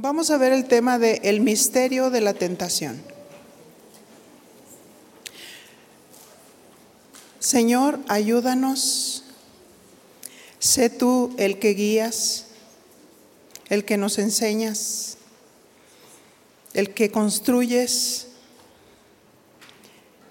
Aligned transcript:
vamos 0.00 0.30
a 0.30 0.38
ver 0.38 0.52
el 0.52 0.66
tema 0.66 0.98
de 0.98 1.20
el 1.24 1.40
misterio 1.40 2.10
de 2.10 2.20
la 2.20 2.34
tentación. 2.34 3.00
Señor, 7.38 7.98
ayúdanos. 8.08 9.24
Sé 10.58 10.90
tú 10.90 11.34
el 11.38 11.58
que 11.58 11.70
guías, 11.70 12.46
el 13.68 13.84
que 13.84 13.96
nos 13.96 14.18
enseñas, 14.18 15.16
el 16.74 16.92
que 16.92 17.10
construyes 17.10 18.28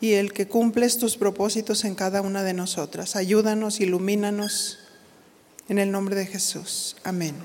y 0.01 0.13
el 0.13 0.33
que 0.33 0.47
cumples 0.47 0.97
tus 0.97 1.17
propósitos 1.17 1.83
en 1.83 1.95
cada 1.95 2.21
una 2.21 2.43
de 2.43 2.53
nosotras. 2.53 3.15
Ayúdanos, 3.15 3.81
ilumínanos 3.81 4.79
en 5.67 5.79
el 5.79 5.91
nombre 5.91 6.15
de 6.15 6.27
Jesús. 6.27 6.95
Amén. 7.03 7.35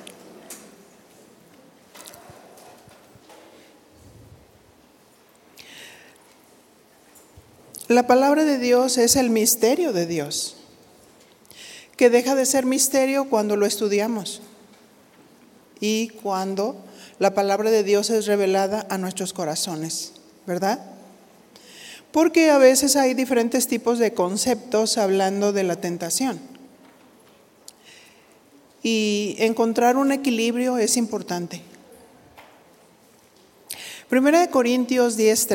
La 7.89 8.07
palabra 8.07 8.45
de 8.45 8.59
Dios 8.59 8.97
es 8.97 9.15
el 9.15 9.29
misterio 9.29 9.93
de 9.93 10.07
Dios, 10.07 10.57
que 11.99 12.09
deja 12.09 12.35
de 12.35 12.47
ser 12.47 12.65
misterio 12.65 13.29
cuando 13.29 13.57
lo 13.57 13.67
estudiamos 13.67 14.41
y 15.81 16.09
cuando 16.23 16.83
la 17.19 17.35
palabra 17.35 17.71
de 17.71 17.85
Dios 17.85 18.09
es 18.09 18.25
revelada 18.25 18.87
a 18.89 18.97
nuestros 18.97 19.35
corazones, 19.35 20.13
¿verdad? 20.47 20.83
Porque 22.11 22.51
a 22.51 22.57
veces 22.57 22.97
hay 22.97 23.13
diferentes 23.13 23.69
tipos 23.69 23.99
de 23.99 24.15
conceptos 24.15 24.97
hablando 24.97 25.53
de 25.53 25.65
la 25.65 25.77
tentación. 25.77 26.41
Y 28.83 29.37
encontrar 29.39 29.99
un 29.99 30.11
equilibrio 30.11 30.79
es 30.79 30.97
importante. 30.97 31.61
Primera 34.09 34.41
de 34.41 34.49
Corintios 34.49 35.17
10, 35.17 35.47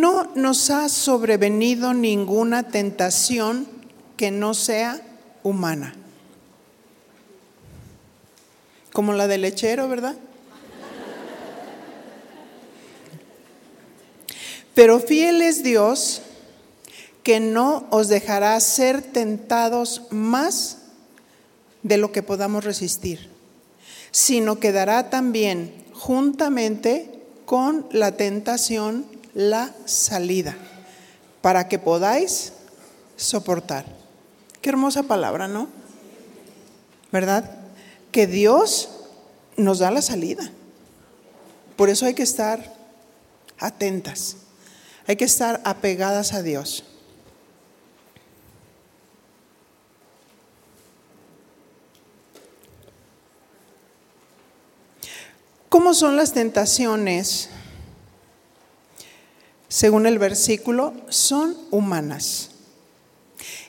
No 0.00 0.30
nos 0.34 0.70
ha 0.70 0.88
sobrevenido 0.88 1.92
ninguna 1.92 2.62
tentación 2.62 3.68
que 4.16 4.30
no 4.30 4.54
sea 4.54 4.98
humana. 5.42 5.94
Como 8.94 9.12
la 9.12 9.28
del 9.28 9.42
lechero, 9.42 9.90
¿verdad? 9.90 10.16
Pero 14.74 15.00
fiel 15.00 15.42
es 15.42 15.62
Dios 15.62 16.22
que 17.22 17.38
no 17.38 17.86
os 17.90 18.08
dejará 18.08 18.58
ser 18.60 19.02
tentados 19.02 20.04
más 20.08 20.78
de 21.82 21.98
lo 21.98 22.10
que 22.10 22.22
podamos 22.22 22.64
resistir, 22.64 23.28
sino 24.12 24.60
que 24.60 24.72
dará 24.72 25.10
también 25.10 25.74
juntamente 25.92 27.20
con 27.44 27.86
la 27.92 28.12
tentación 28.12 29.19
la 29.34 29.74
salida 29.84 30.56
para 31.40 31.68
que 31.68 31.78
podáis 31.78 32.52
soportar. 33.16 33.84
Qué 34.60 34.68
hermosa 34.70 35.04
palabra, 35.04 35.48
¿no? 35.48 35.68
¿Verdad? 37.12 37.50
Que 38.12 38.26
Dios 38.26 38.90
nos 39.56 39.78
da 39.78 39.90
la 39.90 40.02
salida. 40.02 40.50
Por 41.76 41.88
eso 41.88 42.06
hay 42.06 42.14
que 42.14 42.22
estar 42.22 42.74
atentas, 43.58 44.36
hay 45.06 45.16
que 45.16 45.24
estar 45.24 45.60
apegadas 45.64 46.32
a 46.34 46.42
Dios. 46.42 46.84
¿Cómo 55.70 55.94
son 55.94 56.16
las 56.16 56.32
tentaciones 56.32 57.48
según 59.70 60.06
el 60.06 60.18
versículo, 60.18 60.92
son 61.08 61.56
humanas. 61.70 62.50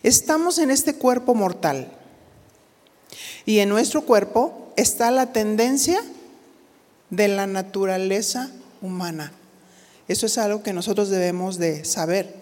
Estamos 0.01 0.57
en 0.57 0.71
este 0.71 0.95
cuerpo 0.95 1.35
mortal 1.35 1.91
y 3.45 3.59
en 3.59 3.69
nuestro 3.69 4.01
cuerpo 4.01 4.73
está 4.77 5.11
la 5.11 5.31
tendencia 5.31 6.03
de 7.11 7.27
la 7.27 7.45
naturaleza 7.45 8.49
humana. 8.81 9.31
Eso 10.07 10.25
es 10.25 10.39
algo 10.39 10.63
que 10.63 10.73
nosotros 10.73 11.09
debemos 11.09 11.59
de 11.59 11.85
saber. 11.85 12.33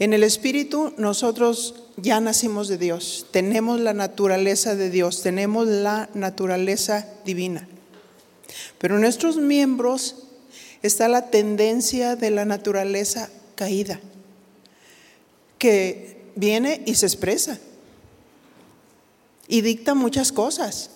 En 0.00 0.12
el 0.12 0.24
espíritu 0.24 0.92
nosotros 0.96 1.84
ya 1.96 2.18
nacimos 2.18 2.66
de 2.66 2.78
Dios, 2.78 3.26
tenemos 3.30 3.78
la 3.78 3.94
naturaleza 3.94 4.74
de 4.74 4.90
Dios, 4.90 5.22
tenemos 5.22 5.68
la 5.68 6.10
naturaleza 6.14 7.06
divina. 7.24 7.68
Pero 8.78 8.98
nuestros 8.98 9.36
miembros 9.36 10.23
está 10.86 11.08
la 11.08 11.30
tendencia 11.30 12.14
de 12.14 12.30
la 12.30 12.44
naturaleza 12.44 13.30
caída, 13.54 14.00
que 15.56 16.30
viene 16.36 16.82
y 16.84 16.94
se 16.96 17.06
expresa 17.06 17.58
y 19.48 19.62
dicta 19.62 19.94
muchas 19.94 20.30
cosas, 20.30 20.90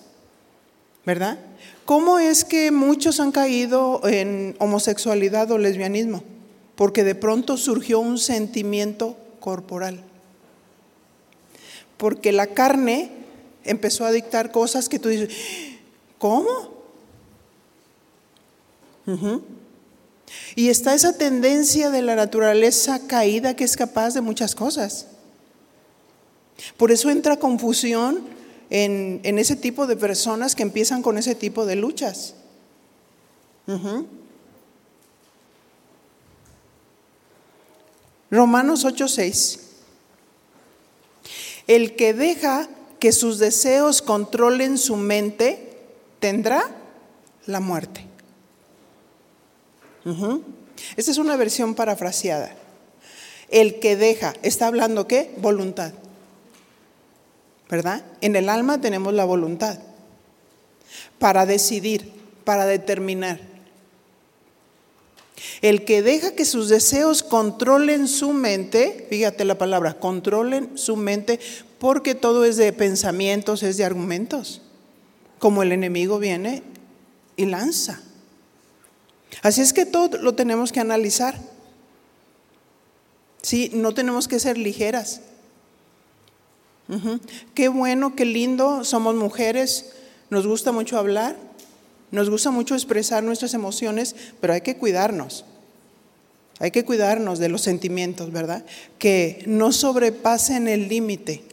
¿verdad? 1.05 1.39
¿Cómo 1.85 2.19
es 2.19 2.45
que 2.45 2.69
muchos 2.69 3.19
han 3.19 3.31
caído 3.31 4.01
en 4.07 4.55
homosexualidad 4.59 5.49
o 5.49 5.57
lesbianismo? 5.57 6.23
Porque 6.75 7.03
de 7.03 7.15
pronto 7.15 7.57
surgió 7.57 7.99
un 7.99 8.19
sentimiento 8.19 9.17
corporal. 9.39 10.03
Porque 11.97 12.31
la 12.31 12.45
carne 12.45 13.11
empezó 13.63 14.05
a 14.05 14.11
dictar 14.11 14.51
cosas 14.51 14.87
que 14.87 14.99
tú 14.99 15.09
dices, 15.09 15.29
¿cómo? 16.19 16.77
Y 20.55 20.69
está 20.69 20.93
esa 20.93 21.17
tendencia 21.17 21.89
de 21.89 22.01
la 22.01 22.15
naturaleza 22.15 23.07
caída 23.07 23.55
que 23.55 23.63
es 23.63 23.75
capaz 23.75 24.13
de 24.13 24.21
muchas 24.21 24.55
cosas. 24.55 25.07
Por 26.77 26.91
eso 26.91 27.09
entra 27.09 27.37
confusión 27.37 28.21
en, 28.69 29.39
ese 29.39 29.55
tipo 29.55 29.87
de 29.87 29.95
personas 29.95 30.55
que 30.55 30.63
empiezan 30.63 31.01
con 31.01 31.17
ese 31.17 31.35
tipo 31.35 31.65
de 31.65 31.75
luchas. 31.75 32.35
Romanos 38.31 38.85
8:6. 38.85 39.59
El 41.67 41.95
que 41.95 42.13
deja 42.13 42.67
que 42.99 43.11
sus 43.11 43.39
deseos 43.39 44.01
controlen 44.01 44.77
su 44.77 44.95
mente 44.95 45.77
tendrá 46.19 46.69
la 47.45 47.59
muerte. 47.59 48.08
Esta 50.95 51.11
es 51.11 51.17
una 51.17 51.35
versión 51.35 51.75
parafraseada. 51.75 52.55
El 53.49 53.79
que 53.79 53.95
deja, 53.95 54.33
¿está 54.43 54.67
hablando 54.67 55.07
qué? 55.07 55.33
Voluntad. 55.37 55.93
¿Verdad? 57.69 58.03
En 58.21 58.35
el 58.35 58.49
alma 58.49 58.81
tenemos 58.81 59.13
la 59.13 59.25
voluntad 59.25 59.79
para 61.19 61.45
decidir, 61.45 62.11
para 62.43 62.65
determinar. 62.65 63.39
El 65.61 65.85
que 65.85 66.01
deja 66.01 66.31
que 66.31 66.45
sus 66.45 66.69
deseos 66.69 67.23
controlen 67.23 68.07
su 68.07 68.33
mente, 68.33 69.07
fíjate 69.09 69.45
la 69.45 69.57
palabra, 69.57 69.93
controlen 69.95 70.77
su 70.77 70.95
mente, 70.95 71.39
porque 71.79 72.15
todo 72.15 72.45
es 72.45 72.57
de 72.57 72.73
pensamientos, 72.73 73.63
es 73.63 73.77
de 73.77 73.85
argumentos. 73.85 74.61
Como 75.37 75.63
el 75.63 75.71
enemigo 75.71 76.19
viene 76.19 76.63
y 77.37 77.45
lanza. 77.45 78.01
Así 79.41 79.61
es 79.61 79.73
que 79.73 79.85
todo 79.85 80.17
lo 80.17 80.35
tenemos 80.35 80.71
que 80.71 80.79
analizar. 80.79 81.39
Sí, 83.41 83.71
no 83.73 83.93
tenemos 83.93 84.27
que 84.27 84.39
ser 84.39 84.57
ligeras. 84.57 85.21
Qué 87.53 87.67
bueno, 87.67 88.15
qué 88.15 88.25
lindo, 88.25 88.83
somos 88.83 89.13
mujeres, 89.15 89.93
nos 90.31 90.47
gusta 90.47 90.71
mucho 90.71 90.97
hablar, 90.97 91.35
nos 92.11 92.29
gusta 92.31 92.49
mucho 92.49 92.73
expresar 92.73 93.23
nuestras 93.23 93.53
emociones, 93.53 94.15
pero 94.41 94.53
hay 94.53 94.61
que 94.61 94.75
cuidarnos. 94.75 95.45
Hay 96.59 96.71
que 96.71 96.83
cuidarnos 96.83 97.39
de 97.39 97.47
los 97.47 97.61
sentimientos, 97.61 98.31
¿verdad? 98.31 98.65
Que 98.97 99.43
no 99.47 99.71
sobrepasen 99.71 100.67
el 100.67 100.89
límite. 100.89 101.43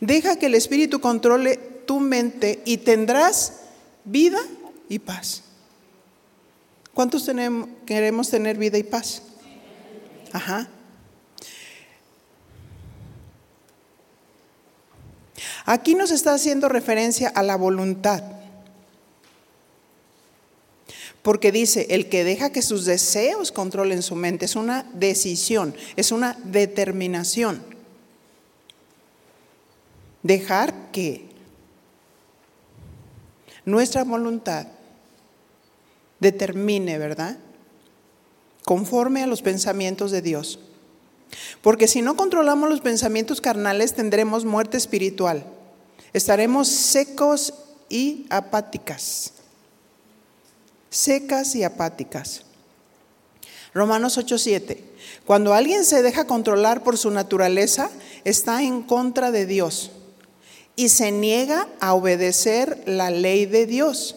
Deja 0.00 0.36
que 0.36 0.46
el 0.46 0.54
Espíritu 0.54 1.00
controle 1.00 1.69
tu 1.90 1.98
mente 1.98 2.62
y 2.64 2.76
tendrás 2.76 3.62
vida 4.04 4.38
y 4.88 5.00
paz. 5.00 5.42
¿Cuántos 6.94 7.28
queremos 7.84 8.30
tener 8.30 8.56
vida 8.58 8.78
y 8.78 8.84
paz? 8.84 9.24
Ajá. 10.32 10.68
Aquí 15.64 15.96
nos 15.96 16.12
está 16.12 16.32
haciendo 16.32 16.68
referencia 16.68 17.28
a 17.28 17.42
la 17.42 17.56
voluntad. 17.56 18.22
Porque 21.22 21.50
dice, 21.50 21.88
el 21.90 22.08
que 22.08 22.22
deja 22.22 22.52
que 22.52 22.62
sus 22.62 22.84
deseos 22.84 23.50
controlen 23.50 24.04
su 24.04 24.14
mente 24.14 24.44
es 24.44 24.54
una 24.54 24.84
decisión, 24.94 25.74
es 25.96 26.12
una 26.12 26.38
determinación. 26.44 27.64
Dejar 30.22 30.92
que 30.92 31.29
nuestra 33.70 34.04
voluntad 34.04 34.66
determine, 36.20 36.98
¿verdad? 36.98 37.38
Conforme 38.64 39.22
a 39.22 39.26
los 39.26 39.42
pensamientos 39.42 40.10
de 40.10 40.22
Dios. 40.22 40.58
Porque 41.62 41.88
si 41.88 42.02
no 42.02 42.16
controlamos 42.16 42.68
los 42.68 42.80
pensamientos 42.80 43.40
carnales, 43.40 43.94
tendremos 43.94 44.44
muerte 44.44 44.76
espiritual. 44.76 45.44
Estaremos 46.12 46.68
secos 46.68 47.54
y 47.88 48.26
apáticas. 48.30 49.32
Secas 50.90 51.54
y 51.54 51.62
apáticas. 51.62 52.42
Romanos 53.72 54.18
8:7. 54.18 54.82
Cuando 55.24 55.54
alguien 55.54 55.84
se 55.84 56.02
deja 56.02 56.26
controlar 56.26 56.82
por 56.82 56.98
su 56.98 57.10
naturaleza, 57.10 57.90
está 58.24 58.62
en 58.62 58.82
contra 58.82 59.30
de 59.30 59.46
Dios 59.46 59.92
y 60.80 60.88
se 60.88 61.12
niega 61.12 61.68
a 61.78 61.92
obedecer 61.92 62.82
la 62.86 63.10
ley 63.10 63.44
de 63.44 63.66
Dios. 63.66 64.16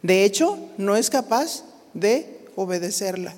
De 0.00 0.24
hecho, 0.24 0.58
no 0.78 0.96
es 0.96 1.10
capaz 1.10 1.64
de 1.92 2.48
obedecerla. 2.56 3.34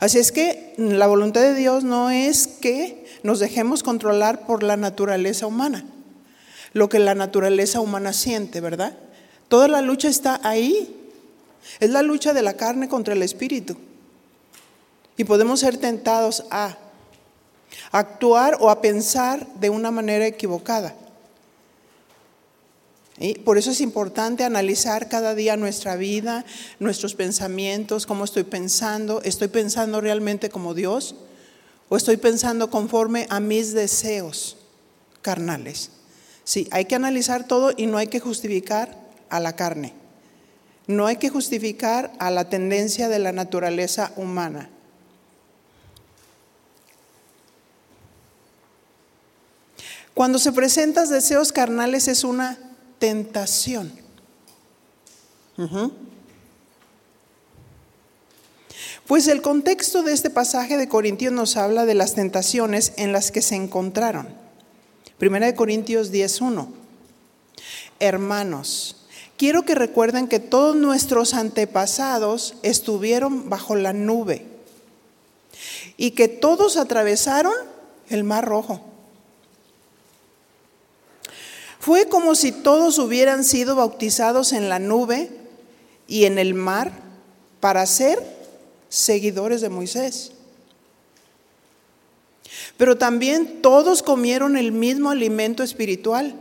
Así 0.00 0.18
es 0.18 0.32
que 0.32 0.74
la 0.78 1.06
voluntad 1.06 1.42
de 1.42 1.54
Dios 1.54 1.84
no 1.84 2.10
es 2.10 2.48
que 2.48 3.06
nos 3.22 3.38
dejemos 3.38 3.84
controlar 3.84 4.48
por 4.48 4.64
la 4.64 4.76
naturaleza 4.76 5.46
humana, 5.46 5.84
lo 6.72 6.88
que 6.88 6.98
la 6.98 7.14
naturaleza 7.14 7.78
humana 7.78 8.12
siente, 8.12 8.60
¿verdad? 8.60 8.98
Toda 9.46 9.68
la 9.68 9.80
lucha 9.80 10.08
está 10.08 10.40
ahí. 10.42 10.92
Es 11.78 11.90
la 11.90 12.02
lucha 12.02 12.34
de 12.34 12.42
la 12.42 12.54
carne 12.54 12.88
contra 12.88 13.14
el 13.14 13.22
espíritu. 13.22 13.76
Y 15.16 15.22
podemos 15.22 15.60
ser 15.60 15.76
tentados 15.76 16.46
a 16.50 16.78
actuar 17.92 18.56
o 18.60 18.70
a 18.70 18.80
pensar 18.80 19.46
de 19.54 19.70
una 19.70 19.90
manera 19.90 20.26
equivocada. 20.26 20.94
Y 23.18 23.34
por 23.34 23.56
eso 23.56 23.70
es 23.70 23.80
importante 23.80 24.44
analizar 24.44 25.08
cada 25.08 25.34
día 25.34 25.56
nuestra 25.56 25.96
vida, 25.96 26.44
nuestros 26.78 27.14
pensamientos, 27.14 28.06
cómo 28.06 28.24
estoy 28.24 28.44
pensando, 28.44 29.22
estoy 29.22 29.48
pensando 29.48 30.00
realmente 30.00 30.50
como 30.50 30.74
Dios 30.74 31.14
o 31.88 31.96
estoy 31.96 32.18
pensando 32.18 32.70
conforme 32.70 33.26
a 33.30 33.40
mis 33.40 33.72
deseos 33.72 34.58
carnales. 35.22 35.90
Sí, 36.44 36.68
hay 36.70 36.84
que 36.84 36.94
analizar 36.94 37.46
todo 37.46 37.72
y 37.76 37.86
no 37.86 37.96
hay 37.96 38.08
que 38.08 38.20
justificar 38.20 38.96
a 39.30 39.40
la 39.40 39.56
carne. 39.56 39.94
No 40.86 41.06
hay 41.06 41.16
que 41.16 41.30
justificar 41.30 42.12
a 42.18 42.30
la 42.30 42.48
tendencia 42.48 43.08
de 43.08 43.18
la 43.18 43.32
naturaleza 43.32 44.12
humana. 44.16 44.70
Cuando 50.16 50.38
se 50.38 50.50
presentan 50.50 51.10
deseos 51.10 51.52
carnales 51.52 52.08
es 52.08 52.24
una 52.24 52.58
tentación. 52.98 53.92
Pues 59.06 59.28
el 59.28 59.42
contexto 59.42 60.02
de 60.02 60.14
este 60.14 60.30
pasaje 60.30 60.78
de 60.78 60.88
Corintios 60.88 61.34
nos 61.34 61.58
habla 61.58 61.84
de 61.84 61.92
las 61.92 62.14
tentaciones 62.14 62.94
en 62.96 63.12
las 63.12 63.30
que 63.30 63.42
se 63.42 63.56
encontraron. 63.56 64.26
Primera 65.18 65.44
de 65.44 65.54
Corintios 65.54 66.10
10.1. 66.10 66.66
Hermanos, 68.00 69.04
quiero 69.36 69.66
que 69.66 69.74
recuerden 69.74 70.28
que 70.28 70.40
todos 70.40 70.76
nuestros 70.76 71.34
antepasados 71.34 72.54
estuvieron 72.62 73.50
bajo 73.50 73.76
la 73.76 73.92
nube 73.92 74.46
y 75.98 76.12
que 76.12 76.28
todos 76.28 76.78
atravesaron 76.78 77.52
el 78.08 78.24
mar 78.24 78.46
rojo 78.46 78.95
fue 81.86 82.08
como 82.08 82.34
si 82.34 82.50
todos 82.50 82.98
hubieran 82.98 83.44
sido 83.44 83.76
bautizados 83.76 84.52
en 84.52 84.68
la 84.68 84.80
nube 84.80 85.30
y 86.08 86.24
en 86.24 86.36
el 86.36 86.52
mar 86.52 86.90
para 87.60 87.86
ser 87.86 88.20
seguidores 88.88 89.60
de 89.60 89.68
Moisés. 89.68 90.32
Pero 92.76 92.98
también 92.98 93.62
todos 93.62 94.02
comieron 94.02 94.56
el 94.56 94.72
mismo 94.72 95.10
alimento 95.10 95.62
espiritual. 95.62 96.34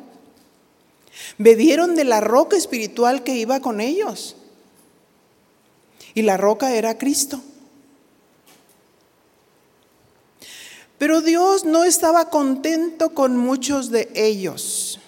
Bebieron 1.38 1.94
de 1.94 2.06
la 2.06 2.22
roca 2.22 2.58
espiritual 2.58 3.24
que 3.24 3.36
iba 3.36 3.60
con 3.60 3.82
ellos. 3.82 4.38
Y 6.16 6.24
la 6.24 6.38
roca 6.38 6.74
era 6.74 6.98
Cristo. 6.98 7.40
Pero 10.98 11.22
Dios 11.22 11.66
no 11.66 11.84
estaba 11.84 12.32
contento 12.32 13.14
con 13.14 13.38
muchos 13.38 13.92
de 13.92 14.10
ellos. 14.16 15.02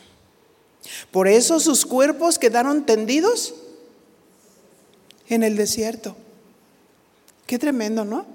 Por 1.17 1.27
eso 1.27 1.59
sus 1.59 1.87
cuerpos 1.87 2.37
quedaron 2.37 2.85
tendidos 2.85 3.55
en 5.27 5.41
el 5.41 5.57
desierto. 5.57 6.15
Qué 7.47 7.57
tremendo, 7.57 8.05
¿no? 8.05 8.27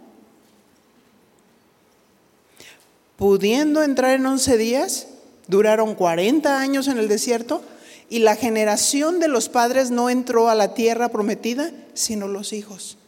Pudiendo 3.15 3.85
entrar 3.85 4.17
en 4.17 4.27
11 4.27 4.57
días, 4.57 5.07
duraron 5.47 5.95
40 5.95 6.59
años 6.59 6.89
en 6.89 6.99
el 6.99 7.07
desierto 7.07 7.63
y 8.11 8.19
la 8.19 8.35
generación 8.35 9.21
de 9.21 9.29
los 9.29 9.49
padres 9.49 9.93
no 9.93 10.11
entró 10.11 10.49
a 10.49 10.57
la 10.57 10.75
tierra 10.75 11.09
prometida, 11.09 11.71
sino 11.95 12.27
los 12.27 12.53
hijos. 12.53 12.99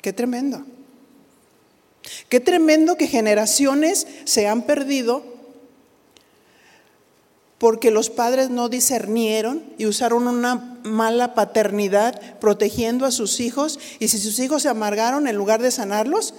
Qué 0.00 0.12
tremendo. 0.12 0.64
Qué 2.28 2.38
tremendo 2.38 2.96
que 2.96 3.08
generaciones 3.08 4.06
se 4.26 4.46
han 4.46 4.62
perdido 4.62 5.29
porque 7.60 7.90
los 7.90 8.08
padres 8.08 8.48
no 8.48 8.70
discernieron 8.70 9.62
y 9.76 9.84
usaron 9.84 10.26
una 10.26 10.78
mala 10.82 11.34
paternidad 11.34 12.38
protegiendo 12.38 13.04
a 13.04 13.10
sus 13.10 13.38
hijos 13.38 13.78
y 13.98 14.08
si 14.08 14.16
sus 14.16 14.38
hijos 14.38 14.62
se 14.62 14.70
amargaron 14.70 15.28
en 15.28 15.36
lugar 15.36 15.60
de 15.60 15.70
sanarlos, 15.70 16.32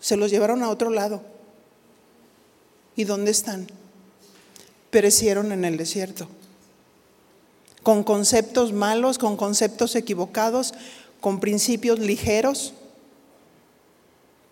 se 0.00 0.16
los 0.16 0.30
llevaron 0.30 0.62
a 0.62 0.70
otro 0.70 0.88
lado. 0.88 1.20
¿Y 2.96 3.04
dónde 3.04 3.30
están? 3.30 3.66
Perecieron 4.88 5.52
en 5.52 5.66
el 5.66 5.76
desierto, 5.76 6.28
con 7.82 8.02
conceptos 8.02 8.72
malos, 8.72 9.18
con 9.18 9.36
conceptos 9.36 9.96
equivocados, 9.96 10.72
con 11.20 11.40
principios 11.40 11.98
ligeros. 11.98 12.72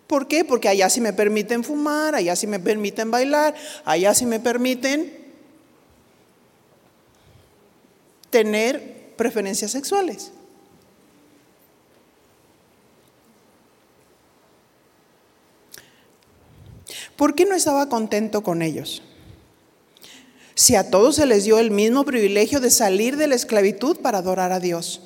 ¿Por 0.07 0.29
qué? 0.29 0.45
Porque 0.45 0.69
allá 0.69 0.91
sí 0.91 1.01
me 1.01 1.15
permiten 1.15 1.65
fumar, 1.65 2.15
allá 2.15 2.37
sí 2.37 2.47
me 2.47 2.61
permiten 2.61 3.11
bailar, 3.11 3.55
allá 3.87 4.15
sí 4.15 4.27
me 4.27 4.41
permiten 4.41 5.25
tener 8.31 9.15
preferencias 9.17 9.71
sexuales. 9.71 10.33
¿Por 17.17 17.35
qué 17.35 17.47
no 17.47 17.55
estaba 17.55 17.89
contento 17.89 18.43
con 18.43 18.61
ellos? 18.61 19.03
Si 20.55 20.75
a 20.75 20.91
todos 20.91 21.17
se 21.17 21.27
les 21.27 21.45
dio 21.45 21.59
el 21.59 21.71
mismo 21.71 22.05
privilegio 22.05 22.61
de 22.61 22.71
salir 22.71 23.17
de 23.17 23.27
la 23.27 23.35
esclavitud 23.35 23.99
para 23.99 24.19
adorar 24.19 24.53
a 24.53 24.61
Dios. 24.61 25.03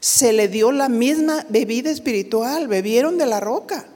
Se 0.00 0.32
le 0.32 0.48
dio 0.48 0.72
la 0.72 0.88
misma 0.88 1.44
bebida 1.48 1.90
espiritual, 1.90 2.68
bebieron 2.68 3.18
de 3.18 3.26
la 3.26 3.40
roca. 3.40 3.86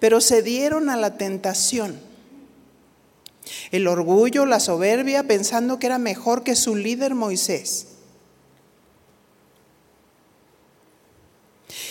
Pero 0.00 0.20
se 0.20 0.42
dieron 0.42 0.88
a 0.90 0.96
la 0.96 1.16
tentación 1.16 1.98
el 3.74 3.88
orgullo, 3.88 4.46
la 4.46 4.60
soberbia, 4.60 5.24
pensando 5.24 5.80
que 5.80 5.86
era 5.86 5.98
mejor 5.98 6.44
que 6.44 6.54
su 6.54 6.76
líder 6.76 7.16
Moisés. 7.16 7.88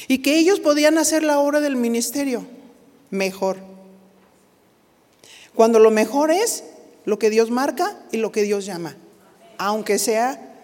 Y 0.07 0.19
que 0.19 0.39
ellos 0.39 0.61
podían 0.61 0.97
hacer 0.97 1.23
la 1.23 1.39
obra 1.39 1.59
del 1.59 1.75
ministerio 1.75 2.45
mejor. 3.09 3.57
Cuando 5.55 5.79
lo 5.79 5.91
mejor 5.91 6.31
es 6.31 6.63
lo 7.03 7.19
que 7.19 7.29
Dios 7.29 7.51
marca 7.51 8.01
y 8.13 8.17
lo 8.17 8.31
que 8.31 8.43
Dios 8.43 8.65
llama. 8.65 8.95
Aunque 9.57 9.99
sea 9.99 10.63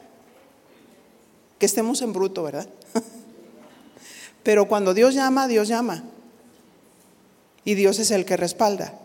que 1.57 1.65
estemos 1.65 2.01
en 2.01 2.13
bruto, 2.13 2.43
¿verdad? 2.43 2.69
Pero 4.43 4.69
cuando 4.69 4.93
Dios 4.93 5.15
llama, 5.15 5.49
Dios 5.49 5.67
llama. 5.67 6.01
Y 7.65 7.75
Dios 7.75 7.99
es 7.99 8.09
el 8.11 8.23
que 8.23 8.37
respalda. 8.37 8.97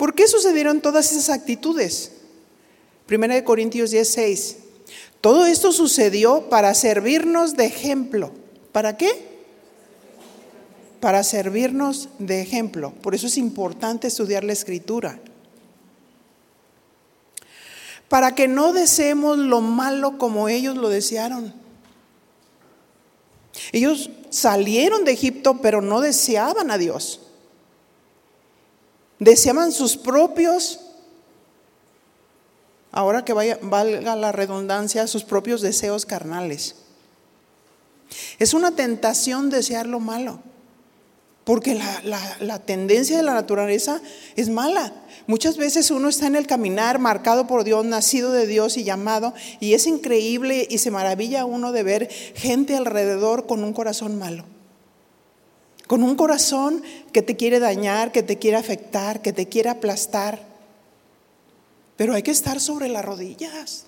¿Por 0.00 0.14
qué 0.14 0.26
sucedieron 0.26 0.80
todas 0.80 1.12
esas 1.12 1.28
actitudes? 1.28 2.12
Primera 3.04 3.34
de 3.34 3.44
Corintios 3.44 3.90
16. 3.90 4.56
Todo 5.20 5.44
esto 5.44 5.72
sucedió 5.72 6.48
para 6.48 6.72
servirnos 6.72 7.54
de 7.54 7.66
ejemplo. 7.66 8.32
¿Para 8.72 8.96
qué? 8.96 9.28
para 11.00 11.22
servirnos 11.22 12.08
de 12.18 12.40
ejemplo. 12.40 12.92
Por 13.02 13.14
eso 13.14 13.26
es 13.26 13.36
importante 13.36 14.06
estudiar 14.06 14.42
la 14.42 14.54
escritura. 14.54 15.18
Para 18.08 18.34
que 18.34 18.48
no 18.48 18.72
deseemos 18.72 19.36
lo 19.36 19.60
malo 19.60 20.16
como 20.16 20.48
ellos 20.48 20.76
lo 20.76 20.88
desearon. 20.88 21.54
Ellos 23.72 24.10
salieron 24.30 25.04
de 25.04 25.12
Egipto, 25.12 25.60
pero 25.60 25.82
no 25.82 26.00
deseaban 26.00 26.70
a 26.70 26.78
Dios. 26.78 27.20
Deseaban 29.20 29.70
sus 29.70 29.98
propios, 29.98 30.80
ahora 32.90 33.24
que 33.24 33.34
valga 33.34 34.16
la 34.16 34.32
redundancia, 34.32 35.06
sus 35.06 35.24
propios 35.24 35.60
deseos 35.60 36.06
carnales. 36.06 36.76
Es 38.38 38.54
una 38.54 38.72
tentación 38.72 39.50
desear 39.50 39.86
lo 39.86 40.00
malo, 40.00 40.40
porque 41.44 41.74
la, 41.74 42.58
tendencia 42.60 43.18
de 43.18 43.22
la 43.22 43.34
naturaleza 43.34 44.00
es 44.36 44.48
mala. 44.48 44.92
Muchas 45.26 45.58
veces 45.58 45.90
uno 45.90 46.08
está 46.08 46.26
en 46.26 46.36
el 46.36 46.46
caminar 46.46 46.98
marcado 46.98 47.46
por 47.46 47.62
Dios, 47.62 47.84
nacido 47.84 48.32
de 48.32 48.46
Dios 48.46 48.78
y 48.78 48.84
llamado, 48.84 49.34
y 49.60 49.74
es 49.74 49.86
increíble 49.86 50.66
y 50.68 50.78
se 50.78 50.90
maravilla 50.90 51.44
uno 51.44 51.72
de 51.72 51.82
ver 51.82 52.08
gente 52.34 52.74
alrededor 52.74 53.46
con 53.46 53.64
un 53.64 53.74
corazón 53.74 54.18
malo. 54.18 54.44
Con 55.90 56.04
un 56.04 56.14
corazón 56.14 56.84
que 57.12 57.20
te 57.20 57.34
quiere 57.34 57.58
dañar, 57.58 58.12
que 58.12 58.22
te 58.22 58.38
quiere 58.38 58.56
afectar, 58.56 59.22
que 59.22 59.32
te 59.32 59.48
quiere 59.48 59.70
aplastar. 59.70 60.38
Pero 61.96 62.14
hay 62.14 62.22
que 62.22 62.30
estar 62.30 62.60
sobre 62.60 62.86
las 62.86 63.04
rodillas. 63.04 63.86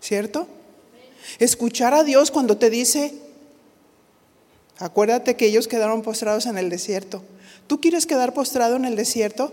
¿Cierto? 0.00 0.46
Escuchar 1.40 1.92
a 1.92 2.04
Dios 2.04 2.30
cuando 2.30 2.56
te 2.56 2.70
dice, 2.70 3.12
acuérdate 4.78 5.34
que 5.34 5.46
ellos 5.46 5.66
quedaron 5.66 6.02
postrados 6.02 6.46
en 6.46 6.56
el 6.56 6.70
desierto. 6.70 7.24
¿Tú 7.66 7.80
quieres 7.80 8.06
quedar 8.06 8.32
postrado 8.32 8.76
en 8.76 8.84
el 8.84 8.94
desierto? 8.94 9.52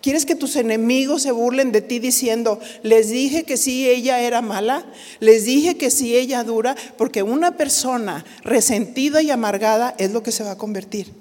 ¿Quieres 0.00 0.26
que 0.26 0.34
tus 0.34 0.56
enemigos 0.56 1.22
se 1.22 1.32
burlen 1.32 1.72
de 1.72 1.80
ti 1.80 1.98
diciendo, 1.98 2.60
les 2.82 3.10
dije 3.10 3.44
que 3.44 3.56
sí, 3.56 3.88
ella 3.88 4.20
era 4.20 4.42
mala? 4.42 4.86
Les 5.20 5.44
dije 5.44 5.76
que 5.76 5.90
sí, 5.90 6.16
ella 6.16 6.44
dura, 6.44 6.76
porque 6.96 7.22
una 7.22 7.56
persona 7.56 8.24
resentida 8.42 9.22
y 9.22 9.30
amargada 9.30 9.94
es 9.98 10.12
lo 10.12 10.22
que 10.22 10.32
se 10.32 10.44
va 10.44 10.52
a 10.52 10.58
convertir. 10.58 11.12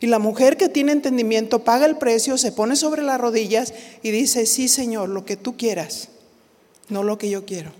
Y 0.00 0.06
la 0.06 0.18
mujer 0.18 0.56
que 0.56 0.68
tiene 0.68 0.92
entendimiento 0.92 1.64
paga 1.64 1.86
el 1.86 1.96
precio, 1.96 2.36
se 2.36 2.52
pone 2.52 2.76
sobre 2.76 3.02
las 3.02 3.20
rodillas 3.20 3.72
y 4.02 4.10
dice, 4.10 4.44
sí 4.44 4.68
Señor, 4.68 5.08
lo 5.08 5.24
que 5.24 5.36
tú 5.36 5.56
quieras, 5.56 6.08
no 6.88 7.02
lo 7.02 7.16
que 7.16 7.30
yo 7.30 7.46
quiero. 7.46 7.72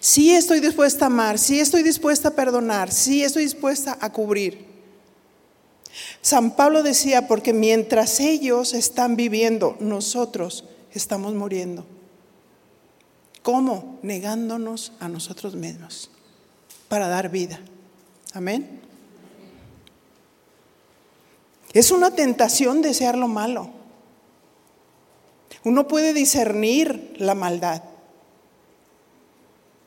Sí 0.00 0.30
estoy 0.30 0.60
dispuesta 0.60 1.04
a 1.04 1.08
amar, 1.08 1.38
sí 1.38 1.60
estoy 1.60 1.82
dispuesta 1.82 2.28
a 2.28 2.34
perdonar, 2.34 2.90
sí 2.90 3.22
estoy 3.22 3.44
dispuesta 3.44 3.98
a 4.00 4.12
cubrir. 4.12 4.71
San 6.22 6.56
Pablo 6.56 6.82
decía, 6.82 7.28
porque 7.28 7.52
mientras 7.52 8.20
ellos 8.20 8.72
están 8.72 9.16
viviendo, 9.16 9.76
nosotros 9.80 10.64
estamos 10.92 11.34
muriendo. 11.34 11.84
¿Cómo? 13.42 13.98
Negándonos 14.02 14.92
a 15.00 15.08
nosotros 15.08 15.54
mismos 15.54 16.10
para 16.88 17.08
dar 17.08 17.28
vida. 17.28 17.60
Amén. 18.32 18.80
Es 21.72 21.90
una 21.90 22.14
tentación 22.14 22.80
desear 22.82 23.18
lo 23.18 23.28
malo. 23.28 23.70
Uno 25.64 25.88
puede 25.88 26.14
discernir 26.14 27.14
la 27.18 27.34
maldad 27.34 27.82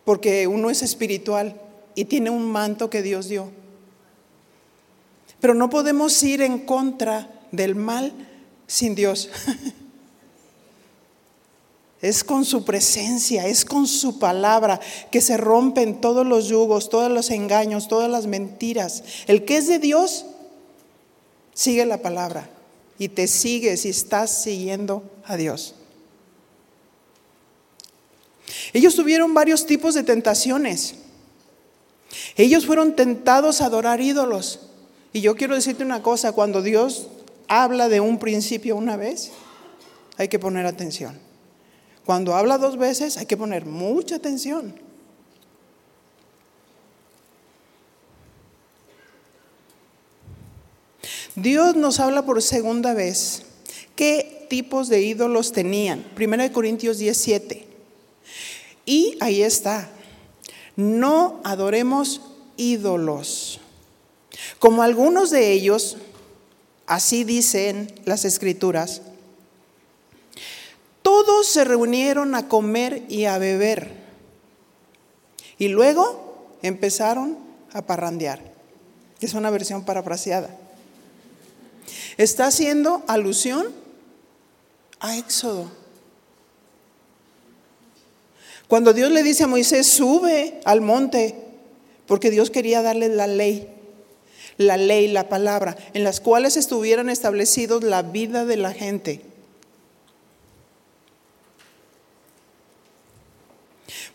porque 0.05 0.47
uno 0.47 0.69
es 0.69 0.83
espiritual 0.83 1.59
y 1.95 2.05
tiene 2.05 2.29
un 2.29 2.45
manto 2.45 2.89
que 2.89 3.01
Dios 3.01 3.27
dio. 3.27 3.49
Pero 5.45 5.53
no 5.53 5.69
podemos 5.69 6.23
ir 6.23 6.41
en 6.41 6.57
contra 6.57 7.29
del 7.51 7.75
mal 7.75 8.11
sin 8.65 8.95
Dios. 8.95 9.29
Es 12.01 12.23
con 12.23 12.45
su 12.45 12.65
presencia, 12.65 13.45
es 13.45 13.63
con 13.63 13.85
su 13.85 14.17
palabra 14.17 14.79
que 15.11 15.21
se 15.21 15.37
rompen 15.37 16.01
todos 16.01 16.25
los 16.25 16.47
yugos, 16.47 16.89
todos 16.89 17.11
los 17.11 17.29
engaños, 17.29 17.87
todas 17.87 18.09
las 18.09 18.25
mentiras. 18.25 19.03
El 19.27 19.45
que 19.45 19.57
es 19.57 19.67
de 19.67 19.77
Dios, 19.77 20.25
sigue 21.53 21.85
la 21.85 22.01
palabra 22.01 22.49
y 22.97 23.09
te 23.09 23.27
sigue 23.27 23.77
si 23.77 23.89
estás 23.89 24.41
siguiendo 24.41 25.03
a 25.25 25.37
Dios. 25.37 25.75
Ellos 28.73 28.95
tuvieron 28.95 29.35
varios 29.35 29.67
tipos 29.67 29.93
de 29.93 30.01
tentaciones. 30.01 30.95
Ellos 32.35 32.65
fueron 32.65 32.95
tentados 32.95 33.61
a 33.61 33.67
adorar 33.67 34.01
ídolos. 34.01 34.64
Y 35.15 35.21
yo 35.21 35.37
quiero 35.37 35.55
decirte 35.55 35.81
una 35.81 36.03
cosa, 36.03 36.33
cuando 36.33 36.61
Dios 36.61 37.07
habla 37.47 37.87
de 37.87 38.01
un 38.01 38.19
principio 38.19 38.75
una 38.75 38.97
vez, 38.97 39.31
hay 40.17 40.27
que 40.27 40.39
poner 40.39 40.65
atención. 40.65 41.17
Cuando 42.03 42.35
habla 42.35 42.57
dos 42.57 42.77
veces, 42.77 43.15
hay 43.15 43.25
que 43.25 43.37
poner 43.37 43.65
mucha 43.65 44.17
atención. 44.17 44.77
Dios 51.37 51.77
nos 51.77 52.01
habla 52.01 52.25
por 52.25 52.41
segunda 52.41 52.93
vez. 52.93 53.43
¿Qué 53.95 54.45
tipos 54.49 54.89
de 54.89 55.01
ídolos 55.01 55.53
tenían? 55.53 56.05
1 56.19 56.51
Corintios 56.51 56.97
17. 56.97 57.65
Y 58.85 59.17
ahí 59.21 59.43
está, 59.43 59.89
no 60.75 61.39
adoremos 61.45 62.19
ídolos. 62.57 63.61
Como 64.65 64.81
algunos 64.81 65.29
de 65.29 65.51
ellos, 65.51 65.95
así 66.87 67.23
dicen 67.23 67.93
las 68.03 68.25
escrituras, 68.25 69.03
todos 71.03 71.45
se 71.45 71.63
reunieron 71.65 72.33
a 72.33 72.47
comer 72.47 73.03
y 73.07 73.25
a 73.25 73.37
beber. 73.37 73.91
Y 75.59 75.67
luego 75.67 76.47
empezaron 76.63 77.37
a 77.73 77.83
parrandear. 77.83 78.41
Es 79.21 79.35
una 79.35 79.51
versión 79.51 79.85
parafraseada. 79.85 80.49
Está 82.17 82.47
haciendo 82.47 83.03
alusión 83.05 83.67
a 84.99 85.15
Éxodo. 85.15 85.69
Cuando 88.67 88.93
Dios 88.93 89.11
le 89.11 89.21
dice 89.21 89.43
a 89.43 89.47
Moisés, 89.47 89.85
sube 89.85 90.59
al 90.65 90.81
monte, 90.81 91.35
porque 92.07 92.31
Dios 92.31 92.49
quería 92.49 92.81
darle 92.81 93.09
la 93.09 93.27
ley, 93.27 93.74
la 94.57 94.77
ley, 94.77 95.07
la 95.07 95.29
palabra, 95.29 95.75
en 95.93 96.03
las 96.03 96.19
cuales 96.19 96.57
estuvieran 96.57 97.09
establecidos 97.09 97.83
la 97.83 98.01
vida 98.01 98.45
de 98.45 98.57
la 98.57 98.73
gente. 98.73 99.21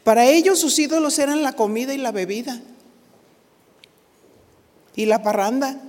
Para 0.05 0.27
ellos 0.27 0.59
sus 0.59 0.79
ídolos 0.79 1.19
eran 1.19 1.43
la 1.43 1.53
comida 1.53 1.93
y 1.93 1.99
la 1.99 2.11
bebida 2.11 2.61
y 4.97 5.07
la 5.07 5.23
parranda. 5.23 5.81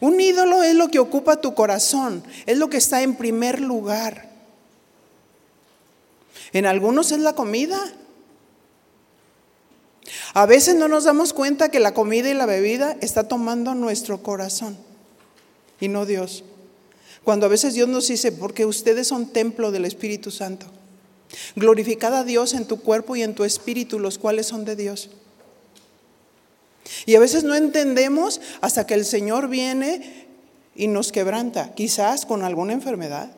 Un 0.00 0.20
ídolo 0.20 0.62
es 0.62 0.74
lo 0.74 0.88
que 0.88 0.98
ocupa 0.98 1.40
tu 1.40 1.54
corazón, 1.54 2.22
es 2.46 2.58
lo 2.58 2.68
que 2.68 2.76
está 2.76 3.02
en 3.02 3.16
primer 3.16 3.60
lugar. 3.60 4.30
En 6.52 6.66
algunos 6.66 7.12
es 7.12 7.18
la 7.18 7.34
comida. 7.34 7.78
A 10.34 10.46
veces 10.46 10.74
no 10.74 10.88
nos 10.88 11.04
damos 11.04 11.32
cuenta 11.32 11.70
que 11.70 11.80
la 11.80 11.94
comida 11.94 12.30
y 12.30 12.34
la 12.34 12.46
bebida 12.46 12.96
está 13.00 13.28
tomando 13.28 13.74
nuestro 13.74 14.22
corazón 14.22 14.76
y 15.80 15.88
no 15.88 16.06
Dios. 16.06 16.44
Cuando 17.24 17.46
a 17.46 17.48
veces 17.48 17.74
Dios 17.74 17.88
nos 17.88 18.08
dice, 18.08 18.32
porque 18.32 18.66
ustedes 18.66 19.08
son 19.08 19.26
templo 19.26 19.70
del 19.70 19.84
Espíritu 19.84 20.30
Santo. 20.30 20.66
Glorificad 21.56 22.14
a 22.14 22.24
Dios 22.24 22.52
en 22.52 22.66
tu 22.66 22.80
cuerpo 22.80 23.16
y 23.16 23.22
en 23.22 23.34
tu 23.34 23.44
espíritu, 23.44 23.98
los 23.98 24.18
cuales 24.18 24.46
son 24.46 24.64
de 24.64 24.76
Dios. 24.76 25.10
Y 27.06 27.14
a 27.14 27.20
veces 27.20 27.44
no 27.44 27.54
entendemos 27.54 28.40
hasta 28.60 28.86
que 28.86 28.94
el 28.94 29.04
Señor 29.04 29.48
viene 29.48 30.26
y 30.74 30.88
nos 30.88 31.12
quebranta, 31.12 31.74
quizás 31.74 32.26
con 32.26 32.42
alguna 32.42 32.72
enfermedad. 32.72 33.30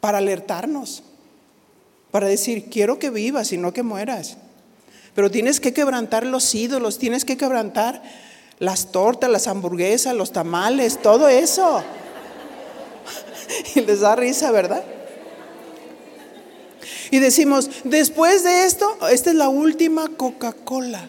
para 0.00 0.18
alertarnos, 0.18 1.02
para 2.10 2.26
decir, 2.26 2.68
quiero 2.70 2.98
que 2.98 3.10
vivas 3.10 3.52
y 3.52 3.58
no 3.58 3.72
que 3.72 3.82
mueras. 3.82 4.36
Pero 5.14 5.30
tienes 5.30 5.60
que 5.60 5.72
quebrantar 5.72 6.26
los 6.26 6.54
ídolos, 6.54 6.98
tienes 6.98 7.24
que 7.24 7.36
quebrantar 7.36 8.02
las 8.58 8.92
tortas, 8.92 9.30
las 9.30 9.48
hamburguesas, 9.48 10.14
los 10.14 10.32
tamales, 10.32 11.00
todo 11.02 11.28
eso. 11.28 11.82
y 13.74 13.80
les 13.80 14.00
da 14.00 14.16
risa, 14.16 14.50
¿verdad? 14.50 14.84
Y 17.10 17.18
decimos, 17.18 17.70
después 17.84 18.44
de 18.44 18.64
esto, 18.66 18.86
esta 19.10 19.30
es 19.30 19.36
la 19.36 19.48
última 19.48 20.08
Coca-Cola. 20.16 21.08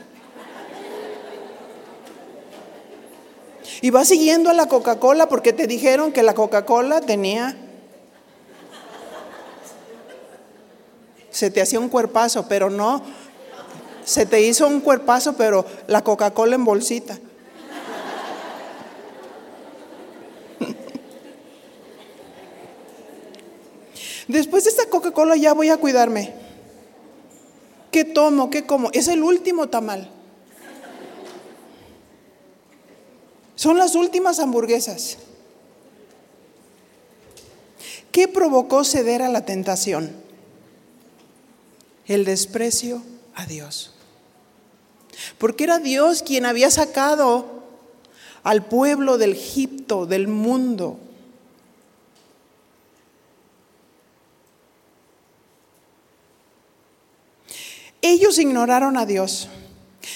Y 3.81 3.89
vas 3.89 4.07
siguiendo 4.07 4.49
a 4.49 4.53
la 4.53 4.67
Coca-Cola 4.67 5.27
porque 5.27 5.53
te 5.53 5.67
dijeron 5.67 6.11
que 6.11 6.23
la 6.23 6.33
Coca-Cola 6.33 7.01
tenía 7.01 7.55
se 11.31 11.49
te 11.49 11.61
hacía 11.61 11.79
un 11.79 11.89
cuerpazo, 11.89 12.47
pero 12.47 12.69
no, 12.69 13.01
Se 14.03 14.25
te 14.25 14.41
hizo 14.41 14.67
un 14.67 14.81
cuerpazo, 14.81 15.33
pero 15.33 15.65
la 15.87 16.03
Coca-Cola 16.03 16.55
en 16.55 16.65
bolsita. 16.65 17.19
Después 24.27 24.63
de 24.63 24.71
esta 24.71 24.87
Coca-Cola 24.89 25.35
ya 25.35 25.53
voy 25.53 25.69
a 25.69 25.77
cuidarme. 25.77 26.33
¿Qué 27.91 28.03
tomo? 28.05 28.49
¿Qué 28.49 28.65
como? 28.65 28.89
Es 28.91 29.07
el 29.07 29.21
último 29.21 29.69
tamal. 29.69 30.09
Son 33.55 33.77
las 33.77 33.93
últimas 33.93 34.39
hamburguesas. 34.39 35.19
¿Qué 38.11 38.27
provocó 38.27 38.83
ceder 38.83 39.21
a 39.21 39.29
la 39.29 39.45
tentación? 39.45 40.30
El 42.11 42.25
desprecio 42.25 43.01
a 43.35 43.45
Dios. 43.45 43.93
Porque 45.37 45.63
era 45.63 45.79
Dios 45.79 46.23
quien 46.23 46.45
había 46.45 46.69
sacado 46.69 47.63
al 48.43 48.65
pueblo 48.65 49.17
del 49.17 49.31
Egipto, 49.31 50.05
del 50.05 50.27
mundo. 50.27 50.99
Ellos 58.01 58.37
ignoraron 58.39 58.97
a 58.97 59.05
Dios. 59.05 59.47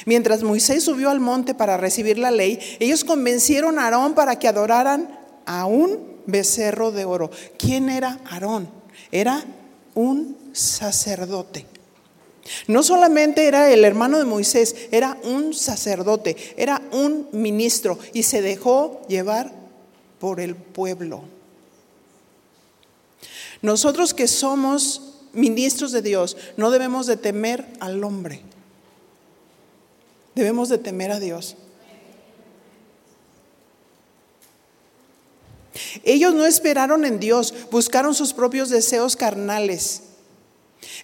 Mientras 0.06 0.44
Moisés 0.44 0.84
subió 0.84 1.10
al 1.10 1.22
monte 1.22 1.56
para 1.56 1.78
recibir 1.78 2.18
la 2.18 2.32
ley, 2.32 2.60
ellos 2.82 3.06
convencieron 3.06 3.80
a 3.80 3.86
Aarón 3.86 4.16
para 4.16 4.38
que 4.38 4.50
adoraran 4.50 5.18
a 5.46 5.66
un 5.66 6.18
becerro 6.26 6.92
de 6.92 7.06
oro. 7.06 7.32
¿Quién 7.58 7.88
era 7.88 8.20
Aarón? 8.26 8.68
Era 9.14 9.46
un 9.94 10.36
sacerdote. 10.52 11.74
No 12.68 12.84
solamente 12.84 13.48
era 13.48 13.72
el 13.72 13.84
hermano 13.86 14.20
de 14.20 14.26
Moisés, 14.26 14.76
era 14.92 15.18
un 15.24 15.54
sacerdote, 15.54 16.38
era 16.58 16.82
un 16.92 17.28
ministro 17.32 17.98
y 18.14 18.24
se 18.24 18.42
dejó 18.42 19.02
llevar 19.08 19.52
por 20.20 20.40
el 20.40 20.56
pueblo. 20.56 21.24
Nosotros 23.62 24.14
que 24.14 24.28
somos 24.28 25.14
ministros 25.34 25.92
de 25.92 26.02
Dios, 26.02 26.38
no 26.56 26.70
debemos 26.70 27.08
de 27.08 27.18
temer 27.18 27.66
al 27.80 28.04
hombre. 28.04 28.42
Debemos 30.36 30.70
de 30.70 30.78
temer 30.78 31.12
a 31.12 31.20
Dios. 31.20 31.56
Ellos 36.04 36.34
no 36.34 36.46
esperaron 36.46 37.06
en 37.06 37.20
Dios, 37.20 37.54
buscaron 37.72 38.14
sus 38.14 38.34
propios 38.34 38.70
deseos 38.70 39.16
carnales. 39.16 40.04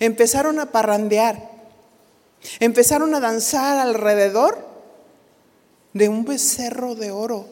Empezaron 0.02 0.60
a 0.60 0.72
parrandear. 0.72 1.52
Empezaron 2.60 3.14
a 3.14 3.20
danzar 3.20 3.78
alrededor 3.78 4.68
de 5.94 6.10
un 6.10 6.26
becerro 6.26 6.96
de 6.96 7.12
oro. 7.12 7.46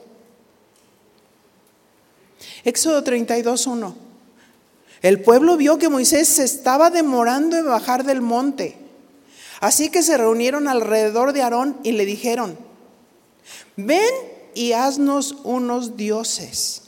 Éxodo 2.64 3.04
32, 3.04 3.68
1. 3.68 3.96
El 5.04 5.22
pueblo 5.22 5.58
vio 5.58 5.78
que 5.78 5.90
Moisés 5.90 6.28
se 6.28 6.44
estaba 6.44 6.90
demorando 6.90 7.56
en 7.56 7.68
bajar 7.68 8.04
del 8.04 8.22
monte. 8.22 8.76
Así 9.60 9.90
que 9.90 10.02
se 10.02 10.18
reunieron 10.18 10.68
alrededor 10.68 11.34
de 11.34 11.44
Aarón 11.44 11.78
y 11.84 11.92
le 11.92 12.06
dijeron, 12.06 12.58
ven 13.76 14.14
y 14.56 14.72
haznos 14.72 15.38
unos 15.44 15.98
dioses 15.98 16.82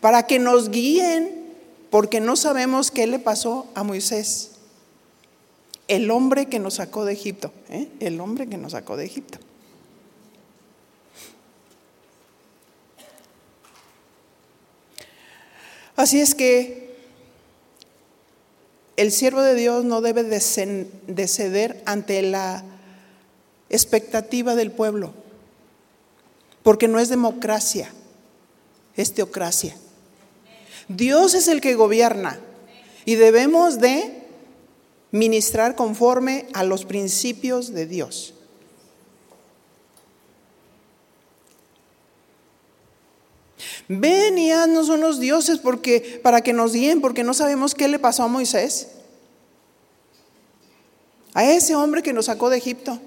para 0.00 0.26
que 0.26 0.40
nos 0.40 0.70
guíen, 0.70 1.43
porque 1.94 2.18
no 2.18 2.34
sabemos 2.34 2.90
qué 2.90 3.06
le 3.06 3.20
pasó 3.20 3.68
a 3.76 3.84
Moisés, 3.84 4.50
el 5.86 6.10
hombre 6.10 6.46
que 6.46 6.58
nos 6.58 6.74
sacó 6.74 7.04
de 7.04 7.12
Egipto, 7.12 7.52
¿eh? 7.68 7.88
el 8.00 8.20
hombre 8.20 8.48
que 8.48 8.56
nos 8.56 8.72
sacó 8.72 8.96
de 8.96 9.04
Egipto. 9.04 9.38
Así 15.94 16.20
es 16.20 16.34
que 16.34 16.96
el 18.96 19.12
siervo 19.12 19.40
de 19.42 19.54
Dios 19.54 19.84
no 19.84 20.00
debe 20.00 20.24
de 20.24 21.28
ceder 21.28 21.80
ante 21.86 22.22
la 22.22 22.64
expectativa 23.70 24.56
del 24.56 24.72
pueblo, 24.72 25.14
porque 26.64 26.88
no 26.88 26.98
es 26.98 27.08
democracia, 27.08 27.88
es 28.96 29.14
teocracia. 29.14 29.76
Dios 30.88 31.34
es 31.34 31.48
el 31.48 31.60
que 31.60 31.74
gobierna 31.74 32.38
y 33.04 33.14
debemos 33.14 33.78
de 33.80 34.22
ministrar 35.10 35.76
conforme 35.76 36.46
a 36.54 36.64
los 36.64 36.84
principios 36.84 37.72
de 37.72 37.86
Dios. 37.86 38.34
Ven 43.88 44.38
y 44.38 44.50
haznos 44.50 44.88
unos 44.88 45.20
dioses 45.20 45.58
porque, 45.58 46.20
para 46.22 46.40
que 46.40 46.52
nos 46.52 46.72
guíen, 46.72 47.00
porque 47.00 47.22
no 47.22 47.34
sabemos 47.34 47.74
qué 47.74 47.86
le 47.88 47.98
pasó 47.98 48.22
a 48.22 48.28
Moisés. 48.28 48.88
A 51.34 51.44
ese 51.44 51.74
hombre 51.74 52.02
que 52.02 52.12
nos 52.12 52.26
sacó 52.26 52.48
de 52.48 52.58
Egipto. 52.58 52.98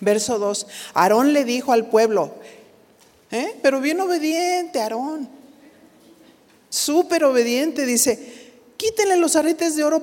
Verso 0.00 0.38
2. 0.38 0.66
Aarón 0.94 1.32
le 1.32 1.44
dijo 1.44 1.72
al 1.72 1.86
pueblo, 1.86 2.34
¿eh? 3.30 3.56
pero 3.62 3.80
bien 3.80 4.00
obediente, 4.00 4.80
Aarón. 4.80 5.41
Súper 6.72 7.22
obediente, 7.24 7.84
dice, 7.84 8.50
quítenle 8.78 9.18
los 9.18 9.36
aretes 9.36 9.76
de 9.76 9.84
oro 9.84 10.02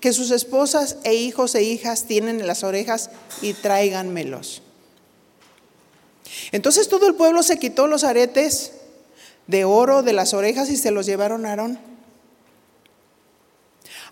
que 0.00 0.12
sus 0.12 0.30
esposas 0.30 0.98
e 1.02 1.14
hijos 1.14 1.54
e 1.54 1.62
hijas 1.62 2.04
tienen 2.04 2.40
en 2.40 2.46
las 2.46 2.62
orejas 2.62 3.08
y 3.40 3.54
tráiganmelos. 3.54 4.60
Entonces 6.52 6.90
todo 6.90 7.06
el 7.06 7.14
pueblo 7.14 7.42
se 7.42 7.58
quitó 7.58 7.86
los 7.86 8.04
aretes 8.04 8.72
de 9.46 9.64
oro 9.64 10.02
de 10.02 10.12
las 10.12 10.34
orejas 10.34 10.68
y 10.68 10.76
se 10.76 10.90
los 10.90 11.06
llevaron 11.06 11.46
a 11.46 11.52
Aarón. 11.52 11.78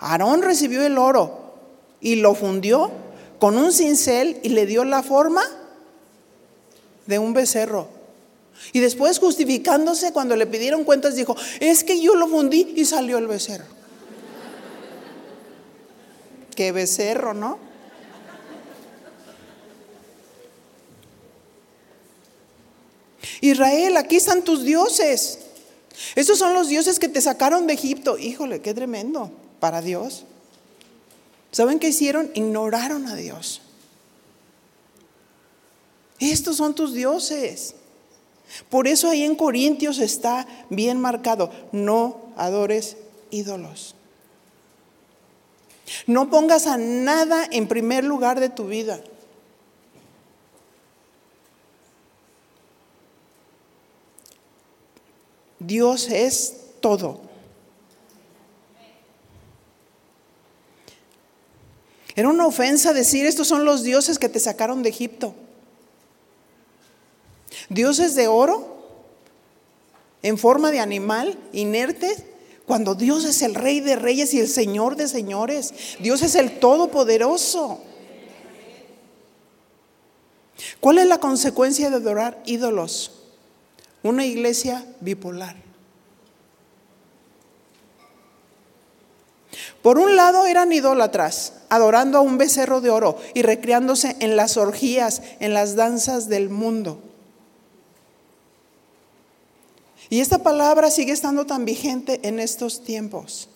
Aarón 0.00 0.40
recibió 0.40 0.82
el 0.82 0.96
oro 0.96 1.58
y 2.00 2.16
lo 2.16 2.34
fundió 2.34 2.90
con 3.38 3.58
un 3.58 3.70
cincel 3.70 4.40
y 4.42 4.48
le 4.48 4.64
dio 4.64 4.82
la 4.84 5.02
forma 5.02 5.42
de 7.04 7.18
un 7.18 7.34
becerro. 7.34 7.95
Y 8.72 8.80
después 8.80 9.18
justificándose 9.18 10.12
cuando 10.12 10.36
le 10.36 10.46
pidieron 10.46 10.84
cuentas 10.84 11.14
dijo, 11.14 11.36
es 11.60 11.84
que 11.84 12.00
yo 12.00 12.14
lo 12.14 12.28
fundí 12.28 12.74
y 12.76 12.84
salió 12.84 13.18
el 13.18 13.26
becerro. 13.26 13.64
Qué 16.54 16.72
becerro, 16.72 17.34
¿no? 17.34 17.58
Israel, 23.40 23.96
aquí 23.96 24.16
están 24.16 24.42
tus 24.42 24.64
dioses. 24.64 25.38
Estos 26.14 26.38
son 26.38 26.54
los 26.54 26.68
dioses 26.68 26.98
que 26.98 27.08
te 27.08 27.20
sacaron 27.20 27.66
de 27.66 27.74
Egipto. 27.74 28.18
Híjole, 28.18 28.60
qué 28.60 28.74
tremendo 28.74 29.30
para 29.60 29.82
Dios. 29.82 30.24
¿Saben 31.52 31.78
qué 31.78 31.88
hicieron? 31.88 32.30
Ignoraron 32.34 33.06
a 33.06 33.14
Dios. 33.14 33.60
Estos 36.18 36.56
son 36.56 36.74
tus 36.74 36.92
dioses. 36.92 37.74
Por 38.68 38.88
eso 38.88 39.10
ahí 39.10 39.22
en 39.22 39.36
Corintios 39.36 39.98
está 39.98 40.46
bien 40.70 41.00
marcado, 41.00 41.50
no 41.72 42.20
adores 42.36 42.96
ídolos. 43.30 43.94
No 46.06 46.30
pongas 46.30 46.66
a 46.66 46.76
nada 46.76 47.46
en 47.50 47.68
primer 47.68 48.04
lugar 48.04 48.40
de 48.40 48.48
tu 48.48 48.66
vida. 48.66 49.00
Dios 55.58 56.08
es 56.10 56.56
todo. 56.80 57.20
Era 62.14 62.28
una 62.28 62.46
ofensa 62.46 62.92
decir, 62.92 63.26
estos 63.26 63.48
son 63.48 63.64
los 63.64 63.82
dioses 63.82 64.18
que 64.18 64.28
te 64.28 64.40
sacaron 64.40 64.82
de 64.82 64.88
Egipto. 64.88 65.34
Dioses 67.68 68.14
de 68.14 68.28
oro, 68.28 68.76
en 70.22 70.38
forma 70.38 70.70
de 70.70 70.80
animal, 70.80 71.38
inerte, 71.52 72.16
cuando 72.66 72.94
Dios 72.94 73.24
es 73.24 73.42
el 73.42 73.54
rey 73.54 73.80
de 73.80 73.96
reyes 73.96 74.34
y 74.34 74.40
el 74.40 74.48
señor 74.48 74.96
de 74.96 75.08
señores. 75.08 75.72
Dios 76.00 76.22
es 76.22 76.34
el 76.34 76.58
todopoderoso. 76.58 77.80
¿Cuál 80.80 80.98
es 80.98 81.06
la 81.06 81.18
consecuencia 81.18 81.90
de 81.90 81.96
adorar 81.96 82.42
ídolos? 82.44 83.12
Una 84.02 84.26
iglesia 84.26 84.84
bipolar. 85.00 85.56
Por 89.82 89.98
un 89.98 90.16
lado 90.16 90.46
eran 90.46 90.72
idólatras, 90.72 91.52
adorando 91.68 92.18
a 92.18 92.20
un 92.20 92.38
becerro 92.38 92.80
de 92.80 92.90
oro 92.90 93.18
y 93.34 93.42
recreándose 93.42 94.16
en 94.18 94.34
las 94.34 94.56
orgías, 94.56 95.22
en 95.38 95.54
las 95.54 95.76
danzas 95.76 96.28
del 96.28 96.48
mundo. 96.48 97.00
Y 100.08 100.20
esta 100.20 100.42
palabra 100.42 100.90
sigue 100.90 101.12
estando 101.12 101.46
tan 101.46 101.64
vigente 101.64 102.20
en 102.22 102.38
estos 102.38 102.84
tiempos. 102.84 103.48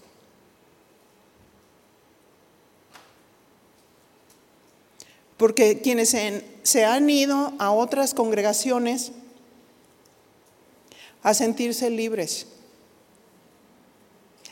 Porque 5.37 5.81
quienes 5.81 6.15
se 6.63 6.85
han 6.85 7.09
ido 7.09 7.55
a 7.59 7.71
otras 7.71 8.13
congregaciones 8.13 9.13
a 11.23 11.35
sentirse 11.35 11.89
libres. 11.89 12.47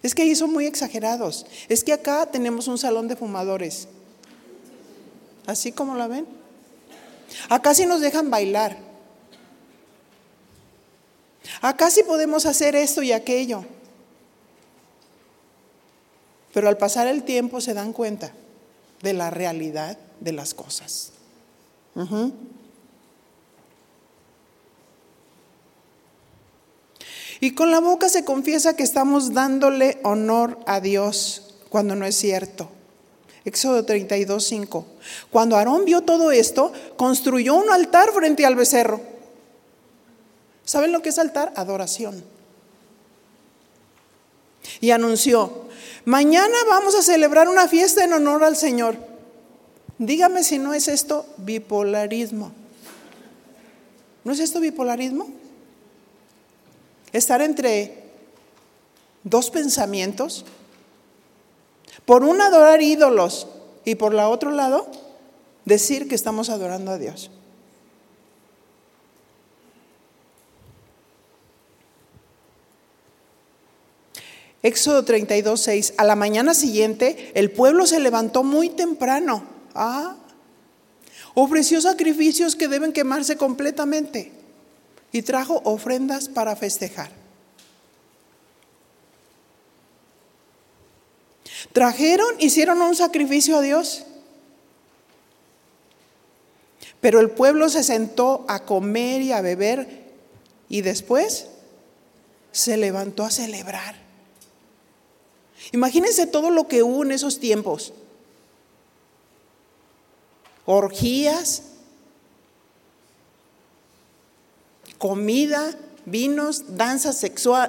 Es 0.03 0.15
que 0.15 0.23
ahí 0.23 0.35
son 0.35 0.53
muy 0.53 0.67
exagerados. 0.67 1.47
Es 1.69 1.83
que 1.85 1.93
acá 1.93 2.27
tenemos 2.27 2.69
un 2.69 2.79
salón 2.79 3.09
de 3.09 3.17
fumadores. 3.17 3.89
Así 5.47 5.73
como 5.73 5.97
la 5.97 6.07
ven. 6.07 6.27
Acá 7.49 7.75
sí 7.75 7.85
nos 7.85 8.01
dejan 8.01 8.31
bailar. 8.31 8.88
Acá 11.61 11.91
sí 11.91 12.03
podemos 12.03 12.47
hacer 12.47 12.77
esto 12.77 13.03
y 13.03 13.13
aquello. 13.13 13.65
Pero 16.53 16.69
al 16.69 16.77
pasar 16.77 17.07
el 17.07 17.23
tiempo 17.23 17.61
se 17.61 17.75
dan 17.75 17.93
cuenta 17.93 18.33
de 19.03 19.13
la 19.13 19.31
realidad 19.31 19.99
de 20.21 20.33
las 20.33 20.55
cosas. 20.55 21.13
Y 27.41 27.55
con 27.55 27.71
la 27.71 27.81
boca 27.81 28.09
se 28.09 28.25
confiesa 28.25 28.75
que 28.75 28.83
estamos 28.83 29.33
dándole 29.33 30.01
honor 30.03 30.59
a 30.67 30.81
Dios 30.81 31.55
cuando 31.69 31.95
no 31.95 32.07
es 32.07 32.17
cierto. 32.17 32.69
Éxodo 33.45 33.85
32, 33.85 34.45
5. 34.45 34.87
Cuando 35.31 35.57
Aarón 35.57 35.85
vio 35.85 36.03
todo 36.03 36.33
esto, 36.33 36.73
construyó 36.97 37.55
un 37.55 37.71
altar 37.71 38.11
frente 38.13 38.45
al 38.45 38.57
becerro. 38.57 39.01
¿Saben 40.69 40.93
lo 40.93 41.01
que 41.01 41.09
es 41.09 41.19
altar? 41.19 41.51
Adoración. 41.57 42.23
Y 44.83 44.91
anunció, 44.91 45.65
mañana 46.05 46.55
vamos 46.69 46.95
a 46.95 47.01
celebrar 47.01 47.49
una 47.49 47.69
fiesta 47.69 48.05
en 48.05 48.13
honor 48.13 48.45
al 48.45 48.55
Señor. 48.55 48.99
Dígame 49.97 50.45
si 50.45 50.59
no 50.59 50.75
es 50.75 50.89
esto 50.89 51.25
bipolarismo. 51.39 52.53
¿No 54.25 54.33
es 54.33 54.41
esto 54.41 54.61
bipolarismo? 54.61 55.31
Estar 57.15 57.41
entre 57.41 58.05
dos 59.25 59.51
pensamientos. 59.51 60.45
Por 62.05 62.25
un 62.25 62.43
adorar 62.43 62.83
ídolos 62.83 63.47
y 63.87 63.95
por 63.95 64.13
la 64.13 64.29
otro 64.29 64.51
lado 64.51 64.87
decir 65.65 66.09
que 66.09 66.15
estamos 66.15 66.51
adorando 66.51 66.91
a 66.91 66.99
Dios. 66.99 67.31
Éxodo 74.63 75.05
32, 75.05 75.61
6. 75.61 75.95
A 75.97 76.05
la 76.05 76.17
mañana 76.17 76.55
siguiente, 76.55 77.33
el 77.35 77.51
pueblo 77.51 77.87
se 77.87 78.01
levantó 78.01 78.43
muy 78.43 78.71
temprano. 78.71 79.45
Ah, 79.75 80.17
ofreció 81.35 81.81
sacrificios 81.81 82.57
que 82.57 82.69
deben 82.69 82.93
quemarse 82.93 83.37
completamente 83.37 84.33
y 85.13 85.23
trajo 85.23 85.63
ofrendas 85.65 86.29
para 86.29 86.57
festejar. 86.57 87.11
Trajeron, 91.73 92.35
hicieron 92.41 92.81
un 92.83 92.97
sacrificio 92.97 93.57
a 93.57 93.61
Dios. 93.61 94.05
Pero 97.01 97.21
el 97.21 97.31
pueblo 97.31 97.69
se 97.69 97.85
sentó 97.85 98.45
a 98.49 98.65
comer 98.65 99.23
y 99.23 99.31
a 99.31 99.41
beber 99.41 100.09
y 100.69 100.83
después 100.83 101.47
se 102.51 102.77
levantó 102.77 103.25
a 103.25 103.31
celebrar. 103.31 104.08
Imagínense 105.73 106.27
todo 106.27 106.51
lo 106.51 106.67
que 106.67 106.83
hubo 106.83 107.05
en 107.05 107.13
esos 107.13 107.41
tiempos. 107.41 107.93
Orgías, 110.65 111.63
comida, 114.99 115.75
vinos, 116.05 116.77
danzas 116.77 117.19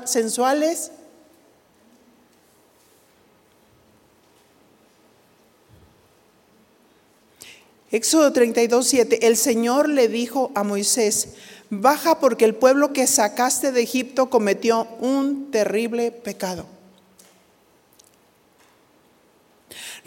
sensuales. 0.05 0.91
Éxodo 7.91 8.31
32, 8.33 8.87
7. 8.87 9.27
El 9.27 9.35
Señor 9.35 9.89
le 9.89 10.07
dijo 10.07 10.51
a 10.53 10.63
Moisés, 10.63 11.29
baja 11.69 12.19
porque 12.19 12.45
el 12.45 12.55
pueblo 12.55 12.93
que 12.93 13.07
sacaste 13.07 13.71
de 13.71 13.81
Egipto 13.81 14.29
cometió 14.29 14.87
un 14.99 15.51
terrible 15.51 16.11
pecado. 16.11 16.78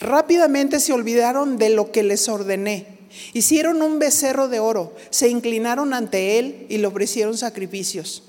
Rápidamente 0.03 0.81
se 0.81 0.93
olvidaron 0.93 1.57
de 1.57 1.71
lo 1.71 1.93
que 1.93 2.03
les 2.03 2.29
ordené 2.29 2.93
Hicieron 3.33 3.83
un 3.83 3.99
becerro 3.99 4.49
de 4.49 4.61
oro, 4.61 4.95
se 5.11 5.29
inclinaron 5.29 5.93
ante 5.93 6.38
él 6.38 6.67
y 6.69 6.79
le 6.79 6.87
ofrecieron 6.87 7.37
sacrificios. 7.37 8.23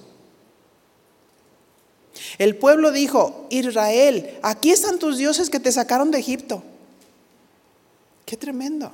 El 2.37 2.57
pueblo 2.57 2.91
dijo, 2.91 3.47
Israel, 3.49 4.37
aquí 4.41 4.71
están 4.71 4.99
tus 4.99 5.17
dioses 5.17 5.49
que 5.49 5.59
te 5.59 5.71
sacaron 5.71 6.11
de 6.11 6.19
Egipto. 6.19 6.63
Qué 8.25 8.35
tremendo. 8.35 8.91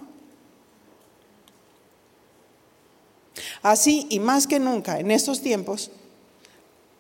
Así 3.62 4.06
y 4.10 4.20
más 4.20 4.48
que 4.48 4.60
nunca 4.60 5.00
en 5.00 5.12
estos 5.12 5.42
tiempos 5.42 5.92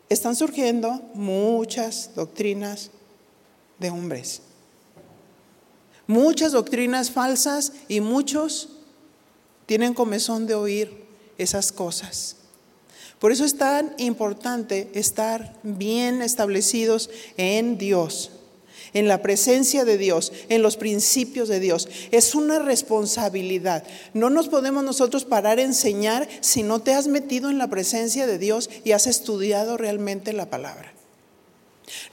están 0.10 0.36
surgiendo 0.36 1.02
muchas 1.14 2.12
doctrinas 2.16 2.90
de 3.78 3.90
hombres. 3.92 4.42
Muchas 6.10 6.54
doctrinas 6.54 7.12
falsas 7.12 7.72
y 7.88 8.02
muchos 8.02 8.70
tienen 9.68 9.94
comezón 9.94 10.48
de 10.48 10.56
oír 10.56 11.06
esas 11.38 11.72
cosas. 11.72 12.38
Por 13.20 13.32
eso 13.32 13.46
es 13.46 13.60
tan 13.60 13.94
importante 14.00 14.90
estar 14.96 15.54
bien 15.62 16.24
establecidos 16.24 17.12
en 17.38 17.78
Dios, 17.78 18.32
en 18.94 19.08
la 19.08 19.22
presencia 19.22 19.86
de 19.86 20.00
Dios, 20.00 20.34
en 20.50 20.64
los 20.64 20.78
principios 20.78 21.48
de 21.48 21.60
Dios. 21.60 21.88
Es 22.10 22.34
una 22.34 22.58
responsabilidad. 22.58 23.84
No 24.16 24.32
nos 24.32 24.50
podemos 24.50 24.84
nosotros 24.84 25.26
parar 25.26 25.60
a 25.60 25.62
enseñar 25.62 26.28
si 26.42 26.64
no 26.64 26.82
te 26.82 26.96
has 26.96 27.08
metido 27.08 27.52
en 27.52 27.60
la 27.60 27.68
presencia 27.68 28.26
de 28.26 28.40
Dios 28.40 28.72
y 28.84 28.94
has 28.94 29.06
estudiado 29.06 29.78
realmente 29.78 30.34
la 30.34 30.50
palabra. 30.50 30.92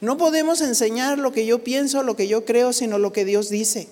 No 0.01 0.17
podemos 0.17 0.61
enseñar 0.61 1.19
lo 1.19 1.33
que 1.33 1.47
yo 1.47 1.63
pienso, 1.63 2.03
lo 2.03 2.17
que 2.17 2.29
yo 2.29 2.45
creo, 2.45 2.73
sino 2.73 2.99
lo 2.99 3.13
que 3.13 3.25
Dios 3.25 3.49
dice. 3.49 3.89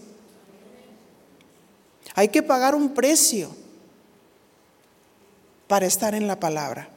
Hay 2.14 2.28
que 2.28 2.42
pagar 2.42 2.74
un 2.74 2.94
precio 2.94 3.50
para 5.66 5.86
estar 5.86 6.14
en 6.14 6.26
la 6.26 6.38
palabra. 6.38 6.88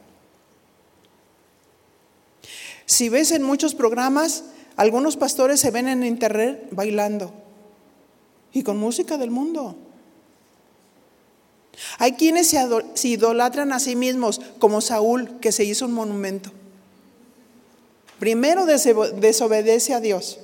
Si 2.86 3.08
ves 3.08 3.32
en 3.32 3.42
muchos 3.42 3.74
programas, 3.74 4.44
algunos 4.76 5.16
pastores 5.16 5.60
se 5.60 5.70
ven 5.70 5.88
en 5.88 6.04
internet 6.04 6.68
bailando 6.70 7.34
y 8.52 8.62
con 8.62 8.78
música 8.78 9.18
del 9.18 9.30
mundo. 9.30 9.76
Hay 11.98 12.12
quienes 12.12 12.48
se, 12.48 13.08
idolatran 13.08 13.72
a 13.72 13.80
sí 13.80 13.94
mismos, 13.94 14.40
como 14.58 14.80
Saúl, 14.80 15.38
que 15.40 15.52
se 15.52 15.64
hizo 15.64 15.86
un 15.86 15.92
monumento. 15.92 16.50
Primero 18.18 18.66
desobedece 18.66 19.94
a 19.94 20.00
Dios 20.00 20.38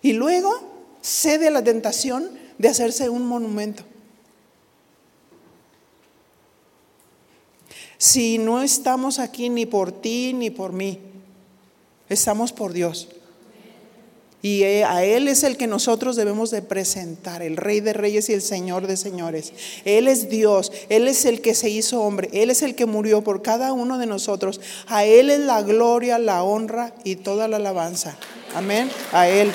y 0.00 0.12
luego 0.12 0.60
cede 1.02 1.48
a 1.48 1.50
la 1.50 1.62
tentación 1.62 2.30
de 2.56 2.68
hacerse 2.68 3.08
un 3.08 3.26
monumento. 3.26 3.84
Si 7.98 8.38
no 8.38 8.62
estamos 8.62 9.18
aquí 9.18 9.48
ni 9.48 9.66
por 9.66 9.92
ti 9.92 10.32
ni 10.32 10.50
por 10.50 10.72
mí, 10.72 11.00
estamos 12.08 12.52
por 12.52 12.72
Dios. 12.72 13.08
Y 14.40 14.62
eh, 14.62 14.84
a 14.84 15.04
Él 15.04 15.26
es 15.26 15.42
el 15.42 15.56
que 15.56 15.66
nosotros 15.66 16.14
debemos 16.14 16.52
de 16.52 16.62
presentar, 16.62 17.42
el 17.42 17.56
Rey 17.56 17.80
de 17.80 17.92
Reyes 17.92 18.28
y 18.28 18.34
el 18.34 18.42
Señor 18.42 18.86
de 18.86 18.96
Señores. 18.96 19.52
Él 19.84 20.06
es 20.06 20.28
Dios, 20.28 20.70
Él 20.88 21.08
es 21.08 21.24
el 21.24 21.40
que 21.40 21.54
se 21.54 21.70
hizo 21.70 22.00
hombre, 22.02 22.28
Él 22.32 22.50
es 22.50 22.62
el 22.62 22.76
que 22.76 22.86
murió 22.86 23.22
por 23.22 23.42
cada 23.42 23.72
uno 23.72 23.98
de 23.98 24.06
nosotros. 24.06 24.60
A 24.86 25.04
Él 25.04 25.30
es 25.30 25.40
la 25.40 25.62
gloria, 25.62 26.18
la 26.18 26.44
honra 26.44 26.94
y 27.02 27.16
toda 27.16 27.48
la 27.48 27.56
alabanza. 27.56 28.16
Amén. 28.54 28.88
A 29.12 29.28
Él. 29.28 29.50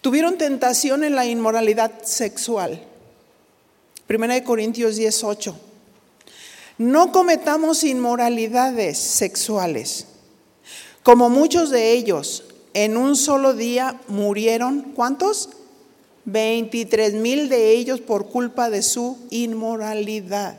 Tuvieron 0.00 0.38
tentación 0.38 1.02
en 1.02 1.16
la 1.16 1.26
inmoralidad 1.26 2.04
sexual. 2.04 2.80
Primera 4.06 4.34
de 4.34 4.44
Corintios 4.44 4.96
18. 4.96 5.63
No 6.78 7.12
cometamos 7.12 7.84
inmoralidades 7.84 8.98
sexuales, 8.98 10.06
como 11.02 11.30
muchos 11.30 11.70
de 11.70 11.92
ellos 11.92 12.44
en 12.72 12.96
un 12.96 13.14
solo 13.14 13.54
día 13.54 14.00
murieron, 14.08 14.92
¿cuántos? 14.94 15.50
23 16.24 17.14
mil 17.14 17.48
de 17.48 17.72
ellos 17.72 18.00
por 18.00 18.28
culpa 18.28 18.70
de 18.70 18.82
su 18.82 19.18
inmoralidad. 19.30 20.58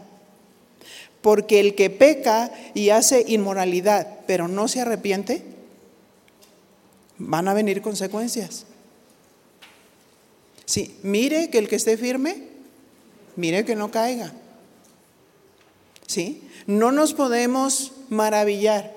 porque 1.21 1.60
el 1.60 1.73
que 1.73 1.89
peca 1.89 2.51
y 2.75 2.91
hace 2.91 3.25
inmoralidad, 3.28 4.19
pero 4.28 4.47
no 4.47 4.67
se 4.67 4.82
arrepiente, 4.82 5.41
van 7.17 7.47
a 7.47 7.56
venir 7.56 7.82
consecuencias. 7.82 8.65
Sí, 10.65 10.95
mire 11.01 11.49
que 11.49 11.58
el 11.58 11.67
que 11.67 11.78
esté 11.78 11.97
firme, 11.97 12.43
mire 13.36 13.65
que 13.65 13.75
no 13.75 13.89
caiga. 13.89 14.34
¿Sí? 16.08 16.48
No 16.68 16.91
nos 16.91 17.13
podemos 17.13 17.94
maravillar. 18.10 18.96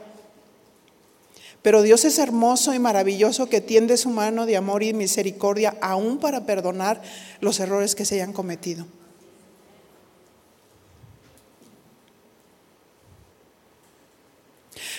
Pero 1.62 1.82
Dios 1.82 2.04
es 2.04 2.18
hermoso 2.18 2.72
y 2.72 2.78
maravilloso 2.78 3.48
que 3.48 3.60
tiende 3.60 3.96
su 3.96 4.10
mano 4.10 4.46
de 4.46 4.56
amor 4.56 4.82
y 4.82 4.92
misericordia 4.92 5.76
aún 5.80 6.18
para 6.18 6.46
perdonar 6.46 7.02
los 7.40 7.60
errores 7.60 7.94
que 7.94 8.04
se 8.04 8.16
hayan 8.16 8.32
cometido. 8.32 8.86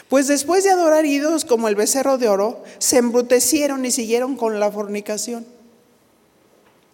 Pues 0.10 0.28
después 0.28 0.64
de 0.64 0.72
adorar 0.72 1.06
ídolos 1.06 1.46
como 1.46 1.68
el 1.68 1.76
becerro 1.76 2.18
de 2.18 2.28
oro, 2.28 2.64
se 2.80 2.98
embrutecieron 2.98 3.86
y 3.86 3.92
siguieron 3.92 4.36
con 4.36 4.60
la 4.60 4.72
fornicación. 4.72 5.46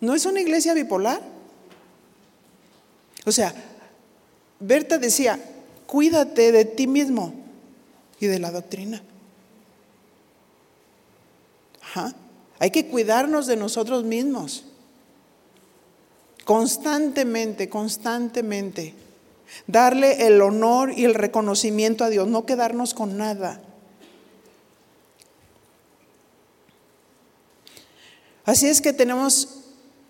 ¿No 0.02 0.14
es 0.14 0.26
una 0.26 0.42
iglesia 0.42 0.74
bipolar? 0.74 1.22
O 3.26 3.32
sea, 3.32 3.56
Berta 4.60 4.98
decía, 4.98 5.40
cuídate 5.86 6.52
de 6.52 6.66
ti 6.66 6.88
mismo 6.88 7.34
y 8.20 8.28
de 8.28 8.40
la 8.40 8.52
doctrina. 8.52 9.02
Hay 12.60 12.72
que 12.72 12.88
cuidarnos 12.88 13.48
de 13.48 13.56
nosotros 13.56 14.04
mismos. 14.04 14.66
Constantemente, 16.44 17.70
constantemente. 17.70 18.94
Darle 19.68 20.28
el 20.28 20.42
honor 20.42 20.92
y 20.96 21.06
el 21.06 21.14
reconocimiento 21.14 22.04
a 22.04 22.10
Dios, 22.10 22.28
no 22.28 22.46
quedarnos 22.46 22.94
con 22.94 23.18
nada. 23.18 23.62
Así 28.46 28.68
es 28.68 28.82
que 28.82 28.94
tenemos 28.94 29.65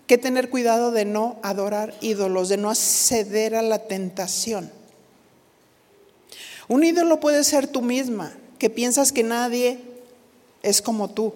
que 0.06 0.18
tener 0.18 0.50
cuidado 0.50 0.92
de 0.92 1.04
no 1.04 1.38
adorar 1.42 1.94
ídolos, 2.00 2.48
de 2.48 2.56
no 2.56 2.70
acceder 2.70 3.54
a 3.54 3.62
la 3.62 3.86
tentación. 3.86 4.70
Un 6.68 6.84
ídolo 6.84 7.20
puede 7.20 7.44
ser 7.44 7.66
tú 7.66 7.82
misma, 7.82 8.36
que 8.58 8.70
piensas 8.70 9.12
que 9.12 9.22
nadie 9.22 9.80
es 10.62 10.82
como 10.82 11.10
tú 11.10 11.34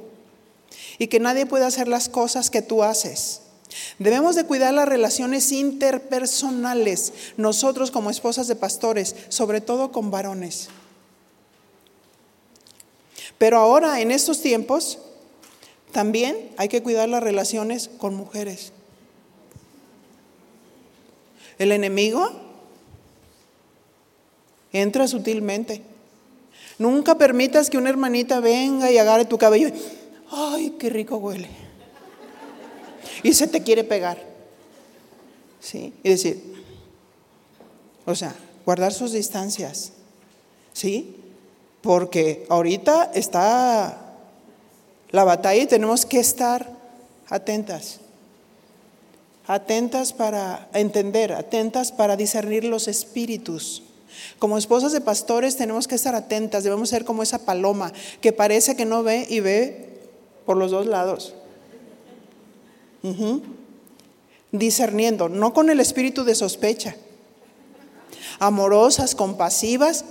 y 0.99 1.09
que 1.09 1.21
nadie 1.21 1.47
puede 1.47 1.65
hacer 1.65 1.89
las 1.89 2.09
cosas 2.09 2.51
que 2.51 2.63
tú 2.63 2.83
haces. 2.83 3.43
Debemos 3.99 4.35
de 4.35 4.45
cuidar 4.45 4.75
las 4.75 4.89
relaciones 4.89 5.53
interpersonales, 5.53 7.13
nosotros 7.37 7.91
como 7.91 8.11
esposas 8.11 8.49
de 8.49 8.57
pastores, 8.57 9.15
sobre 9.29 9.61
todo 9.61 9.93
con 9.93 10.11
varones. 10.11 10.69
Pero 13.39 13.59
ahora, 13.59 14.01
en 14.01 14.11
estos 14.11 14.43
tiempos, 14.43 14.99
también 15.93 16.51
hay 16.57 16.69
que 16.69 16.83
cuidar 16.83 17.09
las 17.09 17.23
relaciones 17.23 17.91
con 17.99 18.15
mujeres. 18.15 18.73
El 21.59 21.73
enemigo 21.73 22.31
entra 24.73 25.09
sutilmente. 25.09 25.83
Nunca 26.79 27.19
permitas 27.19 27.69
que 27.69 27.77
una 27.77 27.91
hermanita 27.91 28.41
venga 28.41 28.91
y 28.91 28.99
agarre 28.99 29.27
tu 29.27 29.37
cabello. 29.37 29.69
¡Ay, 30.31 30.77
qué 30.79 30.89
rico 30.89 31.17
huele! 31.17 31.49
Y 33.23 33.35
se 33.35 33.47
te 33.47 33.63
quiere 33.63 33.85
pegar. 33.85 34.19
¿Sí? 35.61 35.93
Y 36.03 36.09
decir, 36.09 36.43
o 38.07 38.15
sea, 38.15 38.35
guardar 38.65 38.95
sus 38.95 39.13
distancias. 39.13 39.93
¿Sí? 40.73 41.17
Porque 41.83 42.47
ahorita 42.49 43.11
está 43.15 44.10
la 45.11 45.25
batalla 45.25 45.67
tenemos 45.67 46.07
que 46.07 46.21
estar 46.21 46.69
atentas. 47.29 48.01
Atentas 49.47 50.13
para 50.13 50.69
entender, 50.73 51.33
atentas 51.33 51.91
para 51.91 52.17
discernir 52.17 52.65
los 52.65 52.87
espíritus. 52.87 53.83
Como 54.39 54.59
esposas 54.59 54.93
de 54.93 55.01
pastores 55.01 55.57
tenemos 55.57 55.89
que 55.89 55.95
estar 55.95 56.15
atentas, 56.15 56.63
debemos 56.63 56.89
ser 56.89 57.05
como 57.05 57.23
esa 57.23 57.45
paloma 57.45 57.93
que 58.21 58.33
parece 58.33 58.77
que 58.77 58.85
no 58.85 59.03
ve 59.03 59.27
y 59.29 59.41
ve 59.41 59.99
por 60.47 60.57
los 60.57 60.71
dos 60.71 60.87
lados. 60.87 61.35
Discerniendo, 64.53 65.29
no 65.29 65.53
con 65.53 65.71
el 65.71 65.81
espíritu 65.81 66.25
de 66.25 66.35
sospecha. 66.35 66.97
Amorosas, 68.39 69.15
compasivas, 69.15 70.05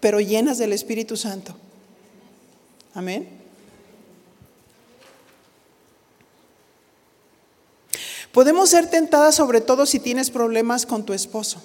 pero 0.00 0.20
llenas 0.20 0.58
del 0.58 0.72
Espíritu 0.72 1.16
Santo. 1.16 1.54
Amén. 2.94 3.39
Podemos 8.32 8.70
ser 8.70 8.88
tentadas 8.88 9.34
sobre 9.34 9.60
todo 9.60 9.86
si 9.86 9.98
tienes 9.98 10.30
problemas 10.30 10.86
con 10.86 11.04
tu 11.04 11.12
esposo. 11.12 11.62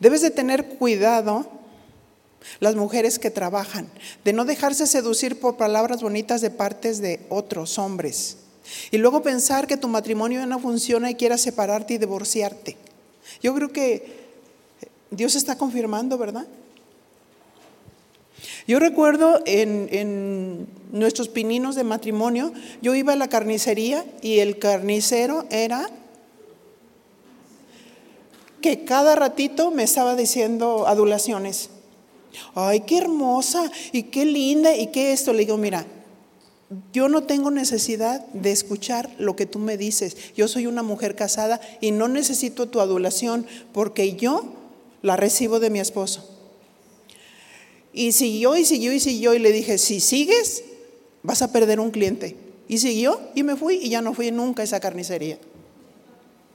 Debes 0.00 0.20
de 0.22 0.30
tener 0.30 0.66
cuidado 0.76 1.46
las 2.60 2.74
mujeres 2.74 3.18
que 3.18 3.30
trabajan, 3.30 3.88
de 4.24 4.32
no 4.32 4.44
dejarse 4.44 4.86
seducir 4.86 5.40
por 5.40 5.56
palabras 5.56 6.02
bonitas 6.02 6.40
de 6.40 6.50
partes 6.50 7.00
de 7.00 7.20
otros 7.28 7.78
hombres. 7.78 8.38
Y 8.90 8.98
luego 8.98 9.22
pensar 9.22 9.66
que 9.66 9.76
tu 9.76 9.88
matrimonio 9.88 10.44
no 10.46 10.58
funciona 10.58 11.10
y 11.10 11.14
quieras 11.14 11.40
separarte 11.40 11.94
y 11.94 11.98
divorciarte. 11.98 12.76
Yo 13.40 13.54
creo 13.54 13.72
que 13.72 14.26
Dios 15.10 15.34
está 15.34 15.56
confirmando, 15.56 16.18
¿verdad? 16.18 16.46
Yo 18.66 18.78
recuerdo 18.80 19.40
en, 19.46 19.88
en, 19.92 20.66
nuestros 20.92 21.28
pininos 21.28 21.74
de 21.74 21.84
matrimonio, 21.84 22.52
yo 22.80 22.94
iba 22.94 23.12
a 23.12 23.16
la 23.16 23.28
carnicería 23.28 24.04
y 24.22 24.38
el 24.38 24.58
carnicero 24.58 25.44
era 25.50 25.88
que 28.60 28.84
cada 28.84 29.14
ratito 29.14 29.70
me 29.70 29.82
estaba 29.82 30.16
diciendo 30.16 30.86
adulaciones. 30.88 31.70
Ay, 32.54 32.80
qué 32.80 32.98
hermosa 32.98 33.70
y 33.92 34.04
qué 34.04 34.24
linda 34.24 34.74
y 34.74 34.88
qué 34.88 35.12
esto. 35.12 35.32
Le 35.32 35.40
digo, 35.40 35.56
mira, 35.56 35.86
yo 36.92 37.08
no 37.08 37.22
tengo 37.22 37.50
necesidad 37.50 38.26
de 38.32 38.50
escuchar 38.50 39.10
lo 39.18 39.36
que 39.36 39.46
tú 39.46 39.58
me 39.58 39.76
dices. 39.76 40.16
Yo 40.34 40.48
soy 40.48 40.66
una 40.66 40.82
mujer 40.82 41.14
casada 41.14 41.60
y 41.80 41.92
no 41.92 42.08
necesito 42.08 42.68
tu 42.68 42.80
adulación 42.80 43.46
porque 43.72 44.16
yo 44.16 44.44
la 45.02 45.16
recibo 45.16 45.60
de 45.60 45.70
mi 45.70 45.78
esposo. 45.78 46.35
Y 47.96 48.12
siguió 48.12 48.58
y 48.58 48.66
siguió 48.66 48.92
y 48.92 49.00
siguió 49.00 49.32
y 49.32 49.38
le 49.38 49.52
dije, 49.52 49.78
si 49.78 50.00
sigues, 50.00 50.62
vas 51.22 51.40
a 51.40 51.50
perder 51.50 51.80
un 51.80 51.90
cliente. 51.90 52.36
Y 52.68 52.76
siguió 52.76 53.18
y 53.34 53.42
me 53.42 53.56
fui 53.56 53.76
y 53.76 53.88
ya 53.88 54.02
no 54.02 54.12
fui 54.12 54.30
nunca 54.30 54.60
a 54.60 54.66
esa 54.66 54.80
carnicería. 54.80 55.38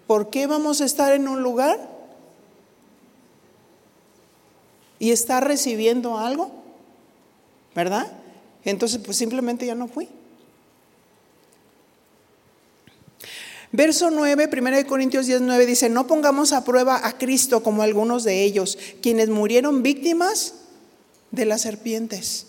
¿Por 0.05 0.29
qué 0.29 0.45
vamos 0.45 0.81
a 0.81 0.85
estar 0.85 1.13
en 1.13 1.27
un 1.27 1.41
lugar 1.41 1.79
y 4.99 5.09
estar 5.09 5.43
recibiendo 5.47 6.19
algo? 6.19 6.51
¿Verdad? 7.73 8.11
Entonces, 8.63 9.01
pues 9.03 9.17
simplemente 9.17 9.65
ya 9.65 9.73
no 9.73 9.87
fui. 9.87 10.09
Verso 13.71 14.11
9, 14.11 14.47
1 14.55 14.85
Corintios 14.87 15.25
10, 15.25 15.41
9 15.41 15.65
dice, 15.65 15.89
no 15.89 16.05
pongamos 16.05 16.53
a 16.53 16.63
prueba 16.63 17.07
a 17.07 17.17
Cristo 17.17 17.63
como 17.63 17.81
algunos 17.81 18.23
de 18.23 18.43
ellos, 18.43 18.77
quienes 19.01 19.29
murieron 19.29 19.81
víctimas 19.81 20.60
de 21.31 21.45
las 21.45 21.61
serpientes. 21.61 22.47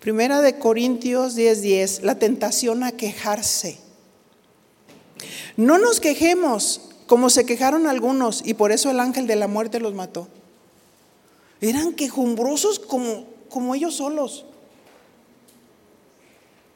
Primera 0.00 0.40
de 0.40 0.58
Corintios 0.58 1.36
10:10, 1.36 1.60
10, 1.60 2.02
la 2.02 2.18
tentación 2.18 2.82
a 2.82 2.92
quejarse. 2.92 3.78
No 5.56 5.78
nos 5.78 6.00
quejemos 6.00 6.82
como 7.06 7.30
se 7.30 7.44
quejaron 7.44 7.86
algunos 7.86 8.42
y 8.44 8.54
por 8.54 8.70
eso 8.70 8.90
el 8.90 9.00
ángel 9.00 9.26
de 9.26 9.36
la 9.36 9.48
muerte 9.48 9.80
los 9.80 9.94
mató. 9.94 10.28
Eran 11.60 11.94
quejumbrosos 11.94 12.78
como, 12.78 13.26
como 13.48 13.74
ellos 13.74 13.96
solos. 13.96 14.44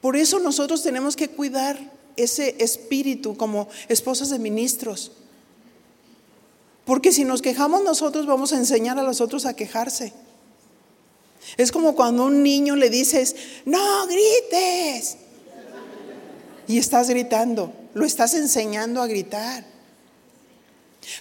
Por 0.01 0.17
eso 0.17 0.41
nosotros 0.41 0.83
tenemos 0.83 1.15
que 1.15 1.29
cuidar 1.29 1.79
ese 2.17 2.57
espíritu 2.59 3.37
como 3.37 3.69
esposas 3.89 4.31
de 4.31 4.41
ministros. 4.41 5.13
Porque 6.85 7.13
si 7.13 7.25
nos 7.25 7.43
quejamos 7.43 7.83
nosotros 7.85 8.27
vamos 8.27 8.53
a 8.53 8.57
enseñar 8.57 8.99
a 8.99 9.03
los 9.03 9.21
otros 9.21 9.47
a 9.47 9.55
quejarse. 9.55 10.13
Es 11.57 11.73
como 11.73 11.95
cuando 11.95 12.25
a 12.25 12.27
un 12.27 12.43
niño 12.43 12.77
le 12.77 12.91
dices, 12.91 13.37
no 13.65 14.07
grites. 14.07 15.17
Y 16.69 16.79
estás 16.79 17.09
gritando, 17.09 17.73
lo 17.95 18.05
estás 18.05 18.35
enseñando 18.35 19.03
a 19.03 19.07
gritar. 19.07 19.65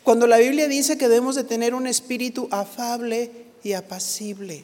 Cuando 0.03 0.27
la 0.27 0.37
Biblia 0.37 0.67
dice 0.67 0.97
que 0.97 1.07
debemos 1.07 1.35
de 1.35 1.43
tener 1.43 1.73
un 1.73 1.87
espíritu 1.87 2.47
afable 2.51 3.31
y 3.63 3.73
apacible, 3.73 4.63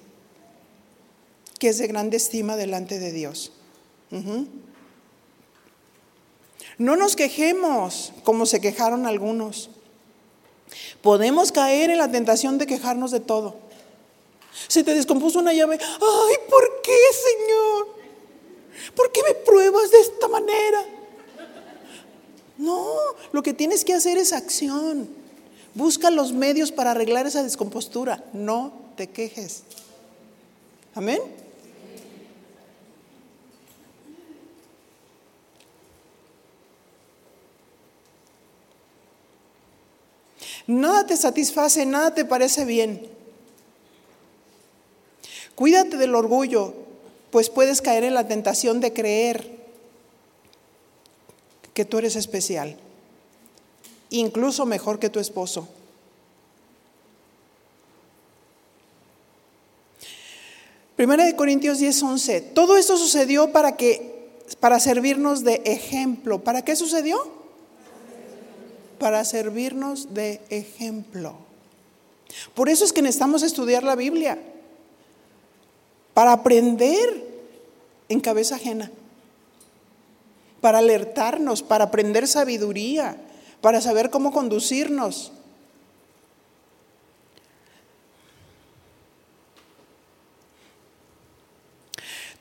que 1.59 1.69
es 1.69 1.79
de 1.79 1.87
grande 1.87 2.17
estima 2.17 2.55
delante 2.55 2.99
de 2.99 3.11
Dios. 3.11 3.51
No 6.77 6.95
nos 6.95 7.15
quejemos 7.15 8.13
como 8.23 8.45
se 8.45 8.61
quejaron 8.61 9.07
algunos. 9.07 9.71
Podemos 11.01 11.51
caer 11.51 11.89
en 11.89 11.97
la 11.97 12.11
tentación 12.11 12.57
de 12.57 12.67
quejarnos 12.67 13.11
de 13.11 13.19
todo. 13.19 13.55
Se 14.67 14.83
te 14.83 14.93
descompuso 14.93 15.39
una 15.39 15.53
llave. 15.53 15.79
Ay, 15.81 16.35
¿por 16.49 16.81
qué, 16.81 16.97
Señor? 17.13 17.87
¿Por 18.95 19.11
qué 19.11 19.21
me 19.23 19.33
pruebas 19.33 19.91
de 19.91 19.99
esta 19.99 20.27
manera? 20.27 20.85
No, 22.57 22.95
lo 23.31 23.43
que 23.43 23.53
tienes 23.53 23.85
que 23.85 23.93
hacer 23.93 24.17
es 24.17 24.33
acción. 24.33 25.07
Busca 25.75 26.09
los 26.09 26.33
medios 26.33 26.71
para 26.71 26.91
arreglar 26.91 27.27
esa 27.27 27.43
descompostura. 27.43 28.23
No 28.33 28.73
te 28.95 29.07
quejes. 29.07 29.63
Amén. 30.95 31.21
Nada 40.67 41.05
te 41.05 41.15
satisface, 41.15 41.85
nada 41.85 42.13
te 42.13 42.25
parece 42.25 42.65
bien. 42.65 43.01
Cuídate 45.55 45.97
del 45.97 46.13
orgullo, 46.13 46.73
pues 47.31 47.49
puedes 47.49 47.81
caer 47.81 48.03
en 48.03 48.13
la 48.13 48.27
tentación 48.27 48.81
de 48.81 48.93
creer 48.93 49.57
que 51.73 51.85
tú 51.85 51.97
eres 51.97 52.15
especial, 52.15 52.75
incluso 54.09 54.65
mejor 54.65 54.99
que 54.99 55.09
tu 55.09 55.19
esposo. 55.19 55.67
Primera 60.97 61.25
de 61.25 61.35
Corintios 61.35 61.77
10, 61.77 62.03
11. 62.03 62.41
Todo 62.41 62.75
esto 62.75 62.97
sucedió 62.97 63.51
para 63.51 63.77
que, 63.77 64.31
para 64.59 64.79
servirnos 64.79 65.43
de 65.43 65.61
ejemplo. 65.65 66.43
¿Para 66.43 66.63
qué 66.63 66.75
sucedió? 66.75 67.36
Para 68.99 69.23
servirnos 69.25 70.13
de 70.13 70.41
ejemplo. 70.49 71.35
Por 72.53 72.69
eso 72.69 72.83
es 72.83 72.93
que 72.93 73.01
necesitamos 73.01 73.43
estudiar 73.43 73.83
la 73.83 73.95
Biblia. 73.95 74.39
Para 76.13 76.33
aprender 76.33 77.25
en 78.09 78.19
cabeza 78.19 78.55
ajena. 78.55 78.91
Para 80.61 80.79
alertarnos, 80.79 81.61
para 81.61 81.85
aprender 81.85 82.27
sabiduría, 82.27 83.17
para 83.61 83.81
saber 83.81 84.09
cómo 84.09 84.31
conducirnos. 84.31 85.31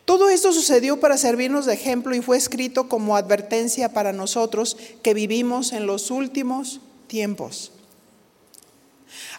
Todo 0.06 0.30
esto 0.30 0.52
sucedió 0.52 1.00
para 1.00 1.18
servirnos 1.18 1.66
de 1.66 1.74
ejemplo 1.74 2.14
y 2.14 2.22
fue 2.22 2.36
escrito 2.36 2.88
como 2.88 3.16
advertencia 3.16 3.92
para 3.92 4.12
nosotros 4.12 4.76
que 5.02 5.14
vivimos 5.14 5.72
en 5.72 5.86
los 5.86 6.12
últimos 6.12 6.80
tiempos. 7.08 7.72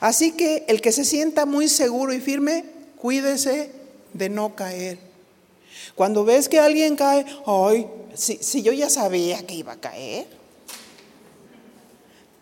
Así 0.02 0.34
que 0.34 0.66
el 0.68 0.82
que 0.82 0.92
se 0.92 1.06
sienta 1.06 1.46
muy 1.46 1.70
seguro 1.70 2.12
y 2.12 2.20
firme, 2.20 2.66
cuídese 2.98 3.72
de 4.14 4.28
no 4.28 4.56
caer. 4.56 5.00
Cuando 5.96 6.26
ves 6.26 6.50
que 6.50 6.60
alguien 6.60 6.98
cae, 6.98 7.26
ay, 7.46 7.88
si, 8.14 8.38
si 8.42 8.62
yo 8.62 8.74
ya 8.74 8.90
sabía 8.90 9.48
que 9.48 9.56
iba 9.56 9.72
a 9.72 9.80
caer, 9.80 10.28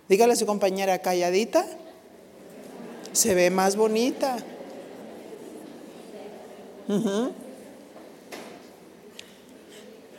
dígale 0.10 0.34
a 0.34 0.36
su 0.36 0.48
compañera 0.48 0.98
calladita, 0.98 1.64
se 3.12 3.36
ve 3.36 3.52
más 3.52 3.76
bonita. 3.76 4.38